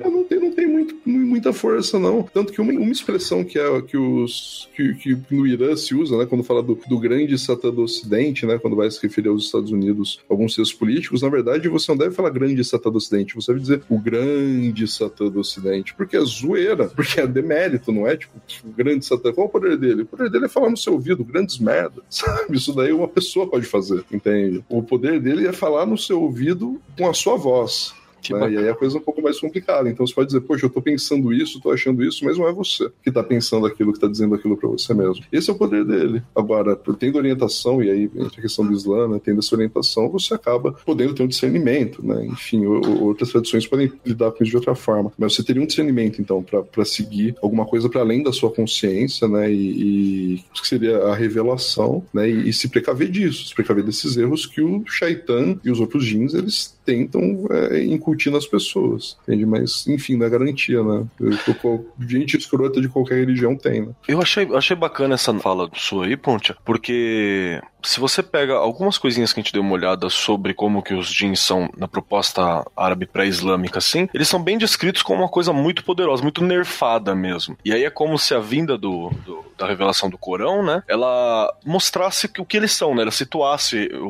[0.00, 2.24] É, não tem, não tem muito, mu- muita força, não.
[2.24, 6.18] Tanto que uma, uma expressão que, é, que, os, que, que no Irã se usa,
[6.18, 9.44] né, quando fala do, do grande Satã do Ocidente, né, quando vai se referir aos
[9.44, 13.36] Estados Unidos, alguns seus políticos, na verdade, você não deve falar grande Satã do Ocidente,
[13.36, 18.06] você deve dizer o grande Satã do Ocidente, porque é zoeira, porque é demérito, não
[18.06, 18.16] é?
[18.16, 20.02] Tipo, o grande Satã, qual é o poder dele?
[20.02, 22.56] O poder dele é falar no seu ouvido, grandes merda, sabe?
[22.56, 24.64] Isso daí uma pessoa pode fazer, entende?
[24.68, 27.94] O poder dele é falar no seu ouvido com a sua voz.
[28.32, 28.52] Né?
[28.52, 29.88] E aí a coisa é um pouco mais complicada.
[29.88, 32.52] Então você pode dizer, poxa, eu tô pensando isso, tô achando isso, mas não é
[32.52, 35.24] você que tá pensando aquilo, que tá dizendo aquilo para você mesmo.
[35.32, 36.22] Esse é o poder dele.
[36.34, 40.34] Agora, tendo orientação, e aí entra a questão do Islã, né, tendo essa orientação, você
[40.34, 42.26] acaba podendo ter um discernimento, né?
[42.26, 45.12] Enfim, outras tradições podem lidar com isso de outra forma.
[45.18, 49.28] Mas você teria um discernimento, então, para seguir alguma coisa para além da sua consciência,
[49.28, 49.52] né?
[49.52, 52.28] E, e que seria a revelação, né?
[52.28, 56.04] E, e se precaver disso, se precaver desses erros que o Shaitan e os outros
[56.04, 59.46] jins, eles tentam é, incutir nas pessoas, entende?
[59.46, 61.04] Mas, enfim, é garantia, né?
[61.44, 63.92] Tô Gente escrota de qualquer religião tem, né?
[64.06, 69.32] Eu achei, achei bacana essa fala sua aí, Pontia, porque se você pega algumas coisinhas
[69.32, 73.06] que a gente deu uma olhada sobre como que os jeans são na proposta árabe
[73.06, 77.56] pré-islâmica, assim, eles são bem descritos como uma coisa muito poderosa, muito nerfada mesmo.
[77.64, 81.52] E aí é como se a vinda do, do- da revelação do Corão, né, ela
[81.64, 84.06] mostrasse o que eles são, né, ela situasse o,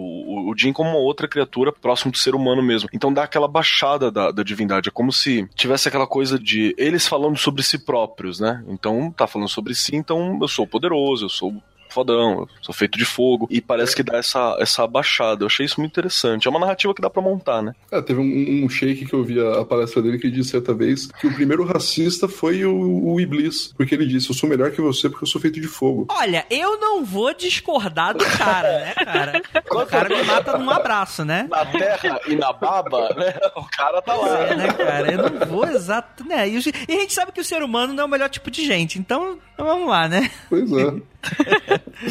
[0.48, 2.88] o, o jin como uma outra criatura próximo do ser humano mesmo.
[2.92, 7.06] Então dá aquela baixada da, da divindade, é como se tivesse aquela coisa de eles
[7.06, 8.64] falando sobre si próprios, né?
[8.68, 11.62] Então tá falando sobre si, então eu sou poderoso, eu sou
[11.94, 13.46] fodão, eu sou feito de fogo.
[13.50, 15.42] E parece que dá essa, essa baixada.
[15.42, 16.46] Eu achei isso muito interessante.
[16.46, 17.74] É uma narrativa que dá pra montar, né?
[17.90, 20.74] É, teve um, um sheik que eu vi a, a palestra dele que disse certa
[20.74, 24.70] vez que o primeiro racista foi o, o Iblis, porque ele disse: Eu sou melhor
[24.70, 26.06] que você porque eu sou feito de fogo.
[26.10, 29.42] Olha, eu não vou discordar do cara, né, cara?
[29.70, 31.46] O cara me mata num abraço, né?
[31.50, 33.34] Na terra e na baba, né?
[33.56, 34.38] O cara tá lá.
[34.38, 35.12] É, né, cara?
[35.12, 36.48] Eu não vou exato, né?
[36.48, 36.54] E,
[36.88, 38.98] e a gente sabe que o ser humano não é o melhor tipo de gente,
[38.98, 40.30] então vamos lá, né?
[40.48, 40.92] Pois é.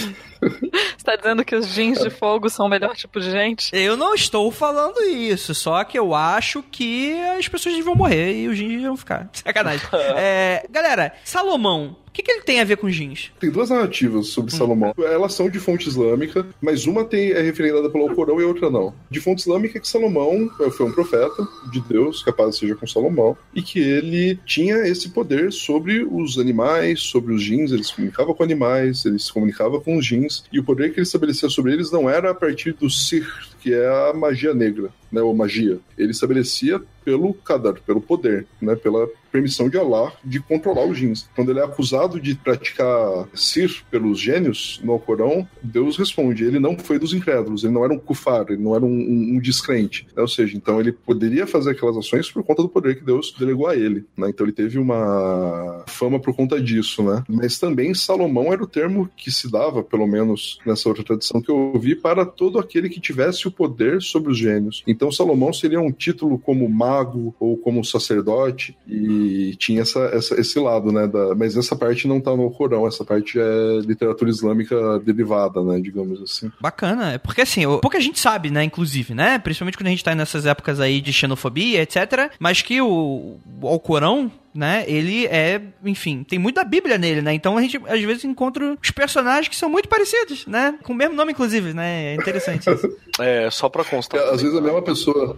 [0.44, 3.70] Você tá dizendo que os jeans de fogo são o melhor tipo de gente?
[3.74, 8.48] Eu não estou falando isso, só que eu acho que as pessoas vão morrer e
[8.48, 9.30] os jeans vão ficar.
[9.34, 9.88] Sacanagem.
[10.16, 13.32] É, galera, Salomão, que, que ele tem a ver com jeans?
[13.40, 14.94] Tem duas narrativas sobre Salomão.
[14.98, 18.70] Elas são de fonte islâmica, mas uma tem, é referendada pelo Alcorão e a outra
[18.70, 18.94] não.
[19.10, 22.86] De fonte islâmica é que Salomão eh, foi um profeta de Deus, capaz seja com
[22.86, 27.96] Salomão, e que ele tinha esse poder sobre os animais, sobre os jeans, ele se
[27.96, 31.50] comunicava com animais, ele se comunicava com os jeans, e o poder que ele estabelecia
[31.50, 33.28] sobre eles não era a partir do Sir,
[33.60, 35.80] que é a magia negra, né, ou magia.
[35.98, 41.28] Ele estabelecia pelo Qadar, pelo poder, né, pela permissão de Allah de controlar os jins.
[41.36, 46.78] Quando ele é acusado de praticar Sir pelos gênios no Alcorão, Deus responde: ele não
[46.78, 50.06] foi dos incrédulos, ele não era um kufar, ele não era um, um, um descrente.
[50.16, 50.22] Né?
[50.22, 53.68] Ou seja, então ele poderia fazer aquelas ações por conta do poder que Deus delegou
[53.68, 54.06] a ele.
[54.16, 54.30] Né?
[54.30, 57.24] Então ele teve uma fama por conta disso, né?
[57.28, 61.50] Mas também Salomão era o termo que se dava, pelo menos nessa outra tradição que
[61.50, 64.84] eu ouvi, para todo aquele que tivesse o poder sobre os gênios.
[64.86, 70.40] Então Salomão seria um título como mago ou como sacerdote e e tinha essa, essa,
[70.40, 71.08] esse lado, né?
[71.08, 75.80] Da, mas essa parte não tá no Corão, essa parte é literatura islâmica derivada, né?
[75.80, 76.52] Digamos assim.
[76.60, 78.64] Bacana, é porque assim, pouca gente sabe, né?
[78.64, 79.40] Inclusive, né?
[79.40, 82.32] Principalmente quando a gente tá nessas épocas aí de xenofobia, etc.
[82.40, 84.84] Mas que o, o Alcorão né?
[84.88, 87.34] Ele é, enfim, tem muito da Bíblia nele, né?
[87.34, 90.76] Então a gente às vezes encontra os personagens que são muito parecidos, né?
[90.84, 92.14] Com o mesmo nome, inclusive, né?
[92.14, 92.98] É interessante isso.
[93.20, 94.20] É, só pra constar.
[94.20, 95.38] É, às vezes é a mesma pessoa.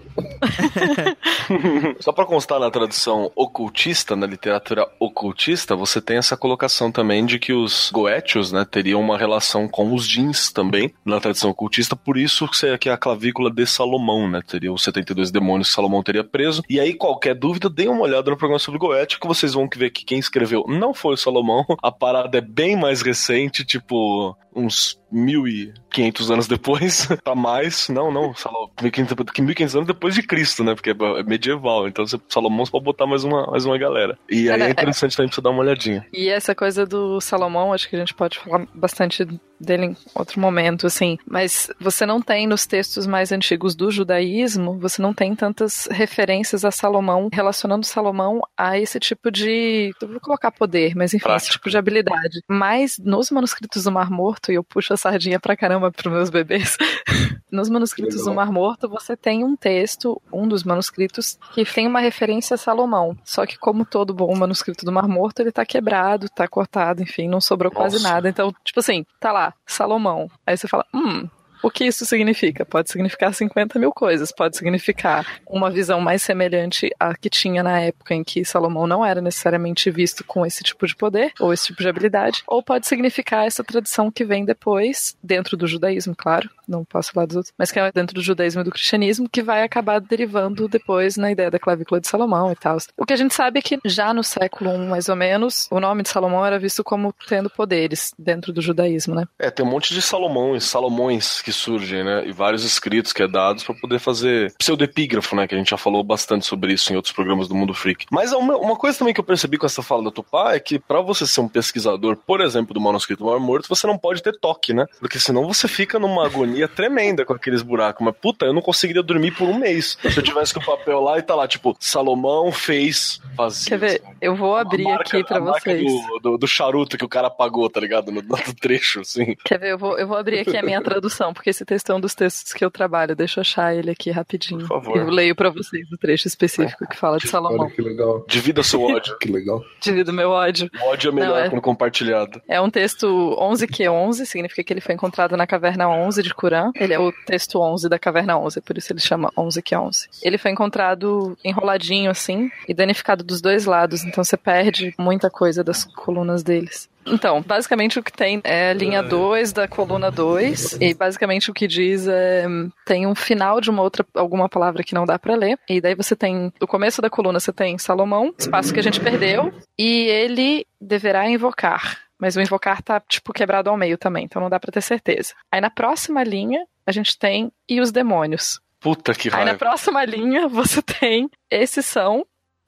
[1.99, 7.38] só pra constar na tradução ocultista, na literatura ocultista, você tem essa colocação também de
[7.38, 12.18] que os goétios, né, teriam uma relação com os jeans também, na tradição ocultista, por
[12.18, 12.47] isso
[12.80, 14.39] que é a clavícula de Salomão, né?
[14.47, 16.63] Teria os 72 demônios que Salomão teria preso.
[16.70, 19.91] E aí, qualquer dúvida, dê uma olhada no programa sobre Goethe que vocês vão ver
[19.91, 21.66] que quem escreveu não foi o Salomão.
[21.82, 27.88] A parada é bem mais recente, tipo, uns 1.500 anos depois, pra mais.
[27.89, 30.76] Não, não, Salomão, 1.500 anos depois de Cristo, né?
[30.76, 31.88] Porque é medieval.
[31.88, 34.18] Então, Salomão só pode botar mais uma, mais uma galera.
[34.30, 36.05] E aí é interessante também pra você dar uma olhadinha.
[36.13, 39.26] E essa coisa do Salomão, acho que a gente pode falar bastante
[39.59, 41.18] dele em outro momento, assim.
[41.26, 46.66] Mas você não tem nos textos mais antigos do judaísmo, você não tem tantas referências
[46.66, 49.93] a Salomão, relacionando Salomão a esse tipo de.
[50.01, 52.41] Vou colocar poder, mas enfim, esse tipo de habilidade.
[52.47, 56.30] Mas nos manuscritos do Mar Morto, e eu puxo a sardinha pra caramba pros meus
[56.32, 56.78] bebês,
[57.51, 61.99] nos manuscritos do Mar Morto você tem um texto, um dos manuscritos, que tem uma
[61.99, 63.16] referência a Salomão.
[63.24, 67.28] Só que, como todo bom manuscrito do Mar Morto, ele tá quebrado, tá cortado, enfim,
[67.28, 67.84] não sobrou Nossa.
[67.84, 68.28] quase nada.
[68.28, 70.30] Então, tipo assim, tá lá, Salomão.
[70.45, 71.28] Aí você fala, hum,
[71.62, 72.66] o que isso significa?
[72.66, 77.80] Pode significar 50 mil coisas, pode significar uma visão mais semelhante à que tinha na
[77.80, 81.68] época em que Salomão não era necessariamente visto com esse tipo de poder ou esse
[81.68, 86.49] tipo de habilidade, ou pode significar essa tradição que vem depois, dentro do judaísmo, claro,
[86.68, 89.43] não posso falar dos outros, mas que é dentro do judaísmo e do cristianismo, que
[89.43, 92.78] vai acabar derivando depois na ideia da clavícula de Salomão e tal.
[92.97, 95.80] O que a gente sabe é que já no século I, mais ou menos, o
[95.80, 99.26] nome de Salomão era visto como tendo poderes dentro do judaísmo, né?
[99.39, 102.28] É, tem um monte de Salomões, Salomões que surgem, né?
[102.28, 105.48] E vários escritos que é dados para poder fazer pseudepígrafo, né?
[105.48, 108.08] Que a gente já falou bastante sobre isso em outros programas do Mundo Freak.
[108.12, 110.80] Mas uma, uma coisa também que eu percebi com essa fala da Tupá é que
[110.80, 114.24] para você ser um pesquisador, por exemplo, do manuscrito do Mar Morto, você não pode
[114.24, 114.88] ter toque, né?
[115.00, 118.04] Porque senão você fica numa agonia tremenda com aqueles buracos.
[118.04, 121.00] Mas puta, eu não conseguiria dormir por um mês se eu tivesse com o papel
[121.00, 123.70] lá e tá lá, tipo, Salomão fez vazio.
[123.70, 124.02] Quer ver?
[124.20, 125.84] Eu vou abrir marca, aqui para vocês.
[125.84, 128.12] Do, do, do, charuto que o cara apagou, tá ligado?
[128.12, 129.36] No, no trecho, assim.
[129.43, 129.72] Quer ver?
[129.74, 132.16] Eu vou, eu vou abrir aqui a minha tradução, porque esse texto é um dos
[132.16, 133.16] textos que eu trabalho.
[133.16, 134.62] Deixa eu achar ele aqui rapidinho.
[134.62, 134.98] Por favor.
[134.98, 137.66] Eu leio para vocês o trecho específico que fala de Salomão.
[137.66, 138.26] Olha que legal.
[138.28, 139.18] Divida seu ódio.
[139.20, 139.62] que legal.
[139.80, 140.70] Divida meu ódio.
[140.82, 141.50] O ódio é melhor Não, é...
[141.50, 142.42] quando compartilhado.
[142.48, 143.08] É um texto
[143.40, 146.72] 11Q11, significa que ele foi encontrado na caverna 11 de Curã.
[146.76, 150.08] Ele é o texto 11 da caverna 11, por isso ele chama 11Q11.
[150.24, 155.64] Ele foi encontrado enroladinho assim e danificado dos dois lados, então você perde muita coisa
[155.64, 156.90] das colunas deles.
[157.06, 161.53] Então, basicamente o que tem é a linha 2 da coluna 2, e basicamente o
[161.53, 162.45] que diz é
[162.86, 165.95] tem um final de uma outra alguma palavra que não dá para ler, e daí
[165.95, 170.08] você tem o começo da coluna você tem Salomão, espaço que a gente perdeu, e
[170.08, 171.99] ele deverá invocar.
[172.18, 175.34] Mas o invocar tá, tipo, quebrado ao meio também, então não dá pra ter certeza.
[175.51, 178.62] Aí na próxima linha, a gente tem e os demônios.
[178.80, 179.45] Puta que raiva.
[179.45, 182.26] Aí na próxima linha, você tem esses são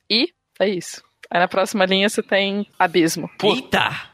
[0.09, 1.01] e é isso.
[1.29, 3.29] Aí na próxima linha você tem abismo.
[3.43, 4.07] Eita!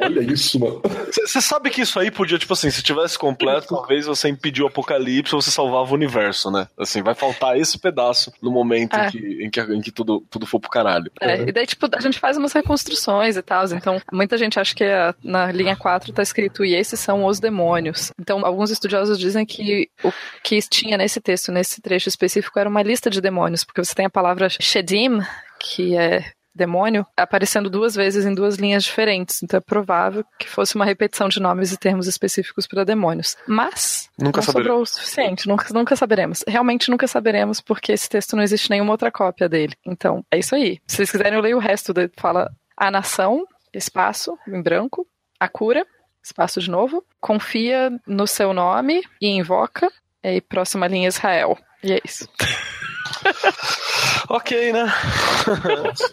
[0.00, 0.80] Olha isso, mano.
[1.12, 4.68] Você sabe que isso aí podia, tipo assim, se tivesse completo, talvez você impediu o
[4.68, 6.66] apocalipse ou você salvava o universo, né?
[6.78, 9.06] Assim, vai faltar esse pedaço no momento É.
[9.06, 11.10] em, que, em, que, em que tudo, tudo for pro caralho.
[11.20, 13.64] É, e daí, tipo, a gente faz umas reconstruções e tal.
[13.72, 17.38] Então, muita gente acha que a- na linha 4 tá escrito e esses são os
[17.38, 18.10] demônios.
[18.20, 20.12] Então, alguns estudiosos dizem que o
[20.42, 24.06] que tinha nesse texto, nesse trecho específico, era uma lista de demônios, porque você tem
[24.06, 25.20] a palavra Shedim,
[25.60, 26.24] que é
[26.54, 29.42] demônio, aparecendo duas vezes em duas linhas diferentes.
[29.42, 33.36] Então é provável que fosse uma repetição de nomes e termos específicos para demônios.
[33.46, 34.52] Mas Nunca não saberemos.
[34.68, 36.44] sobrou o suficiente, nunca, nunca saberemos.
[36.46, 39.74] Realmente nunca saberemos, porque esse texto não existe nenhuma outra cópia dele.
[39.86, 40.80] Então, é isso aí.
[40.86, 41.92] Se vocês quiserem, eu leio o resto.
[41.92, 42.10] Dele.
[42.16, 45.06] Fala a nação, espaço, em branco,
[45.38, 45.86] a cura,
[46.22, 49.90] espaço de novo, confia no seu nome e invoca,
[50.22, 51.58] e aí próxima linha Israel.
[51.82, 52.28] E é isso.
[54.28, 54.86] Ok, né?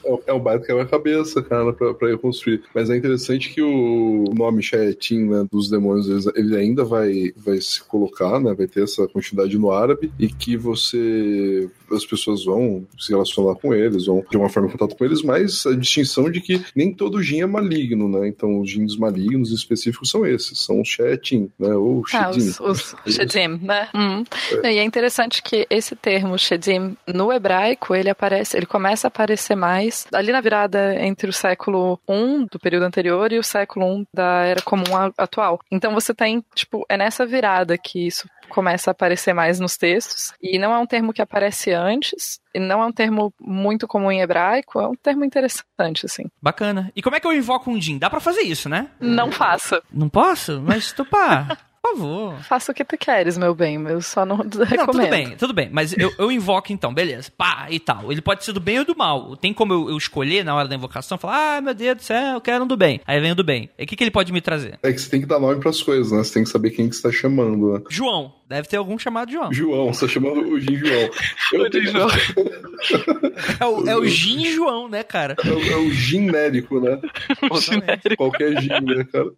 [0.03, 2.63] É o- É o baita quebra-cabeça, cara, pra, pra reconstruir.
[2.73, 7.81] Mas é interessante que o nome Shaetin, né, dos demônios, ele- ainda vai, vai se
[7.83, 11.69] colocar, né, vai ter essa quantidade no árabe, e que você.
[11.91, 15.23] as pessoas vão se relacionar com eles, vão de uma forma em contato com eles,
[15.23, 18.27] mas a distinção de que nem todo gin é maligno, né?
[18.27, 21.73] Então os gins malignos específicos são esses, são os Shaetin, né?
[21.73, 22.49] Ou Ah, Shedin.
[22.49, 23.89] os, os Shedim, né?
[23.95, 24.23] Hum.
[24.63, 29.55] E é interessante que esse termo Shedim, no hebraico, ele aparece, ele começa a aparecer
[29.55, 34.07] mais ali na virada entre o século I do período anterior e o século I
[34.13, 35.59] da Era Comum atual.
[35.71, 40.33] Então você tem, tipo, é nessa virada que isso começa a aparecer mais nos textos.
[40.41, 44.11] E não é um termo que aparece antes, e não é um termo muito comum
[44.11, 46.23] em hebraico, é um termo interessante, assim.
[46.41, 46.91] Bacana.
[46.95, 47.97] E como é que eu invoco um Jin?
[47.97, 48.89] Dá pra fazer isso, né?
[48.99, 49.81] Não faça.
[49.93, 50.61] Não posso?
[50.61, 52.35] Mas, Tupá, por favor.
[52.43, 54.69] Faça o que tu queres, meu bem, eu só não recomendo.
[54.79, 55.69] Não, tudo bem, tudo bem.
[55.71, 57.31] Mas eu, eu invoco então, beleza.
[57.35, 58.11] Pá, e tal.
[58.11, 59.35] Ele pode ser do bem ou do mal.
[59.35, 61.17] Tem como eu, eu escolher na hora da invocação?
[61.17, 63.01] Falar, ah, meu Deus do céu, eu quero um do bem.
[63.05, 63.69] Aí vem o do bem.
[63.77, 64.79] E o que, que ele pode me trazer?
[64.81, 66.23] É que você tem que dar nome pras coisas, né?
[66.23, 67.81] Você tem que saber quem que você tá chamando, né?
[67.89, 68.33] João.
[68.47, 69.53] Deve ter algum chamado João.
[69.53, 71.09] João, você tá chamando o Gin João.
[71.53, 71.91] Eu tenho...
[73.59, 75.35] É o, é o João, né, cara?
[75.43, 76.99] É o, é o genérico, né?
[77.41, 78.15] Exatamente.
[78.17, 79.29] Qualquer gin, né, cara?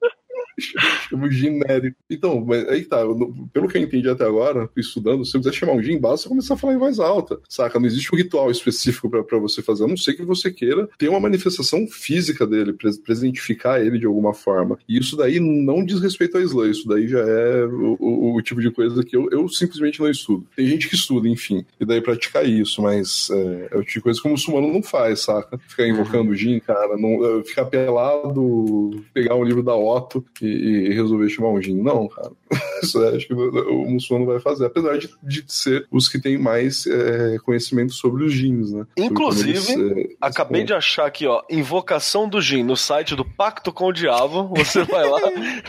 [1.10, 1.98] Chama genérico.
[2.10, 3.16] Então, mas aí tá, eu
[3.54, 6.54] pelo que eu entendi até agora, estudando, se você quiser chamar um gin, basta começar
[6.54, 7.80] a falar em voz alta, saca?
[7.80, 10.88] Não existe um ritual específico pra, pra você fazer, a não ser que você queira
[10.98, 14.78] ter uma manifestação física dele, pres- presentificar ele de alguma forma.
[14.88, 18.42] E isso daí não diz respeito à Islã, isso daí já é o, o- o
[18.42, 20.46] tipo de coisa que eu, eu simplesmente não estudo.
[20.56, 24.02] Tem gente que estuda, enfim, e daí praticar isso, mas é, é o tipo de
[24.02, 25.58] coisa que o muçulmano não faz, saca?
[25.68, 30.90] Ficar invocando o gin, cara, não, é, ficar pelado, pegar um livro da Otto e,
[30.90, 31.82] e resolver chamar um gin.
[31.82, 32.32] Não, cara.
[32.84, 36.20] Isso é, acho que o, o muçulmano vai fazer, apesar de, de ser os que
[36.20, 38.86] têm mais é, conhecimento sobre os gins, né?
[38.98, 43.72] Inclusive, eles, é, Acabei de achar aqui, ó, invocação do Jin no site do Pacto
[43.72, 44.52] com o Diabo.
[44.56, 45.20] Você vai lá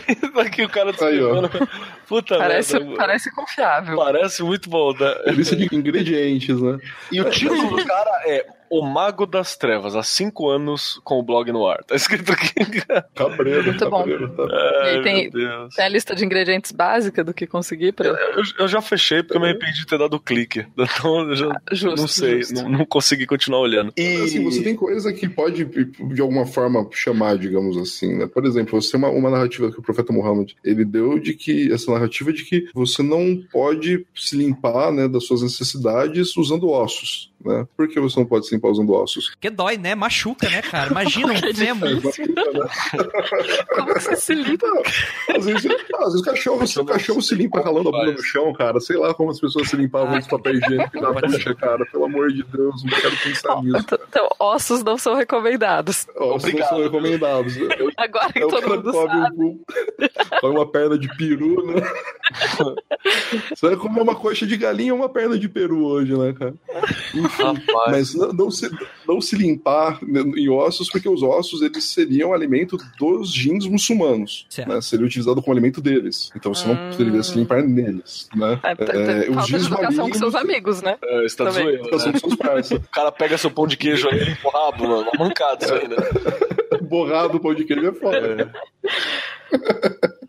[0.09, 1.49] e tá aqui o cara descrevendo.
[2.07, 2.95] Puta Parece, merda.
[2.95, 3.97] parece confiável.
[3.97, 5.15] Parece muito bom, né?
[5.31, 6.77] lista de ingredientes, né?
[7.11, 11.23] E o título do cara é O Mago das Trevas, há cinco anos com o
[11.23, 11.83] blog no ar.
[11.83, 12.53] Tá escrito aqui.
[13.13, 13.99] Cabreiro, Muito bom.
[13.99, 14.29] cabreiro.
[14.35, 14.43] Tá.
[14.43, 15.29] E aí Ai, tem-.
[15.29, 18.07] Tem a lista de ingredientes básica do que conseguir pra.
[18.07, 20.65] Eu, eu já fechei porque eu me arrependi de ter dado o clique.
[21.03, 22.55] Então eu já Justo, não sei, justo.
[22.63, 23.93] não, não consegui continuar olhando.
[23.97, 28.27] E Assim, você tem coisa que pode, de alguma forma, chamar, digamos assim, né?
[28.27, 31.71] Por exemplo, você tem uma, uma narrativa que o profeta Muhammad, ele deu de que,
[31.71, 37.31] essa narrativa de que você não pode se limpar, né, das suas necessidades usando ossos,
[37.45, 37.67] né?
[37.75, 39.29] Por que você não pode se limpar usando ossos?
[39.31, 39.95] Porque dói, né?
[39.95, 40.91] Machuca, né, cara?
[40.91, 42.01] Imagina um fêmur.
[43.75, 44.67] Como que você se limpa?
[45.35, 48.21] Às vezes, ah, às vezes o cachorro, o cachorro se limpa ralando a bunda no
[48.23, 48.79] chão, cara.
[48.79, 51.37] Sei lá como as pessoas se limpavam os papéis higiênicos na Pode ser.
[51.37, 51.85] bucha, cara.
[51.85, 53.85] Pelo amor de Deus, não quero pensar nisso.
[54.09, 56.07] Então, ossos não são recomendados.
[56.15, 57.57] Ossos não são recomendados.
[57.57, 59.43] Eu, Agora que É todo mundo sabe.
[59.43, 59.59] um,
[60.41, 61.81] come uma perna de peru, né?
[63.55, 66.53] Você vai comer uma coxa de galinha ou uma perna de peru hoje, né, cara?
[67.13, 67.32] Enfim.
[67.87, 68.69] Mas não, não se,
[69.07, 74.45] não se limpar em ossos, porque os ossos eles seriam alimento dos jeans muçulmanos.
[74.67, 74.81] Né?
[74.81, 76.29] Seria utilizado como alimento deles.
[76.35, 76.89] Então você não Hum.
[76.97, 78.27] deveria se limpar neles.
[78.35, 78.59] Né?
[78.63, 80.97] É, tá- tá- É, os falta de jeans educação com seus amigos, né?
[81.03, 81.53] É, tá Também.
[81.63, 82.19] zoando, Educação né?
[82.19, 82.75] com seus parça.
[82.75, 85.09] O cara pega seu pão de queijo aí e limpa o rabo, mano.
[85.15, 85.95] Uma mancada isso aí, né?
[86.83, 88.51] Borrado o pão de queijo é foda.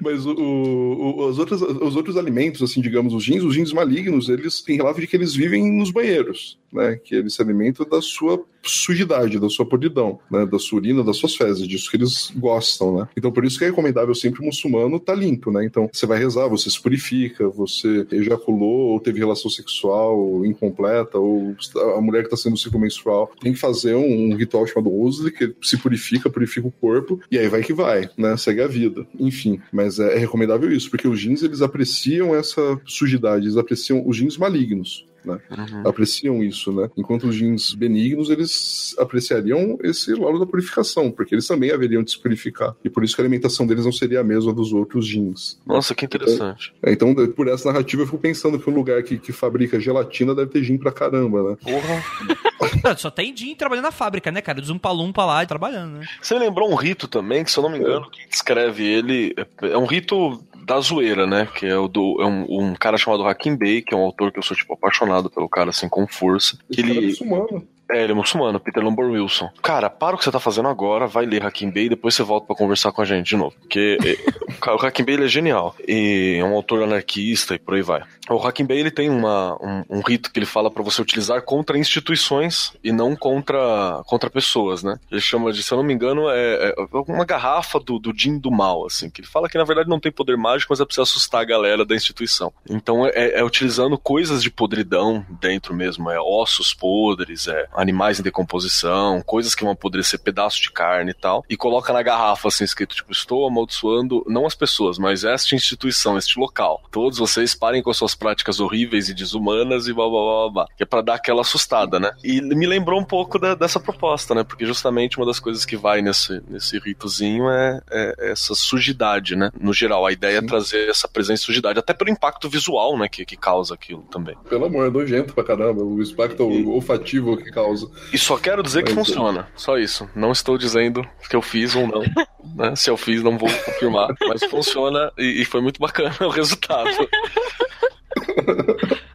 [0.00, 4.28] Mas o, o- os, outros, os outros alimentos, assim, digamos, os jeans, os jeans malignos,
[4.28, 6.96] eles têm relato de que eles vivem nos banheiros, né?
[6.96, 10.46] Que eles se alimentam da sua sujidade, da sua podridão, né?
[10.46, 13.08] Da sua urina, das suas fezes, disso que eles gostam, né?
[13.16, 15.64] Então por isso que é recomendável sempre o muçulmano tá limpo, né?
[15.64, 21.54] Então você vai rezar, você se purifica, você ejaculou ou teve relação sexual incompleta, ou
[21.96, 25.30] a mulher que tá sendo ciclo menstrual tem que fazer um, um ritual chamado Usli,
[25.30, 28.36] que se purifica, purifica o corpo, e aí vai que vai, né?
[28.36, 29.06] Segue a vida.
[29.18, 34.06] Enfim, mas é, é recomendável isso, porque os jeans eles apreciam essa sujidade, eles apreciam
[34.06, 35.38] os jeans malignos né?
[35.50, 35.88] Uhum.
[35.88, 36.90] Apreciam isso, né?
[36.96, 42.10] Enquanto os jeans benignos, eles apreciariam esse lado da purificação, porque eles também haveriam de
[42.10, 42.74] se purificar.
[42.84, 45.58] E por isso que a alimentação deles não seria a mesma dos outros jeans.
[45.66, 46.72] Nossa, que interessante.
[46.86, 50.34] Então, então por essa narrativa, eu fico pensando que um lugar que, que fabrica gelatina
[50.34, 51.56] deve ter gin pra caramba, né?
[51.62, 52.44] Porra.
[52.96, 54.60] Só tem gin trabalhando na fábrica, né, cara?
[54.60, 56.06] Dos palumpa lá trabalhando, né?
[56.20, 58.16] Você lembrou um rito também, que se eu não me engano, é.
[58.16, 61.46] quem descreve ele é um rito da zoeira, né?
[61.46, 64.32] Que é o do é um, um cara chamado Hakim Bey, que é um autor
[64.32, 66.58] que eu sou tipo apaixonado pelo cara assim com força.
[66.70, 69.50] Esse que ele é é, ele é muçulmano, Peter Lombard Wilson.
[69.62, 72.22] Cara, para o que você tá fazendo agora, vai ler Hakim Bey e depois você
[72.22, 73.54] volta para conversar com a gente de novo.
[73.60, 75.74] Porque é, o Hakim Bey ele é genial.
[75.86, 78.02] E é um autor anarquista e por aí vai.
[78.30, 81.42] O Hakim Bey ele tem uma, um, um rito que ele fala para você utilizar
[81.42, 84.98] contra instituições e não contra, contra pessoas, né?
[85.10, 86.74] Ele chama de, se eu não me engano, é, é
[87.06, 89.10] uma garrafa do, do Jin do mal, assim.
[89.10, 91.44] Que ele fala que na verdade não tem poder mágico, mas é preciso assustar a
[91.44, 92.52] galera da instituição.
[92.68, 96.10] Então é, é utilizando coisas de podridão dentro mesmo.
[96.10, 101.14] É ossos podres, é animais em decomposição, coisas que vão apodrecer, pedaços de carne e
[101.14, 105.54] tal, e coloca na garrafa assim escrito tipo estou amaldiçoando não as pessoas, mas esta
[105.54, 106.82] instituição, este local.
[106.90, 110.66] Todos vocês parem com as suas práticas horríveis e desumanas e blá blá blá blá,
[110.76, 112.12] que é para dar aquela assustada, né?
[112.22, 114.44] E me lembrou um pouco da, dessa proposta, né?
[114.44, 119.50] Porque justamente uma das coisas que vai nesse nesse ritozinho é, é essa sujidade, né?
[119.58, 120.46] No geral, a ideia é Sim.
[120.46, 124.02] é trazer essa presença de sujidade, até pelo impacto visual, né, que, que causa aquilo
[124.10, 124.36] também.
[124.48, 126.64] Pelo amor, é nojento pra caramba, o impacto e...
[126.66, 127.90] olfativo que causa causa.
[128.12, 129.48] E só quero dizer que funciona.
[129.56, 130.08] Só isso.
[130.14, 132.02] Não estou dizendo que eu fiz ou não.
[132.54, 132.76] Né?
[132.76, 134.14] Se eu fiz, não vou confirmar.
[134.28, 136.88] Mas funciona e, e foi muito bacana o resultado.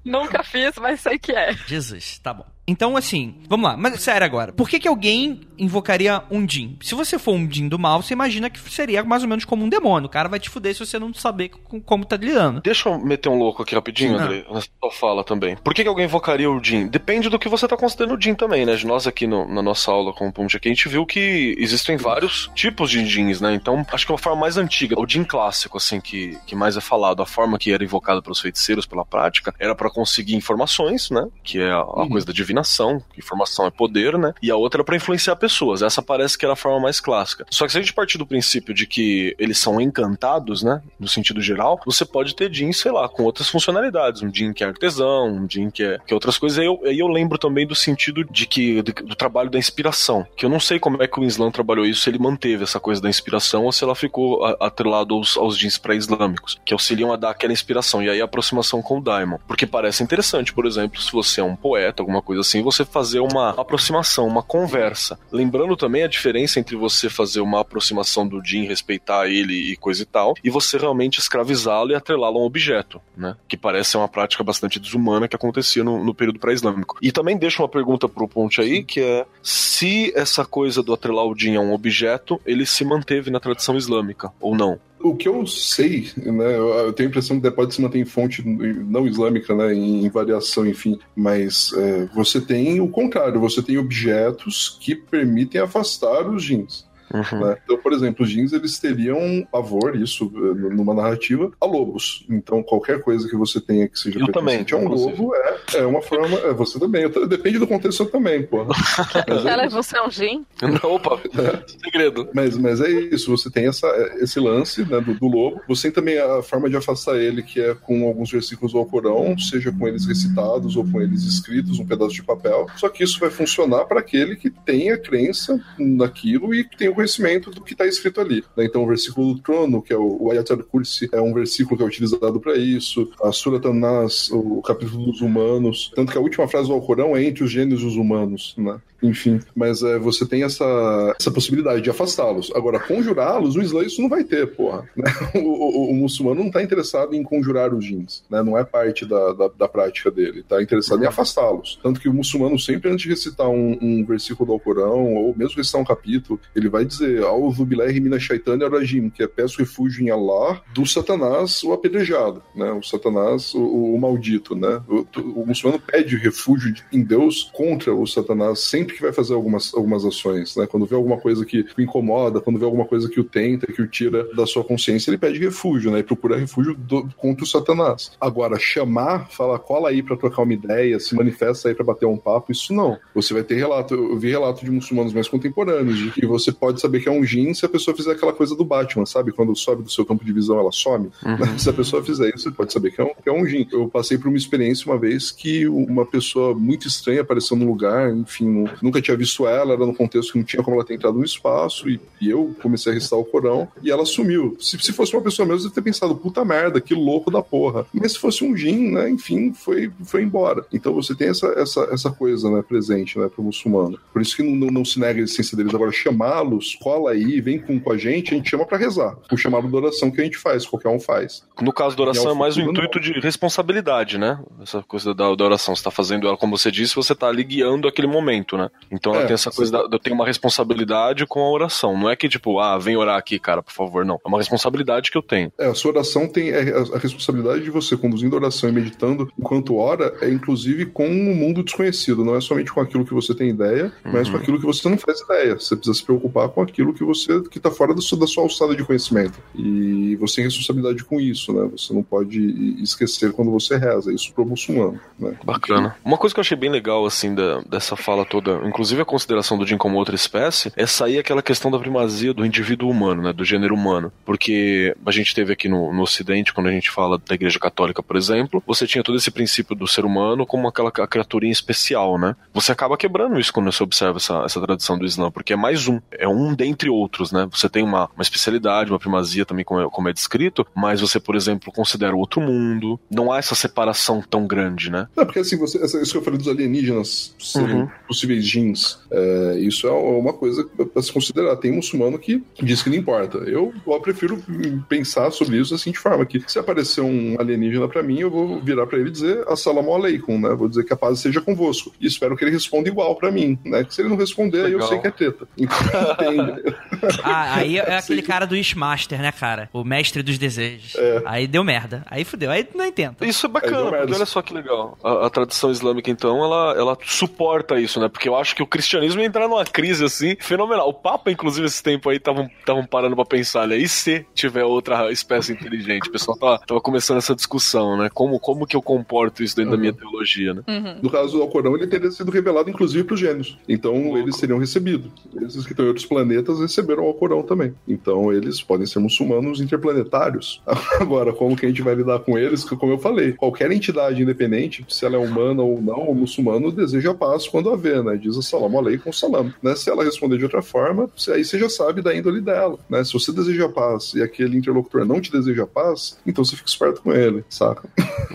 [0.04, 1.54] Nunca fiz, mas sei que é.
[1.68, 2.45] Jesus, tá bom.
[2.70, 3.76] Então, assim, vamos lá.
[3.76, 4.54] Mas sério agora.
[4.54, 6.78] Por que, que alguém invocaria um Jin?
[6.82, 9.66] Se você for um Jin do mal, você imagina que seria mais ou menos como
[9.66, 10.06] um demônio.
[10.06, 12.62] O cara vai te fuder se você não saber como tá lidando.
[12.62, 14.45] Deixa eu meter um louco aqui rapidinho, Sim, André.
[14.52, 15.58] Na sua fala também.
[15.58, 16.88] Por que, que alguém invocaria o Jin?
[16.88, 18.78] Depende do que você tá considerando o Jin também, né?
[18.86, 21.97] Nós aqui no, na nossa aula com o Punch aqui, a gente viu que existem
[21.97, 23.56] vários tipos de Jins, né?
[23.56, 26.78] Então, acho que é uma forma mais antiga, o Jin clássico, assim, que, que mais
[26.78, 31.10] é falado, a forma que era invocada pelos feiticeiros pela prática, era para conseguir informações,
[31.10, 31.28] né?
[31.44, 32.10] Que é a, a uhum.
[32.10, 34.34] coisa da divinação, informação informação é poder, né?
[34.42, 35.82] E a outra é para influenciar pessoas.
[35.82, 37.46] Essa parece que era a forma mais clássica.
[37.50, 40.82] Só que se a gente partir do princípio de que eles são encantados, né?
[41.00, 44.22] No sentido geral, você pode ter jeans, sei lá, com outras funcionalidades.
[44.22, 46.60] Um jean que é artesão, um jean que é que é outras coisas.
[46.60, 50.26] Aí eu, aí eu lembro também do sentido de que do, do, trabalho da inspiração.
[50.36, 52.80] Que eu não sei como é que o Islam trabalhou isso, se ele manteve essa
[52.80, 57.16] coisa da inspiração ou se ela ficou atrelado aos, aos jeans pré-islâmicos, que auxiliam a
[57.16, 58.02] dar aquela inspiração.
[58.04, 59.38] E aí a aproximação com o Daimon.
[59.48, 63.19] Porque parece interessante, por exemplo, se você é um poeta, alguma coisa assim, você fazer
[63.19, 65.19] uma aproximação, uma conversa.
[65.32, 70.03] Lembrando também a diferença entre você fazer uma aproximação do Jin, respeitar ele e coisa
[70.03, 73.36] e tal, e você realmente escravizá-lo e atrelá-lo a um objeto, né?
[73.47, 76.97] Que parece ser uma prática bastante desumana que acontecia no, no período pré-islâmico.
[77.01, 81.25] E também deixo uma pergunta pro Ponte aí, que é se essa coisa do atrelar
[81.25, 84.80] o Jin a um objeto, ele se manteve na tradição islâmica ou não?
[85.02, 88.45] O que eu sei, né, eu tenho a impressão que pode se manter em fonte
[88.45, 94.78] não islâmica, né, em variação, enfim, mas é, você tem o contrário, você tem objetos
[94.82, 96.89] que permitem afastar os jeans.
[97.14, 97.39] Uhum.
[97.39, 97.57] Né?
[97.64, 102.26] Então, por exemplo, os jeans eles teriam pavor, isso eh, numa narrativa, a lobos.
[102.30, 106.01] Então, qualquer coisa que você tenha que seja pertencente a um lobo é, é uma
[106.01, 106.38] forma.
[106.39, 107.03] É, você também.
[107.03, 108.66] Eu, depende do contexto também, pô.
[109.28, 110.45] Ela é você é um gin?
[110.84, 111.64] Opa, é.
[111.84, 112.30] segredo.
[112.34, 113.88] Mas, mas é isso, você tem essa,
[114.20, 115.62] esse lance né, do, do, lobo.
[115.68, 119.38] Você tem também a forma de afastar ele, que é com alguns versículos do Alcorão,
[119.38, 122.68] seja com eles recitados ou com eles escritos, um pedaço de papel.
[122.76, 126.99] Só que isso vai funcionar para aquele que tem a crença naquilo e tem o
[127.00, 128.43] conhecimento do que está escrito ali.
[128.58, 128.66] Né?
[128.66, 131.84] Então, o versículo do trono, que é o, o Ayat al-Kursi, é um versículo que
[131.84, 133.10] é utilizado para isso.
[133.24, 135.91] A Surat an-Nas, o capítulo dos humanos.
[135.95, 138.82] Tanto que a última frase do Alcorão é entre os gênios e os humanos, né?
[139.02, 142.52] Enfim, mas é, você tem essa, essa possibilidade de afastá-los.
[142.54, 144.88] Agora, conjurá-los, o Islã isso não vai ter, porra.
[144.95, 145.10] Né?
[145.39, 148.41] O, o, o, muçulmano não está interessado em conjurar os jins, né?
[148.41, 150.39] Não é parte da, da, da prática dele.
[150.39, 151.80] Está interessado em afastá-los.
[151.82, 155.58] Tanto que o muçulmano sempre, antes de recitar um, um versículo do Alcorão, ou mesmo
[155.58, 160.04] recitar um capítulo, ele vai dizer, Alvo bilahi mina shaitani rajim, que é peço refúgio
[160.04, 162.72] em Allah do Satanás, o apedrejado, né?
[162.72, 164.82] O Satanás, o, o maldito, né?
[164.88, 165.06] O,
[165.41, 169.74] o muçulmano pede refúgio em Deus contra o Satanás, sempre sempre que vai fazer algumas,
[169.74, 170.66] algumas ações, né?
[170.68, 173.82] Quando vê alguma coisa que o incomoda, quando vê alguma coisa que o tenta, que
[173.82, 176.00] o tira da sua consciência, ele pede refúgio, né?
[176.00, 178.12] E procura refúgio do, contra o Satanás.
[178.20, 182.18] Agora, chamar, falar, cola aí para trocar uma ideia, se manifesta aí para bater um
[182.18, 182.98] papo, isso não.
[183.14, 186.82] Você vai ter relato, eu vi relato de muçulmanos mais contemporâneos, de que você pode
[186.82, 189.32] saber que é um jin se a pessoa fizer aquela coisa do Batman, sabe?
[189.32, 191.12] Quando sobe do seu campo de visão, ela some.
[191.24, 191.58] Uhum.
[191.60, 193.68] Se a pessoa fizer isso, você pode saber que é um, que é um jin.
[193.72, 198.12] Eu passei por uma experiência uma vez que uma pessoa muito estranha apareceu no lugar,
[198.14, 201.17] enfim, nunca tinha visto ela, era num contexto que não tinha como ela ter entrado
[201.17, 204.57] no espaço, e, e eu comecei a recitar o Corão, e ela sumiu.
[204.59, 207.86] Se, se fosse uma pessoa mesmo, eu ter pensado, puta merda, que louco da porra.
[207.93, 210.65] Mas se fosse um jin, né, enfim, foi, foi embora.
[210.73, 213.99] Então você tem essa, essa, essa coisa, né, presente, né, pro muçulmano.
[214.11, 215.73] Por isso que não, não, não se nega a existência deles.
[215.73, 219.17] Agora, chamá-los, cola aí, vem com, com a gente, a gente chama para rezar.
[219.32, 221.43] O chamado de oração que a gente faz, qualquer um faz.
[221.61, 224.39] No caso da oração, é, é mais um intuito de responsabilidade, né?
[224.61, 225.75] Essa coisa da, da oração.
[225.75, 228.68] Você tá fazendo ela, como você disse, você tá ali guiando aquele momento, né?
[228.91, 231.97] Então ela é, tem essa coisa, da, eu tenho uma responsabilidade com a oração.
[231.97, 234.20] Não é que, tipo, ah, vem orar aqui, cara, por favor, não.
[234.24, 235.51] É uma responsabilidade que eu tenho.
[235.57, 239.32] É, a sua oração tem é, a responsabilidade de você conduzindo a oração e meditando
[239.38, 242.24] enquanto ora, é inclusive com um mundo desconhecido.
[242.24, 244.11] Não é somente com aquilo que você tem ideia, uhum.
[244.13, 245.55] mas com aquilo que você não faz ideia.
[245.55, 248.76] Você precisa se preocupar com aquilo que você que tá fora do, da sua alçada
[248.76, 249.39] de conhecimento.
[249.55, 251.70] E você tem responsabilidade com isso, né?
[251.72, 252.39] Você não pode
[252.82, 254.13] esquecer quando você reza.
[254.13, 255.38] Isso pro muçulmano, né?
[255.43, 255.95] Bacana.
[256.03, 259.57] Uma coisa que eu achei bem legal, assim, da, dessa fala toda, inclusive a consideração
[259.57, 263.34] do Jim como outra espécie, é sair aquela questão da primazia do indivíduo humano, né?
[263.34, 264.12] Do gênero humano.
[264.26, 268.01] Porque a gente teve aqui no, no Ocidente, quando a gente fala da Igreja Católica,
[268.01, 272.36] por exemplo, você tinha todo esse princípio do ser humano como aquela criaturinha especial, né?
[272.53, 275.88] Você acaba quebrando isso quando você observa essa, essa tradição do Islã, porque é mais
[275.88, 277.47] um, é um dentre outros, né?
[277.51, 281.20] Você tem uma, uma especialidade, uma primazia também, como é, como é descrito, mas você,
[281.20, 285.07] por exemplo, considera o outro mundo, não há essa separação tão grande, né?
[285.16, 287.89] É, porque assim, você, isso que eu falei dos alienígenas serem uhum.
[288.07, 291.56] possíveis jeans, é, isso é uma coisa para se considerar.
[291.58, 293.39] Tem muçulmano que diz que não importa.
[293.39, 294.41] Eu, eu prefiro
[294.88, 298.60] pensar sobre isso assim de forma que se aparecer um alienígena para mim, eu vou
[298.62, 300.54] virar para ele e dizer assalamu alaikum, né?
[300.56, 301.91] Vou dizer que a paz seja convosco.
[302.00, 303.84] E espero que ele responda igual para mim, né?
[303.84, 305.47] Que se ele não responder, aí eu sei que é teta.
[305.58, 305.78] Então,
[307.24, 309.70] ah, aí é aquele cara do Ishmaster, né, cara?
[309.74, 310.95] O mestre dos desejos.
[310.95, 311.22] É.
[311.26, 312.04] Aí deu merda.
[312.08, 312.52] Aí fudeu.
[312.52, 313.18] Aí não entendo.
[313.22, 314.97] Isso é bacana, porque olha só que legal.
[315.04, 318.08] A, a, tradição islâmica, então, ela, ela suporta isso, né?
[318.10, 320.90] Porque eu acho que o cristianismo ia entrar numa crise, assim, fenomenal.
[320.90, 323.78] O Papa, inclusive, esse tempo aí, estavam parando pra pensar, né?
[323.78, 326.10] E se tiver outra espécie inteligente?
[326.10, 328.10] O pessoal tava, tava começando essa discussão, né?
[328.14, 329.78] Como, como que eu comporto isso dentro uhum.
[329.78, 330.64] da minha teologia, né?
[330.68, 331.00] Uhum.
[331.02, 333.58] No caso do Alcorão, ele teria sido revelado, inclusive, pros gênios.
[333.68, 334.18] Então, uhum.
[334.18, 335.12] eles seriam recebidos.
[335.42, 337.74] Esses que estão em outros planetas receberam o Alcorão também.
[337.88, 340.62] Então, eles podem ser muçulmanos interplanetários.
[341.00, 342.64] Agora, como que a gente vai lidar com eles?
[342.64, 347.14] Como eu falei, qualquer entidade independente, se ela é humana ou não, o muçulmano deseja
[347.14, 348.18] paz quando a vê, né?
[348.20, 349.53] Diz assalamu alaikum salam.
[349.61, 349.76] Né?
[349.76, 353.03] Se ela responder de outra forma, aí você já sabe da índole dela, né?
[353.03, 357.01] Se você deseja paz e aquele interlocutor não te deseja paz, então você fica esperto
[357.01, 357.89] com ele, saca?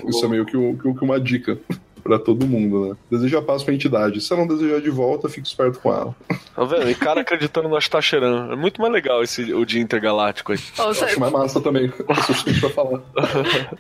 [0.09, 1.59] Isso é meio que, o, que uma dica
[2.05, 2.97] para todo mundo, né?
[3.11, 4.21] Deseja paz pra entidade.
[4.21, 6.15] Se ela não desejar de volta, fica esperto com ela.
[6.55, 6.91] Tá vendo?
[6.91, 8.53] E cara acreditando no Astacheran.
[8.53, 10.59] É muito mais legal esse o dia intergaláctico aí.
[10.79, 11.07] Oh, você...
[11.07, 11.91] Acho mais massa também.
[12.61, 13.01] Pra falar.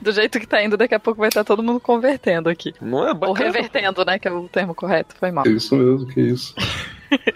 [0.01, 2.73] Do jeito que tá indo, daqui a pouco vai estar todo mundo convertendo aqui.
[2.81, 3.29] Não é bacana.
[3.29, 4.19] Ou revertendo, né?
[4.19, 5.15] Que é o termo correto.
[5.19, 5.47] Foi mal.
[5.47, 6.55] É isso mesmo, que isso.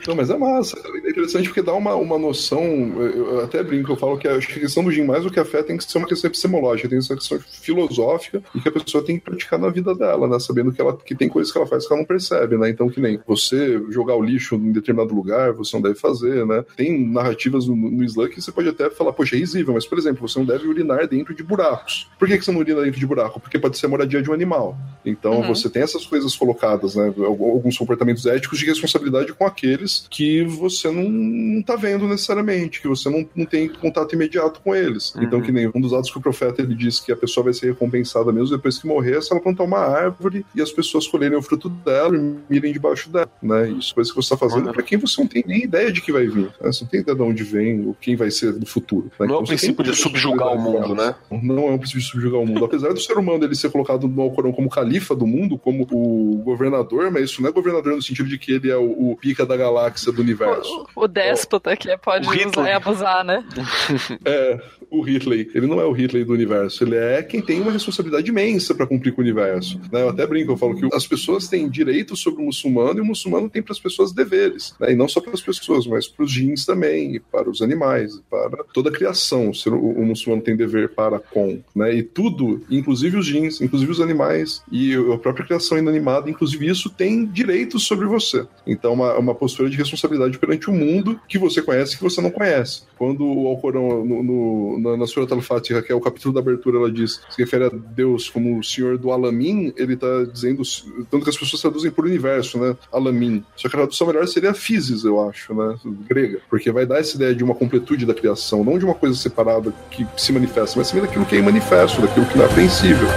[0.06, 0.78] Não, mas é massa.
[1.04, 2.62] É interessante porque dá uma, uma noção.
[2.62, 5.62] Eu até brinco, eu falo que a questão do Jin, mais do que a fé,
[5.62, 8.72] tem que ser uma questão epistemológica, tem que ser uma questão filosófica e que a
[8.72, 10.38] pessoa tem que praticar na vida dela, né?
[10.38, 12.68] Sabendo que, ela, que tem coisas que ela faz que ela não percebe, né?
[12.70, 16.64] Então, que nem você jogar o lixo em determinado lugar, você não deve fazer, né?
[16.76, 19.98] Tem narrativas no, no Islã que você pode até falar, poxa, é risível, mas, por
[19.98, 22.08] exemplo, você não deve urinar dentro de buracos.
[22.18, 23.40] Por que, que você não urina dentro de buraco?
[23.40, 24.76] Porque pode ser a moradia de um animal.
[25.04, 25.48] Então, uhum.
[25.48, 27.12] você tem essas coisas colocadas, né?
[27.18, 32.88] Alguns comportamentos éticos de responsabilidade com aqueles que você não, não tá vendo necessariamente, que
[32.88, 35.14] você não, não tem contato imediato com eles.
[35.14, 35.24] Uhum.
[35.24, 37.52] Então, que nem um dos atos que o profeta ele diz que a pessoa vai
[37.52, 41.36] ser recompensada mesmo depois que morrer, se ela plantar uma árvore e as pessoas colherem
[41.36, 43.70] o fruto dela e mirem debaixo dela, né?
[43.70, 44.72] Isso, coisa que você está fazendo uhum.
[44.72, 46.46] para quem você não tem nem ideia de que vai vir.
[46.61, 46.72] Né?
[46.72, 49.11] Você não tem ideia de onde vem ou quem vai ser no futuro.
[49.18, 49.26] Né?
[49.26, 51.14] Não é o princípio de subjugar o mundo, né?
[51.42, 52.64] Não é um princípio de subjugar o mundo.
[52.64, 56.38] Apesar do ser humano ele ser colocado no Alcorão como califa do mundo, como o
[56.44, 59.44] governador, mas isso não é governador no sentido de que ele é o, o pica
[59.49, 60.86] da galáxia do universo.
[60.94, 63.44] O, o déspota que pode O usar e abusar, né?
[64.24, 64.61] É,
[64.91, 65.49] o Hitler.
[65.55, 68.86] Ele não é o Hitler do universo, ele é quem tem uma responsabilidade imensa pra
[68.86, 69.78] cumprir com o universo.
[69.93, 70.03] né?
[70.03, 73.05] Eu até brinco, eu falo que as pessoas têm direitos sobre o muçulmano e o
[73.05, 74.74] muçulmano tem para as pessoas deveres.
[74.80, 74.93] né?
[74.93, 78.14] E não só para as pessoas, mas para os jeans também, e para os animais,
[78.14, 79.51] e para toda a criação.
[79.66, 81.61] O- o muçulmano tem dever para com.
[81.74, 81.97] Né?
[81.97, 86.89] E tudo, inclusive os jeans, inclusive os animais e a própria criação inanimada, inclusive isso
[86.91, 88.47] tem direitos sobre você.
[88.66, 92.20] Então, uma, uma postura de responsabilidade perante o mundo que você conhece e que você
[92.20, 92.82] não conhece.
[92.97, 96.78] Quando o Alcorão, no, no, na, na Surat al-Fatiha, que é o capítulo da abertura,
[96.78, 100.62] ela diz, se refere a Deus como o Senhor do Alamin, ele está dizendo,
[101.10, 102.76] tanto que as pessoas traduzem por universo, né?
[102.92, 103.44] Alamin.
[103.56, 105.76] Só que a tradução melhor seria physis, eu acho, né?
[106.09, 106.40] Grega.
[106.48, 109.72] Porque vai dar essa ideia de uma completude da criação, não de uma coisa separada
[109.90, 113.09] que se manifesta, mas sim daquilo que é imanifesto, daquilo que não é apreensível.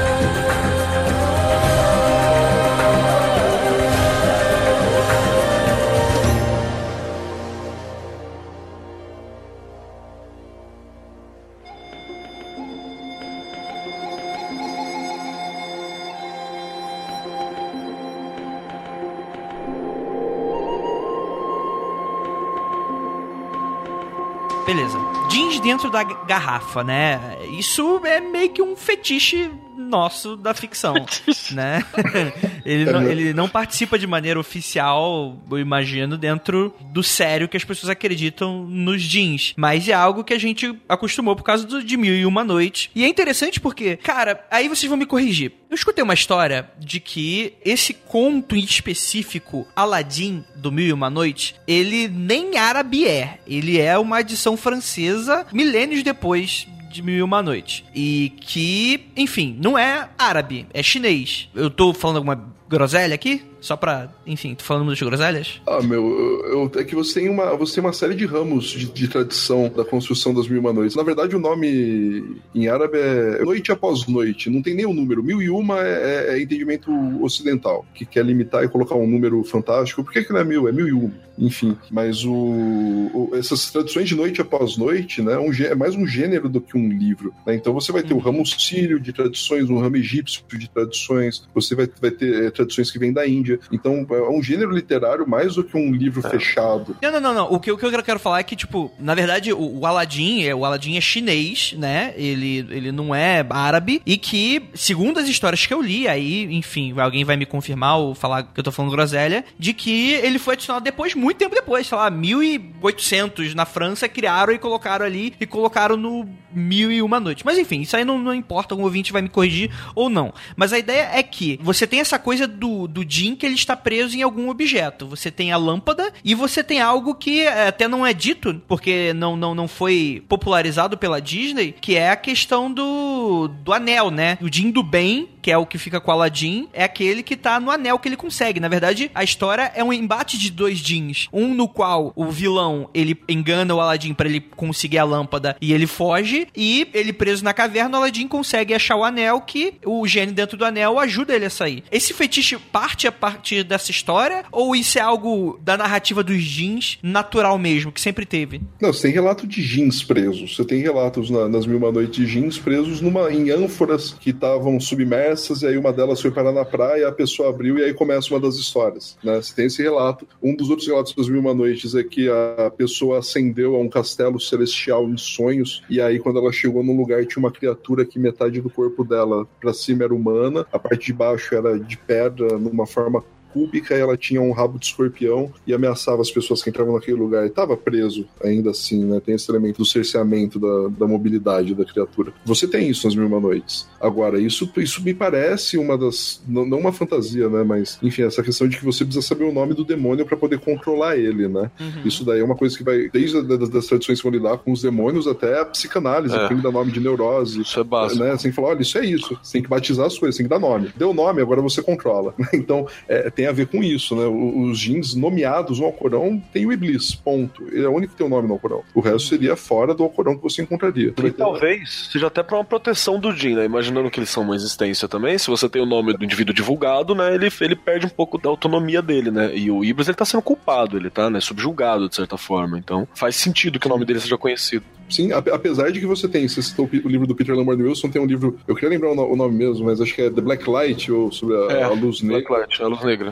[24.74, 24.98] Beleza.
[25.30, 27.40] Jeans dentro da garrafa, né?
[27.44, 29.52] Isso é meio que um fetiche
[29.92, 30.96] nosso da ficção,
[31.52, 31.86] né?
[32.66, 37.64] ele, não, ele não participa de maneira oficial, eu imagino, dentro do sério que as
[37.64, 39.54] pessoas acreditam nos jeans.
[39.56, 42.90] Mas é algo que a gente acostumou por causa do, de Mil e Uma Noite.
[42.96, 45.52] E é interessante porque, cara, aí vocês vão me corrigir.
[45.70, 51.10] Eu escutei uma história de que esse conto em específico, Aladdin, do Mil e Uma
[51.10, 53.40] Noite, ele nem árabe é.
[53.48, 57.86] Ele é uma adição francesa milênios depois de Mil e Uma Noite.
[57.94, 61.50] E que, enfim, não é árabe, é chinês.
[61.56, 63.44] Eu tô falando alguma groselha aqui?
[63.62, 65.62] Só pra, enfim, tô falando de groselhas?
[65.68, 68.66] Ah, meu, eu, eu- é que você tem uma, você tem uma série de ramos
[68.72, 70.96] de, de tradição da construção das Mil e Uma Noites.
[70.96, 75.24] Na verdade, o nome em árabe é noite após noite, não tem nem o número.
[75.24, 76.92] Mil e uma é, é- é entendimento
[77.24, 80.04] ocidental, que quer limitar e colocar um número fantástico.
[80.04, 80.68] Por que, que não é mil?
[80.68, 81.12] É mil e uma.
[81.38, 85.96] Enfim, mas o, o- essas tradições de noite após noite, né, é um é mais
[85.96, 87.34] um gênero do que um livro.
[87.46, 87.56] né?
[87.56, 91.76] Então você vai ter o ramo sírio de tradições, um ramo egípcio de tradições, você
[91.76, 93.51] vai, vai ter eh, tradições que vêm da Índia.
[93.72, 96.96] Então é um gênero literário mais do que um livro fechado.
[97.02, 97.52] Não, não, não, não.
[97.52, 100.44] O que, o que eu quero falar é que, tipo, na verdade, o, o Aladdin,
[100.44, 102.14] é, o Aladdin é chinês, né?
[102.16, 104.02] Ele, ele não é árabe.
[104.06, 108.16] E que, segundo as histórias que eu li, aí, enfim, alguém vai me confirmar ou
[108.16, 111.88] falar que eu tô falando groselha, de que ele foi adicionado depois, muito tempo depois,
[111.88, 117.20] sei lá, 1800 na França, criaram e colocaram ali e colocaram no Mil e Uma
[117.20, 117.46] Noite.
[117.46, 120.34] Mas enfim, isso aí não, não importa, um ouvinte vai me corrigir ou não.
[120.56, 123.76] Mas a ideia é que você tem essa coisa do, do Jin que ele está
[123.76, 125.08] preso em algum objeto.
[125.08, 129.14] Você tem a lâmpada e você tem algo que é, até não é dito, porque
[129.14, 134.38] não, não, não foi popularizado pela Disney, que é a questão do, do anel, né?
[134.40, 137.60] O Jin do bem, que é o que fica com Aladdin, é aquele que tá
[137.60, 138.60] no anel que ele consegue.
[138.60, 141.28] Na verdade, a história é um embate de dois Jins.
[141.34, 145.74] Um no qual o vilão, ele engana o Aladdin para ele conseguir a lâmpada e
[145.74, 150.08] ele foge, e ele preso na caverna, o Aladdin consegue achar o anel que o
[150.08, 151.84] gênio dentro do anel ajuda ele a sair.
[151.92, 156.98] Esse fetiche parte a partir dessa história ou isso é algo da narrativa dos Jins
[157.02, 158.62] natural mesmo, que sempre teve?
[158.82, 160.56] Não, você tem relato de jeans presos.
[160.56, 164.32] Você tem relatos na- nas Mil Uma Noites de jeans presos numa, em ânforas que
[164.32, 167.94] estavam submersas, e aí uma delas foi parar na praia, a pessoa abriu e aí
[167.94, 169.18] começa uma das histórias.
[169.24, 169.36] Né?
[169.42, 170.28] Você tem esse relato.
[170.42, 173.90] Um dos outros relatos das Mil Uma Noites é que a pessoa ascendeu a um
[173.90, 178.20] castelo celestial em sonhos, e aí quando ela chegou num lugar tinha uma criatura que
[178.20, 182.58] metade do corpo dela pra cima era humana, a parte de baixo era de pedra,
[182.58, 183.21] numa forma
[183.54, 187.18] cúbica e ela tinha um rabo de escorpião e ameaçava as pessoas que entravam naquele
[187.18, 187.46] lugar.
[187.46, 189.20] E tava preso ainda assim, né?
[189.24, 192.34] Tem esse elemento do cerceamento da, da mobilidade da criatura.
[192.46, 193.88] Você tem isso nas Mil Uma Noites.
[194.00, 196.42] Agora, isso, isso me parece uma das.
[196.48, 197.64] Não, não uma fantasia, né?
[197.64, 200.60] Mas, enfim, essa questão de que você precisa saber o nome do demônio para poder
[200.60, 201.70] controlar ele, né?
[202.06, 204.58] Isso daí é uma coisa que vai, desde a, das, das tradições que vão lidar
[204.58, 206.48] com os demônios até a psicanálise, É.
[206.48, 207.62] que dá nome de neurose.
[207.62, 208.24] Isso é básico.
[208.24, 208.32] Né?
[208.32, 209.38] Você tem que falar, olha, isso é isso.
[209.42, 210.92] Você tem que batizar as coisas, tem que dar nome.
[210.96, 212.34] Deu nome, agora você controla.
[212.54, 214.26] Então, é, tem a ver com isso, né?
[214.26, 217.64] Os jeans nomeados no Alcorão tem o Iblis, ponto.
[217.72, 218.84] Ele é o único que tem o nome no Alcorão.
[218.94, 221.14] O resto seria fora do Alcorão que você encontraria.
[221.24, 223.66] E talvez seja até pra uma proteção do Jin, né?
[223.66, 225.38] Imaginando que eles são uma existência também.
[225.38, 227.34] Se você tem o nome do indivíduo divulgado, né?
[227.36, 229.56] Ele, ele perde um pouco da autonomia dele, né?
[229.56, 231.40] E o Iblis, ele tá sendo culpado, ele tá, né?
[231.40, 232.78] Subjulgado, de certa forma.
[232.78, 234.84] Então, faz sentido que o nome dele seja conhecido.
[235.10, 238.08] Sim, ape- apesar de que você tem, você citou o livro do Peter Lamar Wilson,
[238.10, 240.70] tem um livro, eu queria lembrar o nome mesmo, mas acho que é The Black
[240.70, 242.48] Light, ou sobre a, É, a luz negra.
[242.48, 243.31] Black Light, a luz negra.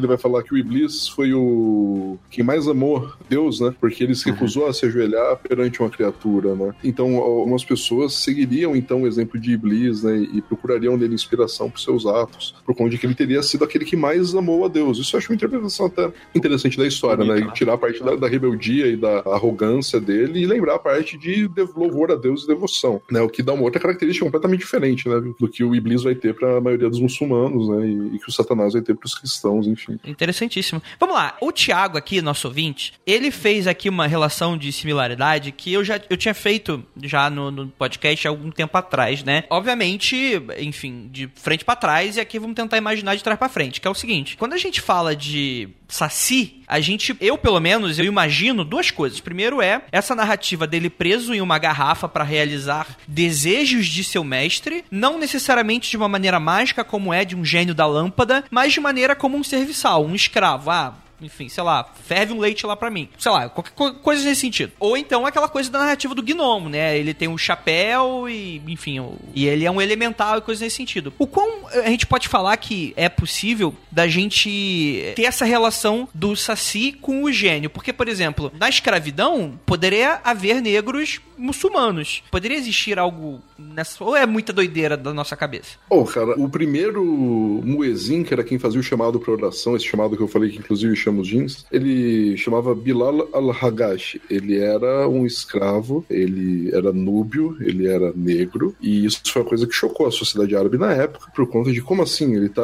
[0.00, 3.74] Ele vai falar que o Iblis foi o quem mais amou Deus, né?
[3.80, 6.74] Porque ele se recusou a se ajoelhar perante uma criatura, né?
[6.82, 10.16] Então, algumas pessoas seguiriam então o exemplo de Iblis, né?
[10.32, 13.84] E procurariam nele inspiração para seus atos, por conta de que ele teria sido aquele
[13.84, 14.98] que mais amou a Deus.
[14.98, 17.40] Isso eu acho uma interpretação até interessante da história, né?
[17.40, 21.16] E tirar a parte da, da rebeldia e da arrogância dele e lembrar a parte
[21.16, 23.20] de de- louvor a Deus e devoção, né?
[23.20, 25.20] O que dá uma outra característica completamente diferente, né?
[25.38, 27.86] Do que o Iblis vai ter para a maioria dos muçulmanos, né?
[27.86, 29.87] E, e que o Satanás vai ter para os cristãos, enfim.
[30.04, 30.82] Interessantíssimo.
[30.98, 35.72] Vamos lá, o Thiago aqui, nosso ouvinte, ele fez aqui uma relação de similaridade que
[35.72, 39.44] eu já eu tinha feito já no, no podcast há algum tempo atrás, né?
[39.50, 43.80] Obviamente, enfim, de frente pra trás e aqui vamos tentar imaginar de trás pra frente,
[43.80, 47.98] que é o seguinte, quando a gente fala de Saci, a gente, eu pelo menos,
[47.98, 49.20] eu imagino duas coisas.
[49.20, 54.84] Primeiro é essa narrativa dele preso em uma garrafa pra realizar desejos de seu mestre,
[54.90, 58.80] não necessariamente de uma maneira mágica como é de um gênio da lâmpada, mas de
[58.80, 60.70] maneira como um serviçal, um escravo.
[60.70, 63.08] Ah, enfim, sei lá, ferve um leite lá pra mim.
[63.18, 64.72] Sei lá, qualquer co- coisa nesse sentido.
[64.78, 66.96] Ou então aquela coisa da narrativa do gnomo, né?
[66.98, 70.76] Ele tem um chapéu e, enfim, o- e ele é um elemental e coisa nesse
[70.76, 71.12] sentido.
[71.18, 76.36] O quão a gente pode falar que é possível da gente ter essa relação do
[76.36, 77.70] saci com o gênio?
[77.70, 82.22] Porque, por exemplo, na escravidão poderia haver negros muçulmanos.
[82.30, 84.02] Poderia existir algo nessa.
[84.04, 85.76] Ou é muita doideira da nossa cabeça?
[85.88, 90.16] Pô, cara, o primeiro muezin, que era quem fazia o chamado pra oração, esse chamado
[90.16, 94.18] que eu falei que inclusive chama os jeans, ele chamava Bilal al-Hagash.
[94.30, 99.66] Ele era um escravo, ele era núbio, ele era negro, e isso foi uma coisa
[99.66, 102.34] que chocou a sociedade árabe na época, por conta de como assim?
[102.36, 102.62] Ele tá.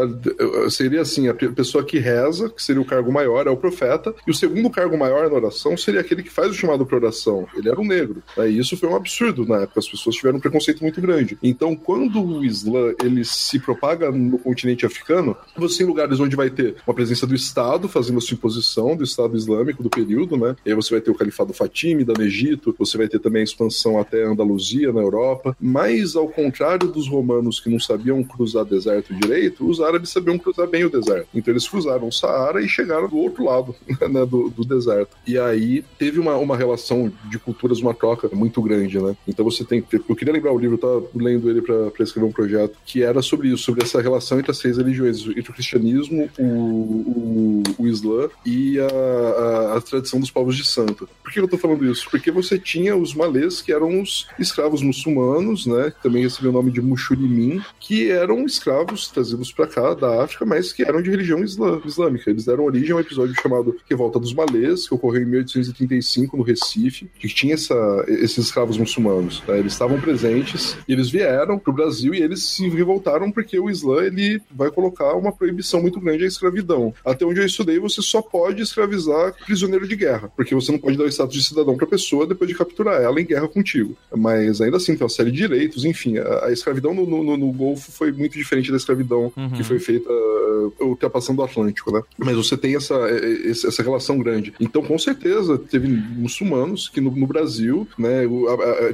[0.71, 4.15] Seria assim, a pe- pessoa que reza, que seria o cargo maior, é o profeta,
[4.27, 7.47] e o segundo cargo maior na oração seria aquele que faz o chamado pra oração.
[7.57, 8.23] Ele era um negro.
[8.39, 11.39] E isso foi um absurdo na época, as pessoas tiveram preconceito muito grande.
[11.43, 16.51] Então, quando o Islã ele se propaga no continente africano, você tem lugares onde vai
[16.51, 20.55] ter uma presença do Estado fazendo a sua imposição, do Estado Islâmico do período, né?
[20.65, 23.44] E aí você vai ter o Califado Fatimida no Egito, você vai ter também a
[23.44, 25.56] expansão até a Andaluzia na Europa.
[25.61, 30.66] Mas, ao contrário dos romanos que não sabiam cruzar deserto direito, os árabes sabiam cruzar
[30.66, 31.28] bem o deserto.
[31.35, 33.74] Então, eles cruzaram o Saara e chegaram do outro lado
[34.11, 35.16] né, do, do deserto.
[35.27, 39.16] E aí teve uma, uma relação de culturas, uma troca muito grande, né?
[39.27, 39.85] Então você tem.
[40.09, 43.21] Eu queria lembrar o livro, eu tava lendo ele pra escrever um projeto, que era
[43.23, 47.87] sobre isso, sobre essa relação entre as seis religiões, entre o cristianismo, o, o, o
[47.89, 51.09] Islã e a, a, a tradição dos povos de santo.
[51.23, 52.09] Por que eu tô falando isso?
[52.11, 55.91] Porque você tinha os malês, que eram os escravos muçulmanos, né?
[55.97, 60.45] Que também recebiam o nome de Mushurimin, que eram escravos trazidos pra cá, da África,
[60.45, 62.31] mas que eram de religião islã- islâmica.
[62.31, 66.43] Eles deram origem a um episódio chamado Revolta dos Malês, que ocorreu em 1835 no
[66.43, 69.43] Recife, que tinha essa, esses escravos muçulmanos.
[69.47, 69.59] né?
[69.59, 74.03] Eles estavam presentes e eles vieram pro Brasil e eles se revoltaram porque o Islã
[74.03, 76.95] ele vai colocar uma proibição muito grande à escravidão.
[77.05, 80.97] Até onde eu estudei, você só pode escravizar prisioneiro de guerra, porque você não pode
[80.97, 83.97] dar o status de cidadão pra pessoa depois de capturar ela em guerra contigo.
[84.15, 87.53] Mas ainda assim, tem uma série de direitos, enfim, a, a escravidão no, no, no
[87.53, 92.03] Golfo foi muito diferente da escravidão que foi feita uh, ultrapassando o Atlântico, né?
[92.19, 94.55] Mas você tem essa, essa relação grande.
[94.61, 98.23] Então, com certeza, teve muçulmanos que no, no Brasil, né?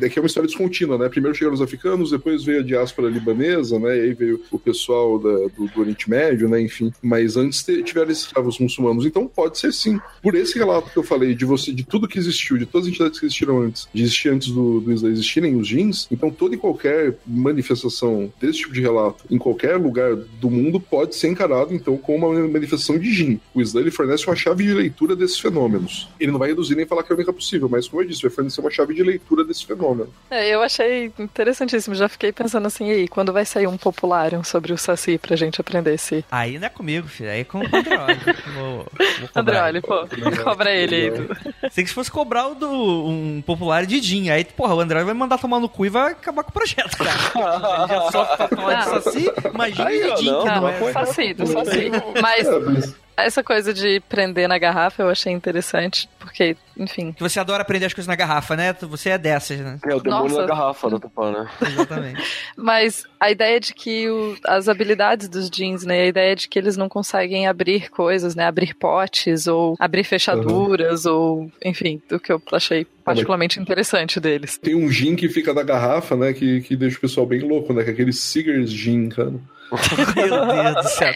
[0.01, 1.09] Daqui é uma história descontínua, né?
[1.09, 3.97] Primeiro chegaram os africanos, depois veio a diáspora libanesa, né?
[3.97, 6.61] E aí veio o pessoal da- do, do Oriente Médio, né?
[6.61, 6.93] Enfim.
[7.03, 9.05] Mas antes te- tiveram escravos muçulmanos.
[9.07, 9.99] Então, pode ser sim.
[10.23, 12.93] Por esse relato que eu falei, de você, de tudo que existiu, de todas as
[12.93, 16.55] entidades que existiram antes, de existir antes do, do Islã existirem os jeans, então toda
[16.55, 21.75] e qualquer manifestação desse tipo de relato em qualquer lugar do mundo pode ser encarado,
[21.75, 23.41] então, como uma manifestação de jin.
[23.55, 26.09] O Islã ele fornece uma chave de leitura desses fenômenos.
[26.19, 28.23] Ele não vai reduzir nem falar que é a única possível, mas, como eu disse,
[28.23, 30.09] vai fornecer uma chave de leitura desse fenômeno.
[30.31, 31.13] É, eu achei
[31.51, 31.95] interessantíssimo.
[31.95, 35.37] Já fiquei pensando assim, e aí, quando vai sair um populário sobre o Saci pra
[35.37, 36.25] gente aprender esse.
[36.31, 37.31] Aí não é comigo, filho.
[37.31, 38.21] Aí é com o Andreoli.
[38.55, 38.87] vou.
[39.35, 40.07] Andreoli, pô,
[40.43, 41.71] cobra ele aí.
[41.71, 42.71] Sei que se fosse cobrar o do,
[43.07, 46.13] um popular de Jin, aí, porra, o André vai mandar tomar no cu e vai
[46.13, 47.85] acabar com o projeto, cara.
[47.85, 48.85] Ele já sofre pra falar de.
[48.91, 50.93] Saci, imagina Aí, de não, que não Ah, é.
[50.93, 51.91] Saci, do Saci.
[52.21, 52.95] Mas É, mas
[53.25, 57.13] essa coisa de prender na garrafa eu achei interessante, porque, enfim.
[57.13, 58.73] Que você adora aprender as coisas na garrafa, né?
[58.83, 59.79] Você é dessas, né?
[59.89, 60.41] É o demônio Nossa.
[60.43, 61.49] na garrafa da Tupã, né?
[61.67, 62.23] Exatamente.
[62.57, 66.03] Mas a ideia de que o- as habilidades dos jeans, né?
[66.03, 68.45] A ideia de que eles não conseguem abrir coisas, né?
[68.47, 74.57] Abrir potes ou abrir fechaduras ou, enfim, do que eu achei particularmente interessante deles.
[74.59, 76.33] tem um gin que fica na garrafa, né?
[76.33, 77.83] Que, que deixa o pessoal bem louco, né?
[77.83, 79.33] Que é aquele Seegers gin, cara.
[80.17, 81.13] Meu Deus do céu.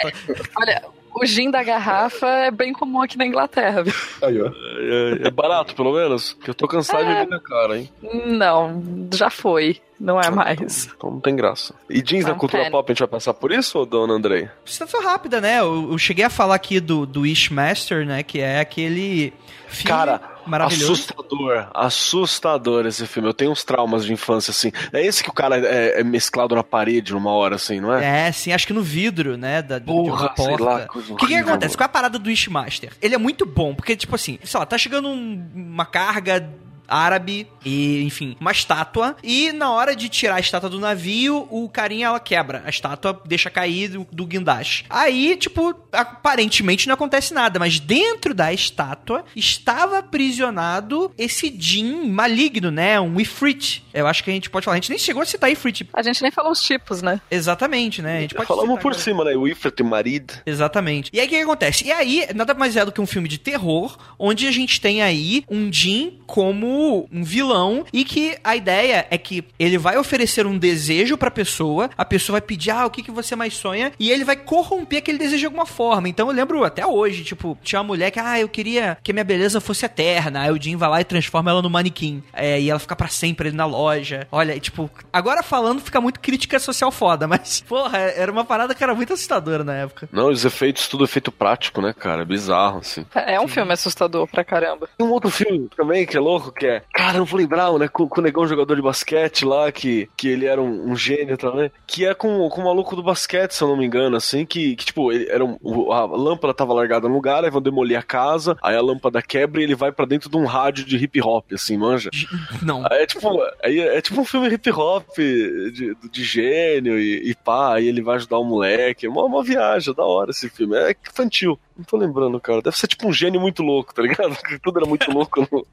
[0.61, 0.83] Olha,
[1.15, 3.95] O gin da garrafa é bem comum aqui na Inglaterra, viu?
[4.21, 4.49] Aí, ó.
[4.49, 6.33] É, é barato, pelo menos?
[6.33, 7.89] Porque eu tô cansado de ver na cara, hein?
[8.27, 8.83] Não,
[9.13, 9.81] já foi.
[9.99, 10.91] Não é mais.
[10.97, 11.75] Então não tem graça.
[11.89, 14.49] E jeans Não na cultura pop, a gente vai passar por isso, ou dona Andrei?
[14.65, 15.61] Isso foi rápida, né?
[15.61, 18.23] Eu, eu cheguei a falar aqui do, do Wishmaster, né?
[18.23, 19.33] Que é aquele
[19.69, 20.93] filme Cara, maravilhoso.
[20.93, 23.29] assustador, assustador esse filme.
[23.29, 24.71] Eu tenho uns traumas de infância, assim.
[24.93, 28.29] É esse que o cara é, é mesclado na parede numa hora, assim, não é?
[28.29, 29.63] É, sim, acho que no vidro, né?
[29.63, 31.77] Da, Porra, sei lá, O que, que acontece?
[31.77, 32.93] Qual é a parada do Wishmaster?
[33.01, 36.49] Ele é muito bom, porque, tipo assim, sei lá, tá chegando um- uma carga
[36.89, 41.69] árabe e, enfim, uma estátua e na hora de tirar a estátua do navio, o
[41.69, 44.85] carinha ela quebra a estátua, deixa cair do, do guindaste.
[44.89, 52.71] Aí, tipo, aparentemente não acontece nada, mas dentro da estátua estava aprisionado esse Jin maligno,
[52.71, 53.01] né?
[53.01, 53.85] Um Ifrit.
[53.93, 55.89] Eu acho que a gente pode falar, a gente nem chegou a citar Ifrit.
[55.93, 57.21] A gente nem falou os tipos, né?
[57.31, 58.19] Exatamente, né?
[58.19, 59.03] A gente pode Falamos por agora.
[59.03, 59.37] cima, né?
[59.37, 60.33] O Ifrit Marid.
[60.45, 61.11] Exatamente.
[61.13, 61.87] E aí o que, que acontece?
[61.87, 65.03] E aí, nada mais é do que um filme de terror, onde a gente tem
[65.03, 70.47] aí um Jin como um vilão e que a ideia é que ele vai oferecer
[70.47, 73.93] um desejo pra pessoa, a pessoa vai pedir, ah, o que, que você mais sonha?
[73.99, 76.09] E ele vai corromper aquele desejo de alguma forma.
[76.09, 79.15] Então eu lembro até hoje, tipo, tinha uma mulher que, ah, eu queria que a
[79.15, 80.43] minha beleza fosse eterna.
[80.43, 82.23] Aí o Jin vai lá e transforma ela no manequim.
[82.33, 84.27] É, e ela fica pra sempre ali na loja.
[84.31, 88.83] Olha, tipo, agora falando fica muito crítica social foda, mas, porra, era uma parada que
[88.83, 90.09] era muito assustadora na época.
[90.13, 92.23] Não, os efeitos, tudo efeito prático, né, cara?
[92.23, 93.05] É bizarro, assim.
[93.15, 94.89] É um filme assustador pra caramba.
[94.97, 96.83] Tem um outro filme também que é louco, que é.
[96.93, 97.89] Cara, não vou lembrar, né?
[97.89, 101.37] Com, com o negão jogador de basquete lá, que, que ele era um, um gênio
[101.37, 101.71] também.
[101.87, 104.75] Que é com, com o maluco do basquete, se eu não me engano, assim, que,
[104.77, 108.03] que tipo, ele era um, a lâmpada tava largada no lugar, aí vão demolir a
[108.03, 111.21] casa, aí a lâmpada quebra e ele vai pra dentro de um rádio de hip
[111.21, 112.11] hop, assim, manja.
[112.63, 112.85] Não.
[112.91, 113.29] Aí É tipo,
[113.63, 118.01] aí é, tipo um filme hip hop de, de gênio e, e pá, aí ele
[118.01, 119.07] vai ajudar o moleque.
[119.07, 120.75] É uma, uma viagem, é da hora esse filme.
[120.77, 121.59] É infantil.
[121.77, 122.63] Não tô lembrando, cara.
[122.63, 124.37] Deve ser tipo um gênio muito louco, tá ligado?
[124.63, 125.41] Tudo era muito louco.
[125.51, 125.67] no-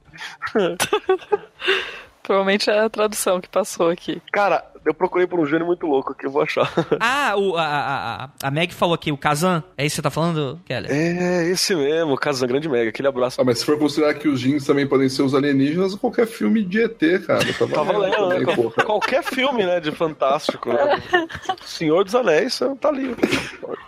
[2.24, 4.22] Provavelmente é a tradução que passou aqui.
[4.32, 6.72] Cara, eu procurei por um gênio muito louco que eu vou achar.
[7.00, 7.64] Ah, o, a,
[8.42, 9.64] a, a- Meg falou aqui, o Kazan.
[9.78, 10.92] É isso que você tá falando, Keller?
[10.92, 12.90] É, esse mesmo, Kazan Grande Mega.
[12.90, 13.40] Aquele abraço.
[13.42, 16.64] Ah, mas se for considerar que os jeans também podem ser os alienígenas, qualquer filme
[16.64, 17.40] de ET, cara.
[17.54, 18.36] Tá Tá valendo, né?
[18.40, 18.86] também, Qual- porra.
[18.86, 21.02] Qualquer filme, né, de fantástico, né?
[21.66, 23.16] Senhor dos Anéis, tá ali.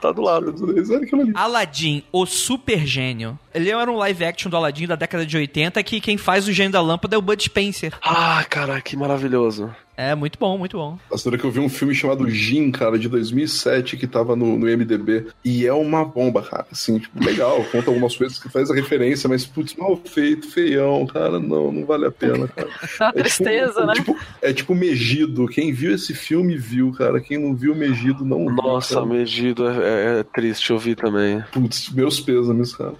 [0.01, 0.53] Tá do lado.
[0.63, 1.31] Olha aquilo ali.
[1.35, 3.37] Aladdin, o super gênio.
[3.53, 6.51] Ele era um live action do Aladdin da década de 80 que quem faz o
[6.51, 7.93] gênio da lâmpada é o Bud Spencer.
[8.01, 9.73] Ah, cara, que maravilhoso.
[9.95, 10.97] É, muito bom, muito bom.
[11.11, 14.57] Na hora que eu vi um filme chamado Jin, cara, de 2007, que tava no,
[14.57, 18.71] no MDB, e é uma bomba, cara, assim, tipo, legal, conta algumas coisas que faz
[18.71, 22.67] a referência, mas, putz, mal feito, feião, cara, não, não vale a pena, cara.
[22.99, 23.93] Uma É tristeza, tipo, né?
[23.93, 28.47] Tipo, é tipo Megido, quem viu esse filme viu, cara, quem não viu Megido não
[28.47, 29.05] viu, Nossa, cara.
[29.05, 31.43] Megido é, é- é triste ouvir também.
[31.51, 32.93] Putz, meus pêsames, cara.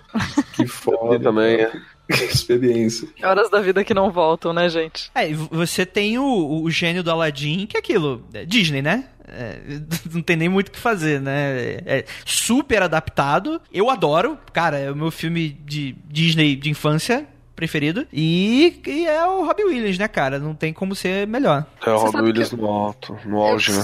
[0.56, 1.20] Que foda.
[1.20, 1.72] também, cara.
[1.72, 3.08] Que experiência.
[3.24, 5.10] Horas da vida que não voltam, né, gente?
[5.16, 9.06] É, e você tem o, o gênio do Aladdin, que é aquilo, é Disney, né?
[9.28, 9.58] É,
[10.14, 11.80] não tem nem muito o que fazer, né?
[11.86, 13.62] É super adaptado.
[13.74, 17.26] Eu adoro, cara, é o meu filme de Disney de infância
[17.56, 18.06] preferido.
[18.12, 20.40] E, e é o Robbie Williams, né, cara?
[20.40, 21.66] Não tem como ser melhor.
[21.86, 23.84] É o Robbie Williams que- no alto, no auge, né?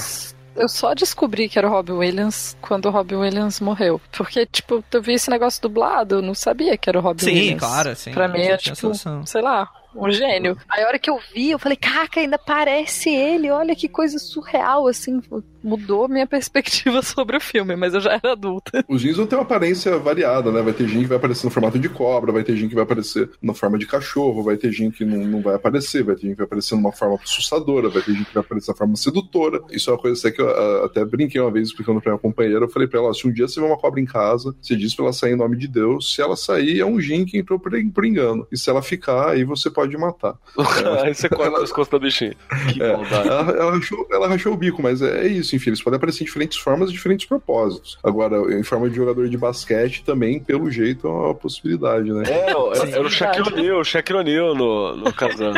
[0.56, 4.02] Eu só descobri que era o Robbie Williams quando o Robbie Williams morreu.
[4.12, 7.32] Porque, tipo, eu vi esse negócio dublado, eu não sabia que era o Robbie Sim,
[7.32, 7.60] Williams.
[7.60, 8.12] claro, sim.
[8.12, 8.92] Pra mim é tipo,
[9.26, 10.58] sei lá, um gênio.
[10.70, 14.18] Aí a hora que eu vi, eu falei, caca, ainda parece ele, olha que coisa
[14.20, 15.22] surreal, assim.
[15.62, 18.84] Mudou minha perspectiva sobre o filme, mas eu já era adulta.
[18.88, 20.62] Os jeans vão ter uma aparência variada, né?
[20.62, 22.84] Vai ter jean que vai aparecer no formato de cobra, vai ter jean que vai
[22.84, 26.22] aparecer na forma de cachorro, vai ter jean que não, não vai aparecer, vai ter
[26.22, 28.96] jean que vai aparecer numa forma assustadora, vai ter jean que vai aparecer na forma
[28.96, 29.62] sedutora.
[29.72, 32.66] Isso é uma coisa que eu ah, até brinquei uma vez explicando pra minha companheira.
[32.66, 34.96] Eu falei pra ela: se um dia você vê uma cobra em casa, você diz
[34.96, 36.14] pra ela sair em nome de Deus.
[36.14, 38.48] Se ela sair, é um jean que entrou por, por engano.
[38.52, 40.36] E se ela ficar, aí você pode matar.
[41.04, 42.36] Aí você corta as costas da bichinha.
[42.74, 43.28] Que É, maldade.
[43.28, 46.24] ela, ela rachou, ela rachou o bico, mas é, é isso, enfim, eles podem aparecer
[46.24, 47.98] em diferentes formas e diferentes propósitos.
[48.04, 52.24] Agora, em forma de jogador de basquete, também, pelo jeito, é uma possibilidade, né?
[52.28, 53.48] É, era, Sim, era o Shaquille.
[53.54, 55.54] O'Neal, o Shaquille O'Neal no, no Kazan.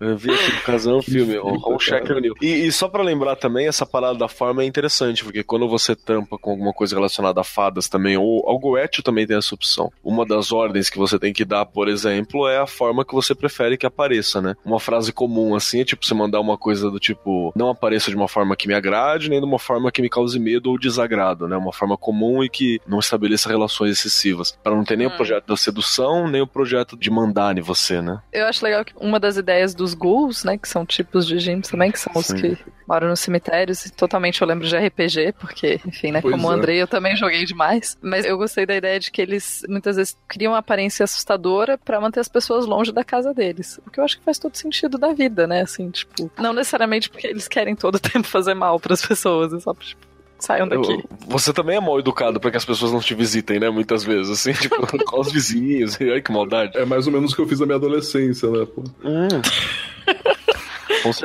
[0.00, 2.34] Eu vi aqui no Kazan o filme, o, o Shaquille O'Neal.
[2.40, 5.94] E, e só pra lembrar também, essa parada da forma é interessante, porque quando você
[5.94, 9.90] tampa com alguma coisa relacionada a fadas também, ou ao Goethe também tem essa opção.
[10.02, 13.34] Uma das ordens que você tem que dar, por exemplo, é a forma que você
[13.38, 14.54] prefere que apareça, né?
[14.64, 18.16] Uma frase comum assim é tipo você mandar uma coisa do tipo, não apareça de
[18.16, 21.46] uma forma que me agrade, nem de uma forma que me cause medo ou desagrado,
[21.48, 21.56] né?
[21.56, 24.58] Uma forma comum e que não estabeleça relações excessivas.
[24.62, 25.16] Pra não ter nem o Hum.
[25.16, 28.20] projeto da sedução, nem o projeto de mandar em você, né?
[28.32, 31.68] Eu acho legal que uma das ideias dos ghouls, né, que são tipos de gênios
[31.68, 32.36] também, que são os Sim.
[32.36, 36.48] que moro nos cemitérios e totalmente eu lembro de RPG, porque, enfim, né, Pois como
[36.48, 36.54] o é.
[36.54, 37.96] Andrei, eu também joguei demais.
[38.02, 42.00] Mas eu gostei da ideia de que eles muitas vezes criam uma aparência assustadora pra
[42.00, 43.78] manter as pessoas longe da casa deles.
[43.86, 45.62] O que eu acho que faz todo sentido da vida, né?
[45.62, 49.60] Assim, tipo, não necessariamente porque eles querem todo o tempo fazer mal pras pessoas, é
[49.60, 50.00] só tipo,
[50.38, 50.92] saiam daqui.
[50.92, 53.68] Eu- Você também é mal educado pra que as pessoas não te visitem, né?
[53.70, 55.98] Muitas vezes, assim, tipo, com os vizinhos.
[56.00, 56.76] Ai, que maldade.
[56.78, 58.66] É mais ou menos o que eu fiz na minha adolescência, né?
[58.66, 58.82] Pô.
[59.04, 59.28] Hum.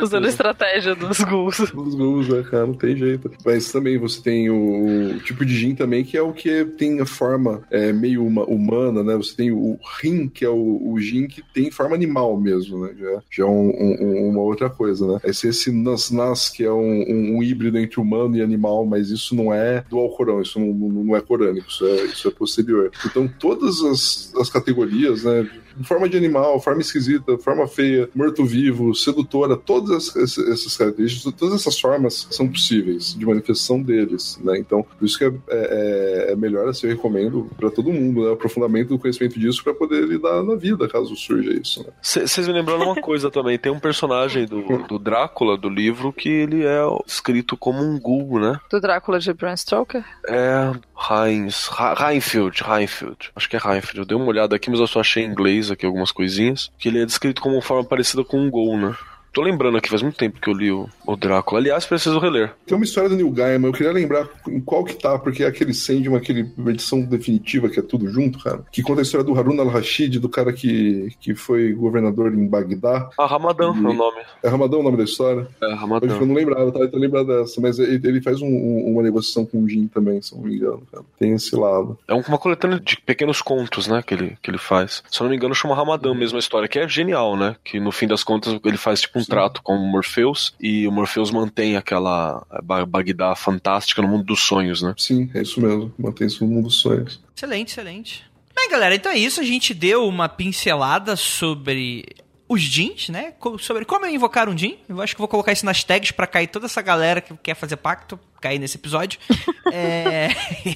[0.01, 1.59] Usando a estratégia dos ghouls.
[1.59, 2.65] Os gols, né, cara?
[2.67, 3.31] Não tem jeito.
[3.45, 6.99] Mas também você tem o, o tipo de gin também, que é o que tem
[7.01, 9.15] a forma é, meio uma- humana, né?
[9.15, 12.93] Você tem o rim, que é o, o gin que tem forma animal mesmo, né?
[12.99, 15.19] Já, já é um- um- uma outra coisa, né?
[15.23, 19.09] Aí esse nas nas, que é um, um- um híbrido entre humano e animal, mas
[19.09, 22.31] isso não é do Alcorão, isso não, não- não é corânico, isso é, isso é
[22.31, 22.91] posterior.
[23.05, 25.47] Então todas as, as categorias, né?
[25.83, 31.79] Forma de animal, forma esquisita, forma feia, morto-vivo, sedutora, todas essas, essas características, todas essas
[31.79, 34.57] formas são possíveis de manifestação deles, né?
[34.57, 38.29] Então, por isso que é, é- é melhor, assim, eu recomendo para todo mundo, né?
[38.29, 41.89] O aprofundamento do conhecimento disso para poder lidar na vida, caso surja isso, né?
[42.01, 43.57] Vocês me lembraram uma coisa também.
[43.57, 48.39] Tem um personagem do, do Drácula, do livro, que ele é escrito como um ghoul,
[48.39, 48.59] né?
[48.69, 50.03] Do Drácula de Bram Stoker.
[50.27, 53.31] É Heinz, Reinfeldt, Reinfeldt.
[53.35, 53.97] Acho que é Reinfeldt.
[53.97, 56.71] Eu dei uma olhada aqui, mas eu só achei em inglês aqui algumas coisinhas.
[56.77, 58.95] Que ele é descrito como uma forma parecida com um ghoul, né?
[59.33, 61.59] Tô lembrando aqui, faz muito tempo que eu li o, o Drácula.
[61.59, 62.53] Aliás, preciso reler.
[62.67, 65.47] Tem uma história do Neil Gaiman, eu queria lembrar em qual que tá, porque é
[65.47, 69.33] aquele Sandman, aquele edição definitiva que é tudo junto, cara, que conta a história do
[69.37, 73.09] Harun al-Rashid, do cara que, que foi governador em Bagdá.
[73.17, 74.21] Ah, Ramadã é o nome.
[74.43, 75.47] É Ramadão o nome da história?
[75.61, 76.07] É, Ramadã.
[76.07, 76.79] eu não lembrava, tá?
[76.79, 79.87] Eu tô lembrado dessa, mas ele, ele faz um- um- uma negociação com o Jin
[79.87, 81.03] também, se eu não me engano, cara.
[81.17, 81.97] Tem esse lado.
[82.07, 85.01] É uma coletânea de pequenos contos, né, que ele, que ele faz.
[85.09, 87.55] Se eu não me engano, chama Ramadã mesmo a história, que é genial, né?
[87.63, 90.91] Que no fim das contas ele faz tipo um trato com o Morpheus e o
[90.91, 94.93] Morpheus mantém aquela Ba- Bagdá fantástica no mundo dos sonhos, né?
[94.97, 95.93] Sim, é isso mesmo.
[95.97, 97.21] Mantém-se no mundo dos sonhos.
[97.35, 98.23] Excelente, excelente.
[98.55, 99.39] Bem, galera, então é isso.
[99.39, 102.05] A gente deu uma pincelada sobre
[102.47, 103.33] os jeans, né?
[103.59, 104.73] Sobre como invocar um jean.
[104.87, 107.55] Eu acho que vou colocar isso nas tags pra cair toda essa galera que quer
[107.55, 109.19] fazer pacto, cair nesse episódio.
[109.75, 110.27] É,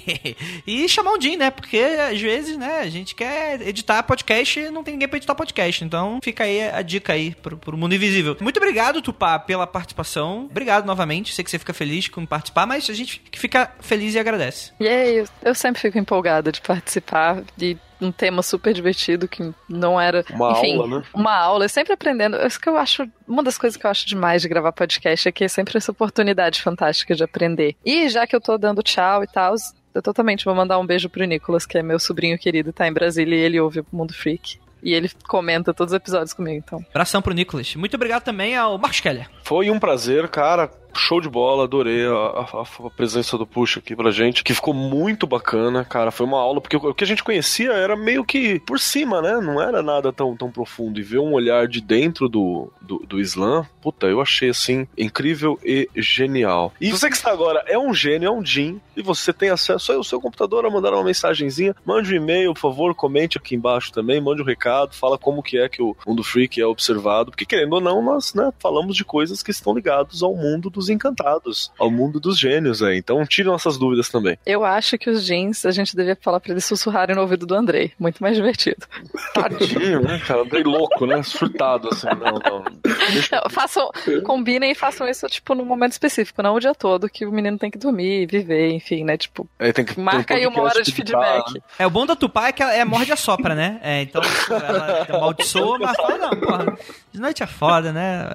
[0.65, 1.51] e chamar um jean, né?
[1.51, 5.35] Porque às vezes, né, a gente quer editar podcast e não tem ninguém pra editar
[5.35, 5.83] podcast.
[5.83, 8.35] Então fica aí a dica aí pro, pro mundo invisível.
[8.41, 10.47] Muito obrigado, Tupá, pela participação.
[10.49, 11.35] Obrigado novamente.
[11.35, 14.71] Sei que você fica feliz com participar, mas a gente fica feliz e agradece.
[14.79, 19.53] E aí, eu, eu sempre fico empolgada de participar de um tema super divertido que
[19.67, 20.23] não era.
[20.29, 21.05] Uma enfim, aula, né?
[21.13, 22.37] Uma aula, eu sempre aprendendo.
[22.45, 23.07] Isso que eu acho.
[23.27, 25.91] Uma das coisas que eu acho demais de gravar podcast é que é sempre essa
[25.91, 27.56] oportunidade fantástica de aprender.
[27.85, 29.55] E já que eu tô dando tchau e tal.
[29.93, 32.93] Eu totalmente vou mandar um beijo pro Nicolas, que é meu sobrinho querido, tá em
[32.93, 34.59] Brasília e ele ouve o Mundo Freak.
[34.83, 36.85] E ele comenta todos os episódios comigo, então.
[36.91, 37.75] Abração pro Nicolas.
[37.75, 39.27] Muito obrigado também ao Marcos Keller.
[39.47, 40.69] Foi um prazer, cara.
[40.99, 44.73] Show de bola, adorei a, a- a presença do Puxa aqui pra gente, que ficou
[44.73, 46.09] muito bacana, cara.
[46.09, 49.39] Foi uma aula, porque o, que a gente conhecia era meio que por cima, né?
[49.39, 50.99] Não era nada tão, tão profundo.
[50.99, 55.59] E ver um olhar de dentro do, do, do Islã, puta, eu achei assim incrível
[55.63, 56.73] e genial.
[56.81, 59.91] E você que está agora é um gênio, é um Jin, e você tem acesso
[59.91, 61.75] aí ao seu computador a mandar uma mensagenzinha.
[61.85, 65.59] Mande um e-mail, por favor, comente aqui embaixo também, mande um recado, fala como que
[65.59, 69.05] é que o mundo freak é observado, porque querendo ou não, nós né, falamos de
[69.05, 72.97] coisas que estão ligadas ao mundo dos encantados, ao mundo dos gênios, aí.
[72.97, 74.37] Então tire nossas dúvidas também.
[74.45, 77.55] Eu acho que os jeans a gente devia falar pra eles sussurrarem no ouvido do
[77.55, 77.91] Andrei.
[77.99, 78.85] Muito mais divertido.
[79.33, 80.41] Tadinho, né, cara?
[80.41, 81.21] Andrei louco, né?
[81.23, 82.07] Surtado, assim.
[82.07, 82.63] Não, não.
[83.11, 83.89] Deixa Não, façam,
[84.23, 87.57] combinem e façam isso, tipo, num momento específico, não o dia todo, que o menino
[87.57, 89.17] tem que dormir, viver, enfim, né?
[89.17, 91.61] Tipo, É, tem que um marca aí uma hora de tá- feedback.
[91.79, 93.79] É, o bom da Tupá é que ela é morde a sopra, né?
[93.81, 96.77] É, então ela amaldiçoa, mas fala, não, porra,
[97.11, 98.25] de noite é foda, né?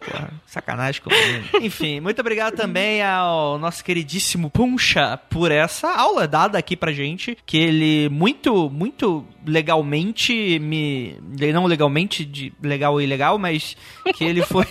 [0.00, 1.48] Porra, sacanagem comigo.
[1.64, 7.36] Enfim, muito obrigado também ao nosso queridíssimo Puncha por essa aula dada aqui pra gente,
[7.46, 11.16] que ele muito, muito legalmente me...
[11.52, 13.76] Não legalmente, de legal e ilegal, mas
[14.16, 14.66] que ele foi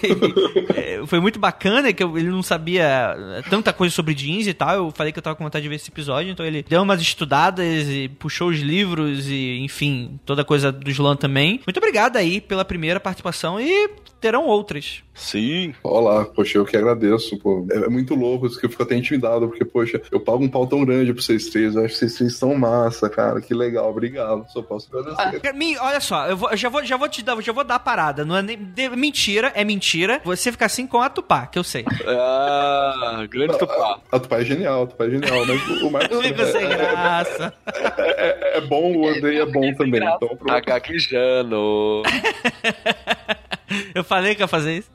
[0.76, 3.16] é, foi muito bacana, que eu- ele não sabia
[3.50, 5.76] tanta coisa sobre jeans e tal, eu falei que eu tava com vontade de ver
[5.76, 10.46] esse episódio, então ele deu umas estudadas e puxou os livros e, enfim, toda a
[10.46, 11.62] coisa do Slan também.
[11.66, 13.90] Muito obrigado aí pela primeira participação e
[14.20, 15.02] terão outras.
[15.14, 15.74] Sim.
[15.84, 17.66] Olá, poxa, eu que agradeço, pô.
[17.72, 20.48] É, é muito louco isso que eu fico até intimidado, porque, poxa, eu pago um
[20.50, 21.76] pau tão grande pra vocês três.
[21.76, 23.42] Eu acho que vocês três são massa, cara.
[23.42, 24.46] Que legal, obrigado.
[24.50, 25.54] Só posso agradecer.
[25.54, 27.76] Me- olha só, eu, vou- eu já, vou, já vou te dar, já vou dar
[27.76, 28.24] a parada.
[28.24, 30.22] Não é nem- de- mentira, é mentira.
[30.24, 31.84] Você fica assim com a Tupá, que eu sei.
[32.08, 34.00] Ah, grande tupá.
[34.12, 36.18] A Tupá é genial, a Tupá é genial, mas o Marcos
[36.52, 37.54] sem é, graça.
[37.98, 40.02] é- é bom, o Andrei é bom também.
[40.02, 40.46] Então, pronto.
[40.48, 42.04] Tá gaguejando.
[43.94, 44.92] Eu falei que ia fazer isso.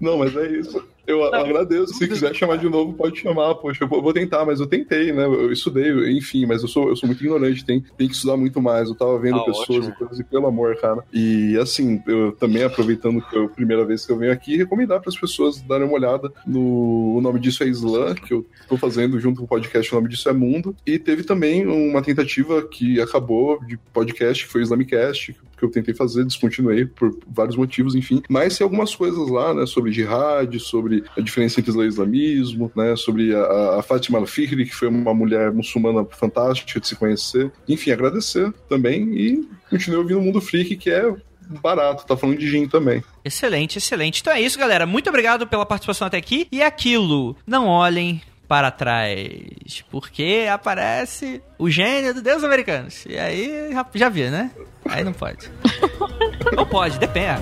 [0.00, 0.84] Não, mas é isso.
[1.12, 1.94] Eu Eu agradeço.
[1.94, 3.54] Se quiser chamar de novo, pode chamar.
[3.56, 5.24] Poxa, eu vou vou tentar, mas eu tentei, né?
[5.24, 8.60] Eu estudei, enfim, mas eu sou, eu sou muito ignorante, tem, tem que estudar muito
[8.60, 8.88] mais.
[8.88, 9.92] Eu tava vendo Ah, pessoas ótimo.
[9.92, 11.02] e coisas, e pelo amor, cara.
[11.12, 15.00] E assim, eu também aproveitando que é a primeira vez que eu venho aqui, recomendar
[15.00, 17.14] para as pessoas darem uma olhada no.
[17.16, 20.08] O nome disso é Slam, que eu tô fazendo junto com o podcast, o nome
[20.08, 20.74] disso é Mundo.
[20.86, 25.70] E teve também uma tentativa que acabou de podcast, que foi o Islamicast, que eu
[25.70, 28.22] tentei fazer, descontinuei por vários motivos, enfim.
[28.28, 32.72] Mas tem algumas coisas lá, né, sobre jihad, sobre a diferença entre Islã e islamismo,
[32.74, 37.50] né, sobre a, a Fatima Al-Fihri, que foi uma mulher muçulmana fantástica de se conhecer.
[37.68, 41.14] Enfim, agradecer também e continuei ouvindo o Mundo Freak, que é
[41.60, 43.02] barato, tá falando de gin também.
[43.24, 44.20] Excelente, excelente.
[44.20, 44.86] Então é isso, galera.
[44.86, 46.46] Muito obrigado pela participação até aqui.
[46.50, 53.06] E aquilo, não olhem para trás, porque aparece o gênio do Deus Americanos.
[53.06, 54.50] E aí já, já viu, né?
[54.84, 55.50] Aí não pode.
[56.54, 57.40] Não pode, depende.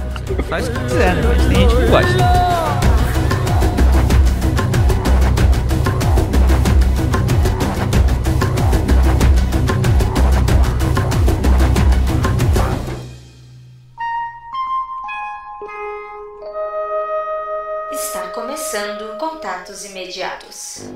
[0.49, 1.23] Faz o que quiser, né?
[1.27, 2.90] Mas tem gente que gosta.
[18.71, 20.93] Começando Contatos Imediatos.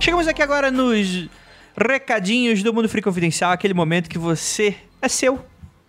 [0.00, 1.28] Chegamos aqui agora nos
[1.78, 5.38] recadinhos do Mundo Free Confidencial, aquele momento que você é seu.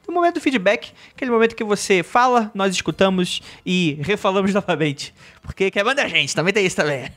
[0.08, 5.14] O momento do feedback, aquele momento que você fala, nós escutamos e refalamos novamente.
[5.48, 7.10] Porque quer mandar gente, também tem isso também.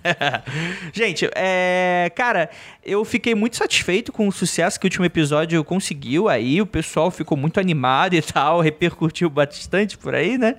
[0.95, 2.11] gente, é.
[2.15, 2.49] Cara,
[2.85, 6.63] eu fiquei muito satisfeito com o sucesso que o último episódio conseguiu aí.
[6.63, 10.55] O pessoal ficou muito animado e tal, repercutiu bastante por aí, né?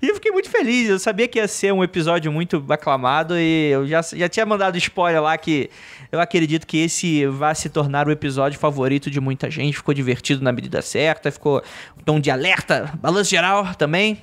[0.00, 0.88] E eu fiquei muito feliz.
[0.88, 4.78] Eu sabia que ia ser um episódio muito aclamado e eu já, já tinha mandado
[4.78, 5.68] spoiler lá que
[6.10, 9.76] eu acredito que esse vai se tornar o episódio favorito de muita gente.
[9.76, 11.62] Ficou divertido na medida certa, ficou
[11.98, 14.20] um tom de alerta, balanço geral também.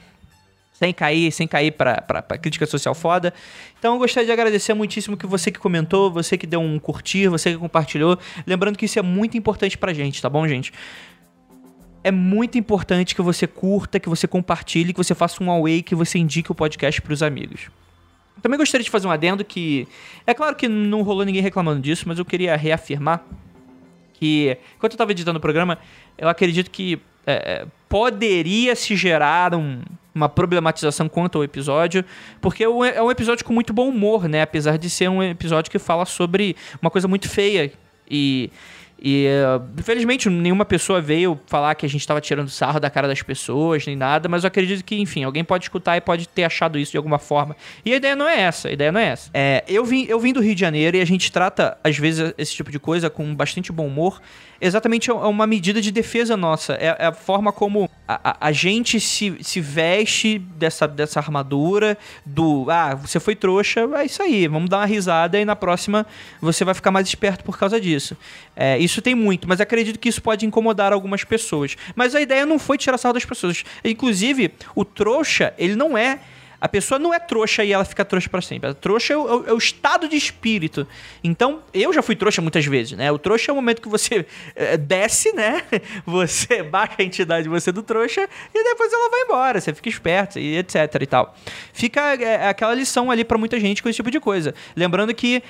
[0.71, 3.33] Sem cair, sem cair pra, pra, pra crítica social foda.
[3.77, 7.27] Então eu gostaria de agradecer muitíssimo que você que comentou, você que deu um curtir,
[7.27, 8.17] você que compartilhou.
[8.45, 10.73] Lembrando que isso é muito importante pra gente, tá bom, gente?
[12.03, 15.95] É muito importante que você curta, que você compartilhe, que você faça um away, que
[15.95, 17.69] você indique o podcast pros amigos.
[18.43, 19.87] Também gostaria de fazer um adendo que.
[20.27, 23.23] É claro que não rolou ninguém reclamando disso, mas eu queria reafirmar
[24.13, 25.79] que, enquanto eu estava editando o programa,
[26.17, 29.81] eu acredito que é, poderia se gerar um-
[30.13, 32.03] uma problematização quanto ao episódio,
[32.41, 34.41] porque é é um episódio com muito bom humor, né?
[34.41, 37.71] Apesar de ser um episódio que fala sobre uma coisa muito feia.
[38.11, 38.51] E,
[39.05, 39.27] e
[39.77, 43.85] infelizmente nenhuma pessoa veio falar que a gente estava tirando sarro da cara das pessoas,
[43.85, 46.91] nem nada, mas eu acredito que, enfim, alguém pode escutar e pode ter achado isso
[46.91, 47.53] de alguma forma.
[47.83, 49.29] E a ideia não é essa, a ideia não é essa.
[49.33, 52.33] É, eu, vim, eu vim do Rio de Janeiro e a gente trata, às vezes,
[52.37, 54.21] esse tipo de coisa com bastante bom humor.
[54.65, 56.73] Exatamente é uma medida de defesa nossa.
[56.75, 61.97] É, é a forma como a, a- a gente se, se veste dessa, dessa armadura
[62.25, 66.05] do ah, você foi trouxa, é isso aí, vamos dar uma risada e na próxima
[66.41, 68.15] você vai ficar mais esperto por causa disso.
[68.55, 71.75] É, isso tem muito, mas acredito que isso pode incomodar algumas pessoas.
[71.95, 73.63] Mas a ideia não foi tirar sarro das pessoas.
[73.83, 76.19] Inclusive, o trouxa, ele não é.
[76.63, 78.69] A pessoa não é trouxa e ela fica trouxa pra sempre.
[78.69, 80.87] A trouxa é o, é o- é o estado de espírito.
[81.21, 83.11] Então, eu já fui trouxa muitas vezes, né?
[83.11, 84.25] O trouxa é o momento que você
[84.55, 85.61] eh, desce, né?
[86.07, 88.21] Você baixa a entidade de você do trouxa
[88.55, 89.59] e depois ela vai embora.
[89.59, 91.35] Você fica esperto e etc e tal.
[91.73, 94.55] Fica eh, aquela lição ali pra muita gente com esse tipo de coisa.
[94.75, 95.43] Lembrando que,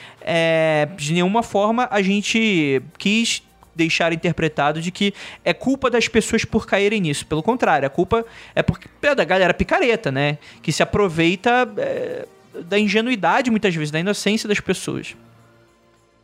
[0.98, 3.44] de nenhuma forma, a gente quis
[3.76, 5.14] deixar interpretado de que
[5.44, 7.26] é culpa das pessoas por caírem nisso.
[7.26, 8.26] Pelo contrário, a culpa
[8.56, 10.38] é porque é da galera picareta, né?
[10.62, 12.28] Que se aproveita é,
[12.62, 15.16] da ingenuidade, muitas vezes, da inocência das pessoas.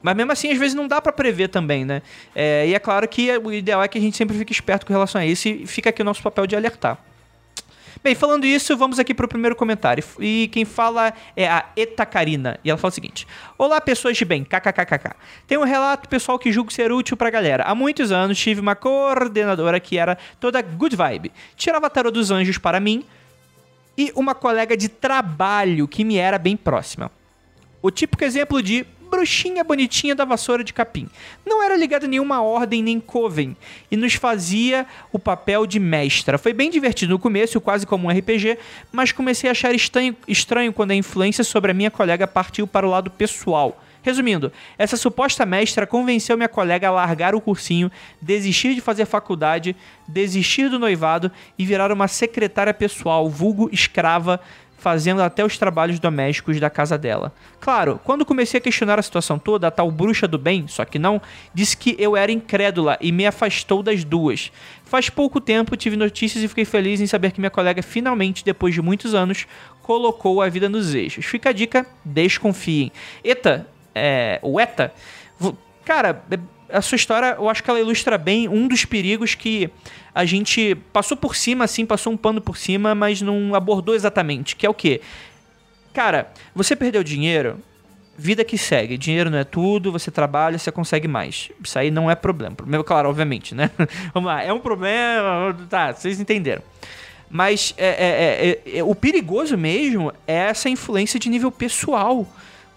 [0.01, 2.01] Mas mesmo assim, às vezes não dá pra prever também, né?
[2.33, 4.93] É, e é claro que o ideal é que a gente sempre fique esperto com
[4.93, 6.97] relação a isso e fica aqui o nosso papel de alertar.
[8.01, 10.03] Bem, falando isso, vamos aqui pro primeiro comentário.
[10.19, 12.57] E quem fala é a Eta Karina.
[12.63, 13.27] E ela fala o seguinte:
[13.57, 15.15] Olá, pessoas de bem, kkkk.
[15.45, 17.63] Tem um relato pessoal que julgo ser útil pra galera.
[17.63, 21.31] Há muitos anos tive uma coordenadora que era toda good vibe.
[21.57, 23.03] Tirava tarô dos anjos para mim
[23.97, 27.11] e uma colega de trabalho que me era bem próxima.
[27.81, 31.09] O típico exemplo de bruxinha bonitinha da vassoura de capim.
[31.45, 33.57] Não era ligada a nenhuma ordem nem coven
[33.89, 36.37] e nos fazia o papel de mestra.
[36.37, 38.57] Foi bem divertido no começo, quase como um RPG,
[38.91, 42.85] mas comecei a achar estranho, estranho quando a influência sobre a minha colega partiu para
[42.85, 43.83] o lado pessoal.
[44.01, 47.91] Resumindo, essa suposta mestra convenceu minha colega a largar o cursinho,
[48.21, 49.75] desistir de fazer faculdade,
[50.07, 54.39] desistir do noivado e virar uma secretária pessoal, vulgo escrava,
[54.79, 57.33] fazendo até os trabalhos domésticos da casa dela.
[57.59, 60.97] Claro, quando comecei a questionar a situação toda, a tal bruxa do bem, só que
[60.97, 61.21] não,
[61.53, 64.51] disse que eu era incrédula e me afastou das duas.
[64.85, 68.73] Faz pouco tempo tive notícias e fiquei feliz em saber que minha colega finalmente, depois
[68.73, 69.45] de muitos anos,
[69.83, 71.25] colocou a vida nos eixos.
[71.25, 72.91] Fica a dica, desconfiem.
[73.23, 74.93] Eta, é, o Eta,
[75.83, 76.39] cara, é-
[76.71, 79.69] a sua história, eu acho que ela ilustra bem um dos perigos que
[80.13, 84.55] a gente passou por cima, assim, passou um pano por cima, mas não abordou exatamente,
[84.55, 85.01] que é o quê?
[85.93, 87.59] Cara, você perdeu dinheiro,
[88.19, 88.97] vida que segue.
[88.97, 91.49] Dinheiro não é tudo, você trabalha, você consegue mais.
[91.63, 92.55] Isso aí não é problema.
[92.55, 93.71] Problema, claro, obviamente, né?
[94.13, 95.57] Vamos lá, é um problema.
[95.69, 96.61] Tá, vocês entenderam.
[97.29, 102.27] Mas é, é, é, é, o perigoso mesmo é essa influência de nível pessoal.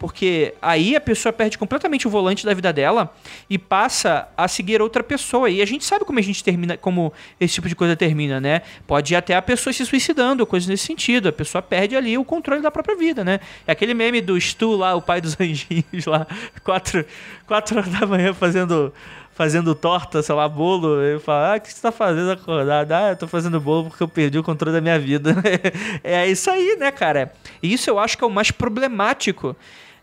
[0.03, 3.15] Porque aí a pessoa perde completamente o volante da vida dela
[3.49, 5.49] e passa a seguir outra pessoa.
[5.49, 8.63] E a gente sabe como a gente termina, como esse tipo de coisa termina, né?
[8.85, 11.29] Pode ir até a pessoa se suicidando, coisas nesse sentido.
[11.29, 13.39] A pessoa perde ali o controle da própria vida, né?
[13.65, 16.27] É aquele meme do Stu lá, o pai dos anjinhos lá,
[16.65, 17.07] quatro,
[17.47, 18.93] quatro horas da manhã fazendo
[19.35, 22.93] fazendo torta, sei lá, bolo, ele fala, ah, o que você tá fazendo acordado?
[22.93, 25.37] Ah, eu tô fazendo bolo porque eu perdi o controle da minha vida.
[26.05, 27.33] é isso aí, né, cara?
[27.63, 29.57] E isso eu acho que é o mais problemático.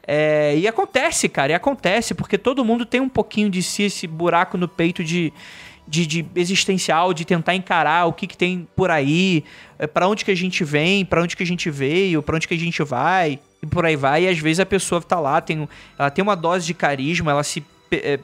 [0.08, 4.08] É, e acontece, cara, e acontece, porque todo mundo tem um pouquinho de si, esse
[4.08, 5.32] buraco no peito de,
[5.88, 9.44] de, de existencial, de tentar encarar o que, que tem por aí,
[9.78, 12.48] é, para onde que a gente vem, para onde que a gente veio, para onde
[12.48, 14.24] que a gente vai, e por aí vai.
[14.24, 15.68] E às vezes a pessoa tá lá, tem,
[15.98, 18.20] ela tem uma dose de carisma, ela se é,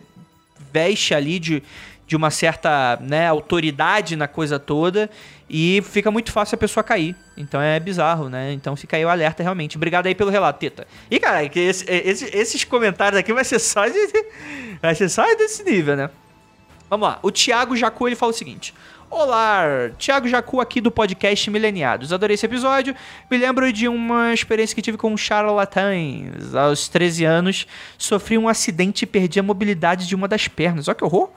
[0.72, 1.64] veste ali de,
[2.08, 5.10] de uma certa né, autoridade na coisa toda
[5.50, 7.16] e fica muito fácil a pessoa cair.
[7.36, 8.54] Então é bizarro, né?
[8.54, 9.76] Então fica aí o alerta realmente.
[9.78, 10.86] Obrigado aí pelo relato, Teta.
[11.10, 13.94] E cara, esse- esse- esses comentários aqui vai ser só de,
[14.82, 16.10] vai ser só desse nível, né?
[16.90, 17.20] Vamos lá.
[17.24, 18.72] O Thiago Jacu ele fala o seguinte:
[19.10, 19.64] Olá,
[19.98, 22.14] Thiago Jacu aqui do podcast Mileniados.
[22.14, 22.96] Adorei esse episódio.
[23.32, 26.54] Me lembro de uma experiência que tive com charlatães.
[26.54, 27.66] Aos 13 anos,
[27.98, 30.88] sofri um acidente e perdi a mobilidade de uma das pernas.
[30.88, 31.30] Olha que horror!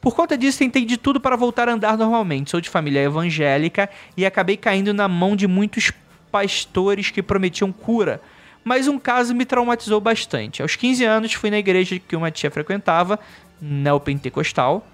[0.00, 2.50] Por conta disso, tentei de tudo para voltar a andar normalmente.
[2.50, 5.92] Sou de família evangélica e acabei caindo na mão de muitos
[6.30, 8.20] pastores que prometiam cura.
[8.62, 10.62] Mas um caso me traumatizou bastante.
[10.62, 13.18] Aos 15 anos, fui na igreja que uma tia frequentava,
[13.60, 14.86] neopentecostal.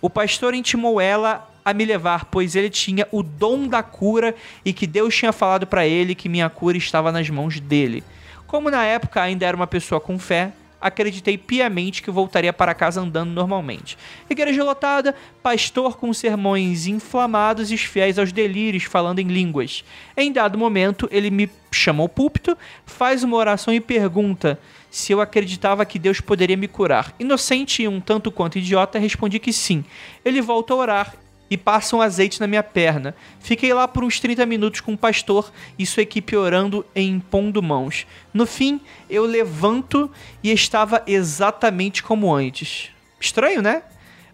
[0.00, 4.34] O pastor intimou ela a me levar, pois ele tinha o dom da cura
[4.64, 8.02] e que Deus tinha falado para ele que minha cura estava nas mãos dele.
[8.46, 10.52] Como na época ainda era uma pessoa com fé,
[10.82, 13.96] acreditei piamente que voltaria para casa andando normalmente.
[14.28, 19.84] Igreja lotada, pastor com sermões inflamados e os fiéis aos delírios falando em línguas.
[20.16, 24.58] Em dado momento, ele me chama ao púlpito, faz uma oração e pergunta
[24.90, 27.14] se eu acreditava que Deus poderia me curar.
[27.18, 29.82] Inocente e um tanto quanto idiota, respondi que sim.
[30.22, 31.21] Ele volta a orar
[31.52, 33.14] e passa um azeite na minha perna.
[33.38, 37.62] Fiquei lá por uns 30 minutos com o pastor e sua equipe orando e impondo
[37.62, 38.06] mãos.
[38.32, 38.80] No fim,
[39.10, 40.10] eu levanto
[40.42, 42.88] e estava exatamente como antes.
[43.20, 43.82] Estranho, né?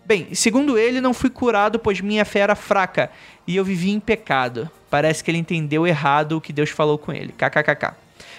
[0.07, 3.11] Bem, segundo ele, não fui curado, pois minha fé era fraca
[3.49, 4.70] e eu vivia em pecado.
[4.89, 7.32] Parece que ele entendeu errado o que Deus falou com ele.
[7.32, 7.97] KKKK.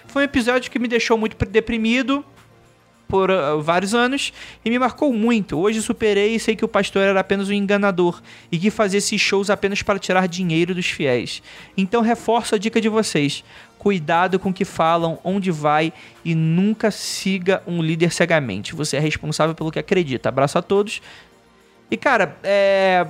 [0.07, 2.23] Foi um episódio que me deixou muito deprimido
[3.09, 4.31] por uh, vários anos
[4.63, 5.57] e me marcou muito.
[5.57, 8.21] Hoje superei e sei que o pastor era apenas um enganador
[8.51, 11.41] e que fazia esses shows apenas para tirar dinheiro dos fiéis.
[11.75, 13.43] Então reforço a dica de vocês.
[13.79, 15.91] Cuidado com o que falam, onde vai
[16.23, 18.75] e nunca siga um líder cegamente.
[18.75, 20.29] Você é responsável pelo que acredita.
[20.29, 21.01] Abraço a todos.
[21.89, 23.07] E cara, é.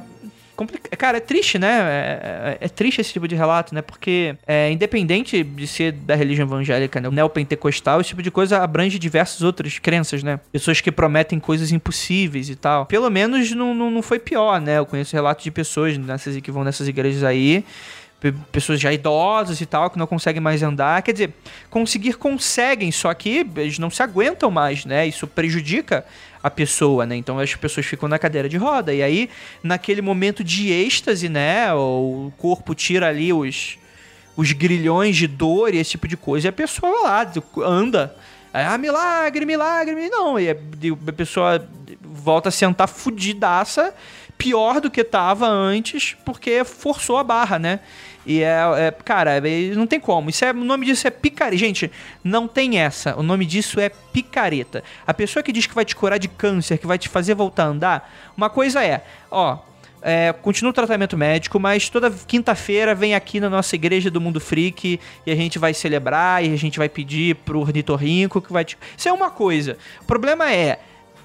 [0.97, 1.67] Cara, é triste, né?
[1.79, 3.81] É, é- é triste esse tipo de relato, né?
[3.81, 7.09] Porque, é, independente de ser da religião evangélica, né?
[7.09, 10.39] neopentecostal, esse tipo de coisa abrange diversas outras crenças, né?
[10.51, 12.85] Pessoas que prometem coisas impossíveis e tal.
[12.85, 14.77] Pelo menos não, não, não foi pior, né?
[14.77, 17.63] Eu conheço relatos de pessoas nessas, que vão nessas igrejas aí.
[18.19, 21.01] pe- Pessoas já idosas e tal, que não conseguem mais andar.
[21.01, 21.33] Quer dizer,
[21.69, 25.07] conseguir conseguem, só que eles não se aguentam mais, né?
[25.07, 26.03] Isso prejudica
[26.41, 27.15] a pessoa, né?
[27.15, 28.93] Então as pessoas ficam na cadeira de roda.
[28.93, 29.29] E aí,
[29.61, 31.73] naquele momento de êxtase, né?
[31.73, 33.77] O corpo tira ali os,
[34.35, 36.47] os grilhões de dor e esse tipo de coisa.
[36.47, 37.31] E a pessoa lá,
[37.63, 38.15] anda.
[38.53, 40.09] Ah, milagre, milagre.
[40.09, 40.55] Não, e a
[41.15, 41.67] pessoa
[42.01, 43.93] volta a sentar fudidaça,
[44.37, 47.79] pior do que tava antes, porque forçou a barra, né?
[48.29, 50.29] E é, é- cara, é- não tem como.
[50.29, 51.57] Isso é, o nome disso é picareta.
[51.57, 51.91] Gente,
[52.23, 53.19] não tem essa.
[53.19, 54.83] O nome disso é picareta.
[55.07, 57.63] A pessoa que diz que vai te curar de câncer, que vai te fazer voltar
[57.63, 59.57] a andar, uma coisa é, ó,
[59.99, 64.39] é, continua o tratamento médico, mas toda quinta-feira vem aqui na nossa igreja do Mundo
[64.39, 68.63] Freak e a gente vai celebrar e a gente vai pedir pro ornitorrinco que vai
[68.63, 68.77] te...
[68.95, 69.75] Isso é uma coisa.
[70.01, 70.79] O problema é,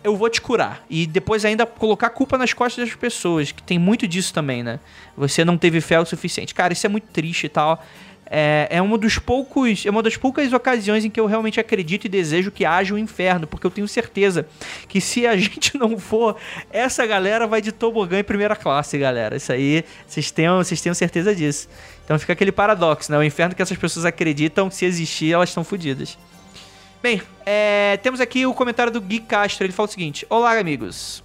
[0.04, 0.84] eu vou te curar.
[0.88, 4.78] E depois ainda colocar culpa nas costas das pessoas, que tem muito disso também, né?
[5.16, 6.54] Você não teve fé o suficiente.
[6.54, 7.82] Cara, isso é muito triste e tal.
[8.26, 12.04] é, é um dos poucos, é uma das poucas ocasiões em que eu realmente acredito
[12.06, 14.46] e desejo que haja um inferno, porque eu tenho certeza
[14.88, 16.36] que se a gente não for,
[16.70, 19.36] essa galera vai de tobogã em primeira classe, galera.
[19.36, 21.68] Isso aí, vocês tenham, vocês tenham certeza disso.
[22.04, 23.16] Então fica aquele paradoxo, né?
[23.16, 26.18] O inferno que essas pessoas acreditam, se existir, elas estão fodidas.
[27.04, 29.66] Bem, é, temos aqui o comentário do Gui Castro.
[29.66, 31.22] Ele fala o seguinte: Olá, amigos.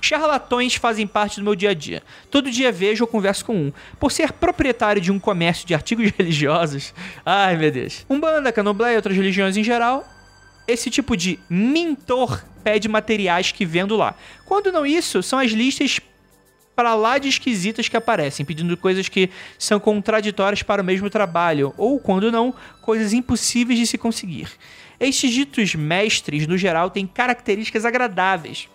[0.00, 2.02] Charlatões fazem parte do meu dia a dia.
[2.28, 3.72] Todo dia vejo ou converso com um.
[4.00, 6.92] Por ser proprietário de um comércio de artigos religiosos,
[7.24, 10.04] ai meu Deus, Umbanda, Candomblé e outras religiões em geral,
[10.66, 14.16] esse tipo de mentor pede materiais que vendo lá.
[14.44, 16.00] Quando não isso, são as listas
[16.80, 21.74] para lá de esquisitas que aparecem, pedindo coisas que são contraditórias para o mesmo trabalho,
[21.76, 24.48] ou, quando não, coisas impossíveis de se conseguir.
[25.00, 28.68] Estes ditos mestres, no geral, têm características agradáveis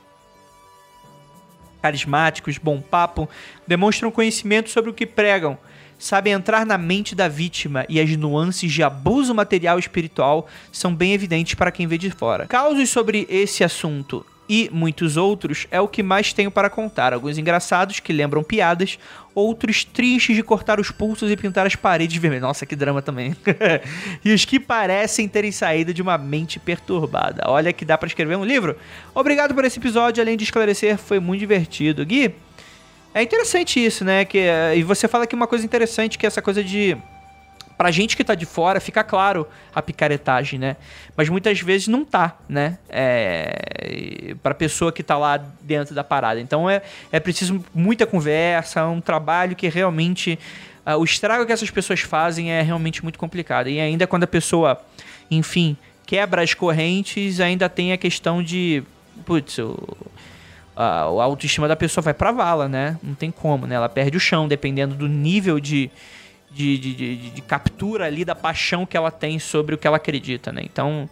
[1.85, 3.29] carismáticos, bom papo,
[3.67, 5.55] demonstram conhecimento sobre o que pregam,
[5.99, 10.95] sabem entrar na mente da vítima e as nuances de abuso material e espiritual são
[10.95, 12.47] bem evidentes para quem vê de fora.
[12.47, 17.13] Causos sobre esse assunto e muitos outros é o que mais tenho para contar.
[17.13, 18.99] Alguns engraçados que lembram piadas,
[19.33, 22.43] outros tristes de cortar os pulsos e pintar as paredes vermelhas.
[22.43, 23.35] Nossa, que drama também.
[24.23, 27.43] e os que parecem terem saído de uma mente perturbada.
[27.47, 28.77] Olha que dá para escrever um livro.
[29.13, 32.05] Obrigado por esse episódio, além de esclarecer, foi muito divertido.
[32.05, 32.35] Gui,
[33.13, 34.25] é interessante isso, né?
[34.25, 34.45] Que,
[34.75, 36.97] e você fala aqui uma coisa interessante, que é essa coisa de
[37.77, 40.77] pra gente que tá de fora, fica claro a picaretagem, né?
[41.15, 42.77] Mas muitas vezes não tá, né?
[42.89, 46.39] É, pra pessoa que tá lá dentro da parada.
[46.39, 46.81] Então é,
[47.11, 50.39] é preciso muita conversa, é um trabalho que realmente.
[50.85, 53.67] Uh, o estrago que essas pessoas fazem é realmente muito complicado.
[53.67, 54.79] E ainda quando a pessoa,
[55.31, 55.75] enfim,
[56.05, 58.83] quebra as correntes, ainda tem a questão de.
[59.25, 59.75] Putz, o,
[60.75, 62.97] a, autoestima da pessoa vai pra vala, né?
[63.01, 63.75] Não tem como, né?
[63.75, 65.89] Ela perde o chão, dependendo do nível de
[66.55, 69.97] de, de, de, de, captura ali da paixão que ela tem sobre o que ela
[69.97, 70.61] acredita, né?
[70.63, 71.09] Então,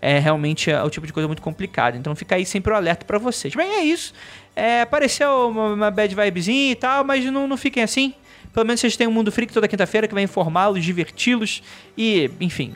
[0.00, 1.98] é realmente é o tipo de coisa muito complicada.
[1.98, 3.54] Então, fica aí sempre o alerta para vocês.
[3.54, 4.14] Bem, é isso.
[4.54, 8.14] É, apareceu uma, uma bad vibezinha e tal, mas não, não fiquem assim.
[8.54, 11.62] Pelo menos vocês têm um Mundo Freak toda quinta-feira que vai informá-los, diverti-los
[11.96, 12.74] e, enfim,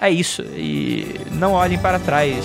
[0.00, 0.42] é isso.
[0.54, 2.44] E não olhem para trás.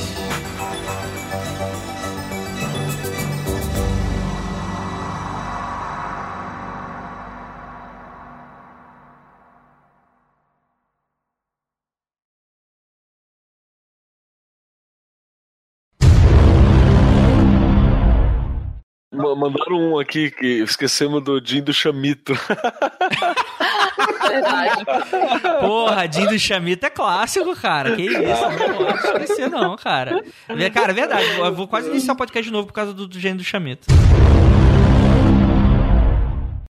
[19.35, 22.33] Mandaram um aqui que esquecemos do Jim do Chamito.
[24.29, 24.85] Verdade.
[25.61, 27.95] Porra, Jim do Chamito é clássico, cara.
[27.95, 28.17] Que isso?
[28.19, 30.23] Não pode esquecer, não, cara.
[30.73, 31.25] Cara, é verdade.
[31.37, 33.87] Eu vou quase iniciar o podcast de novo por causa do, do Jim do Chamito.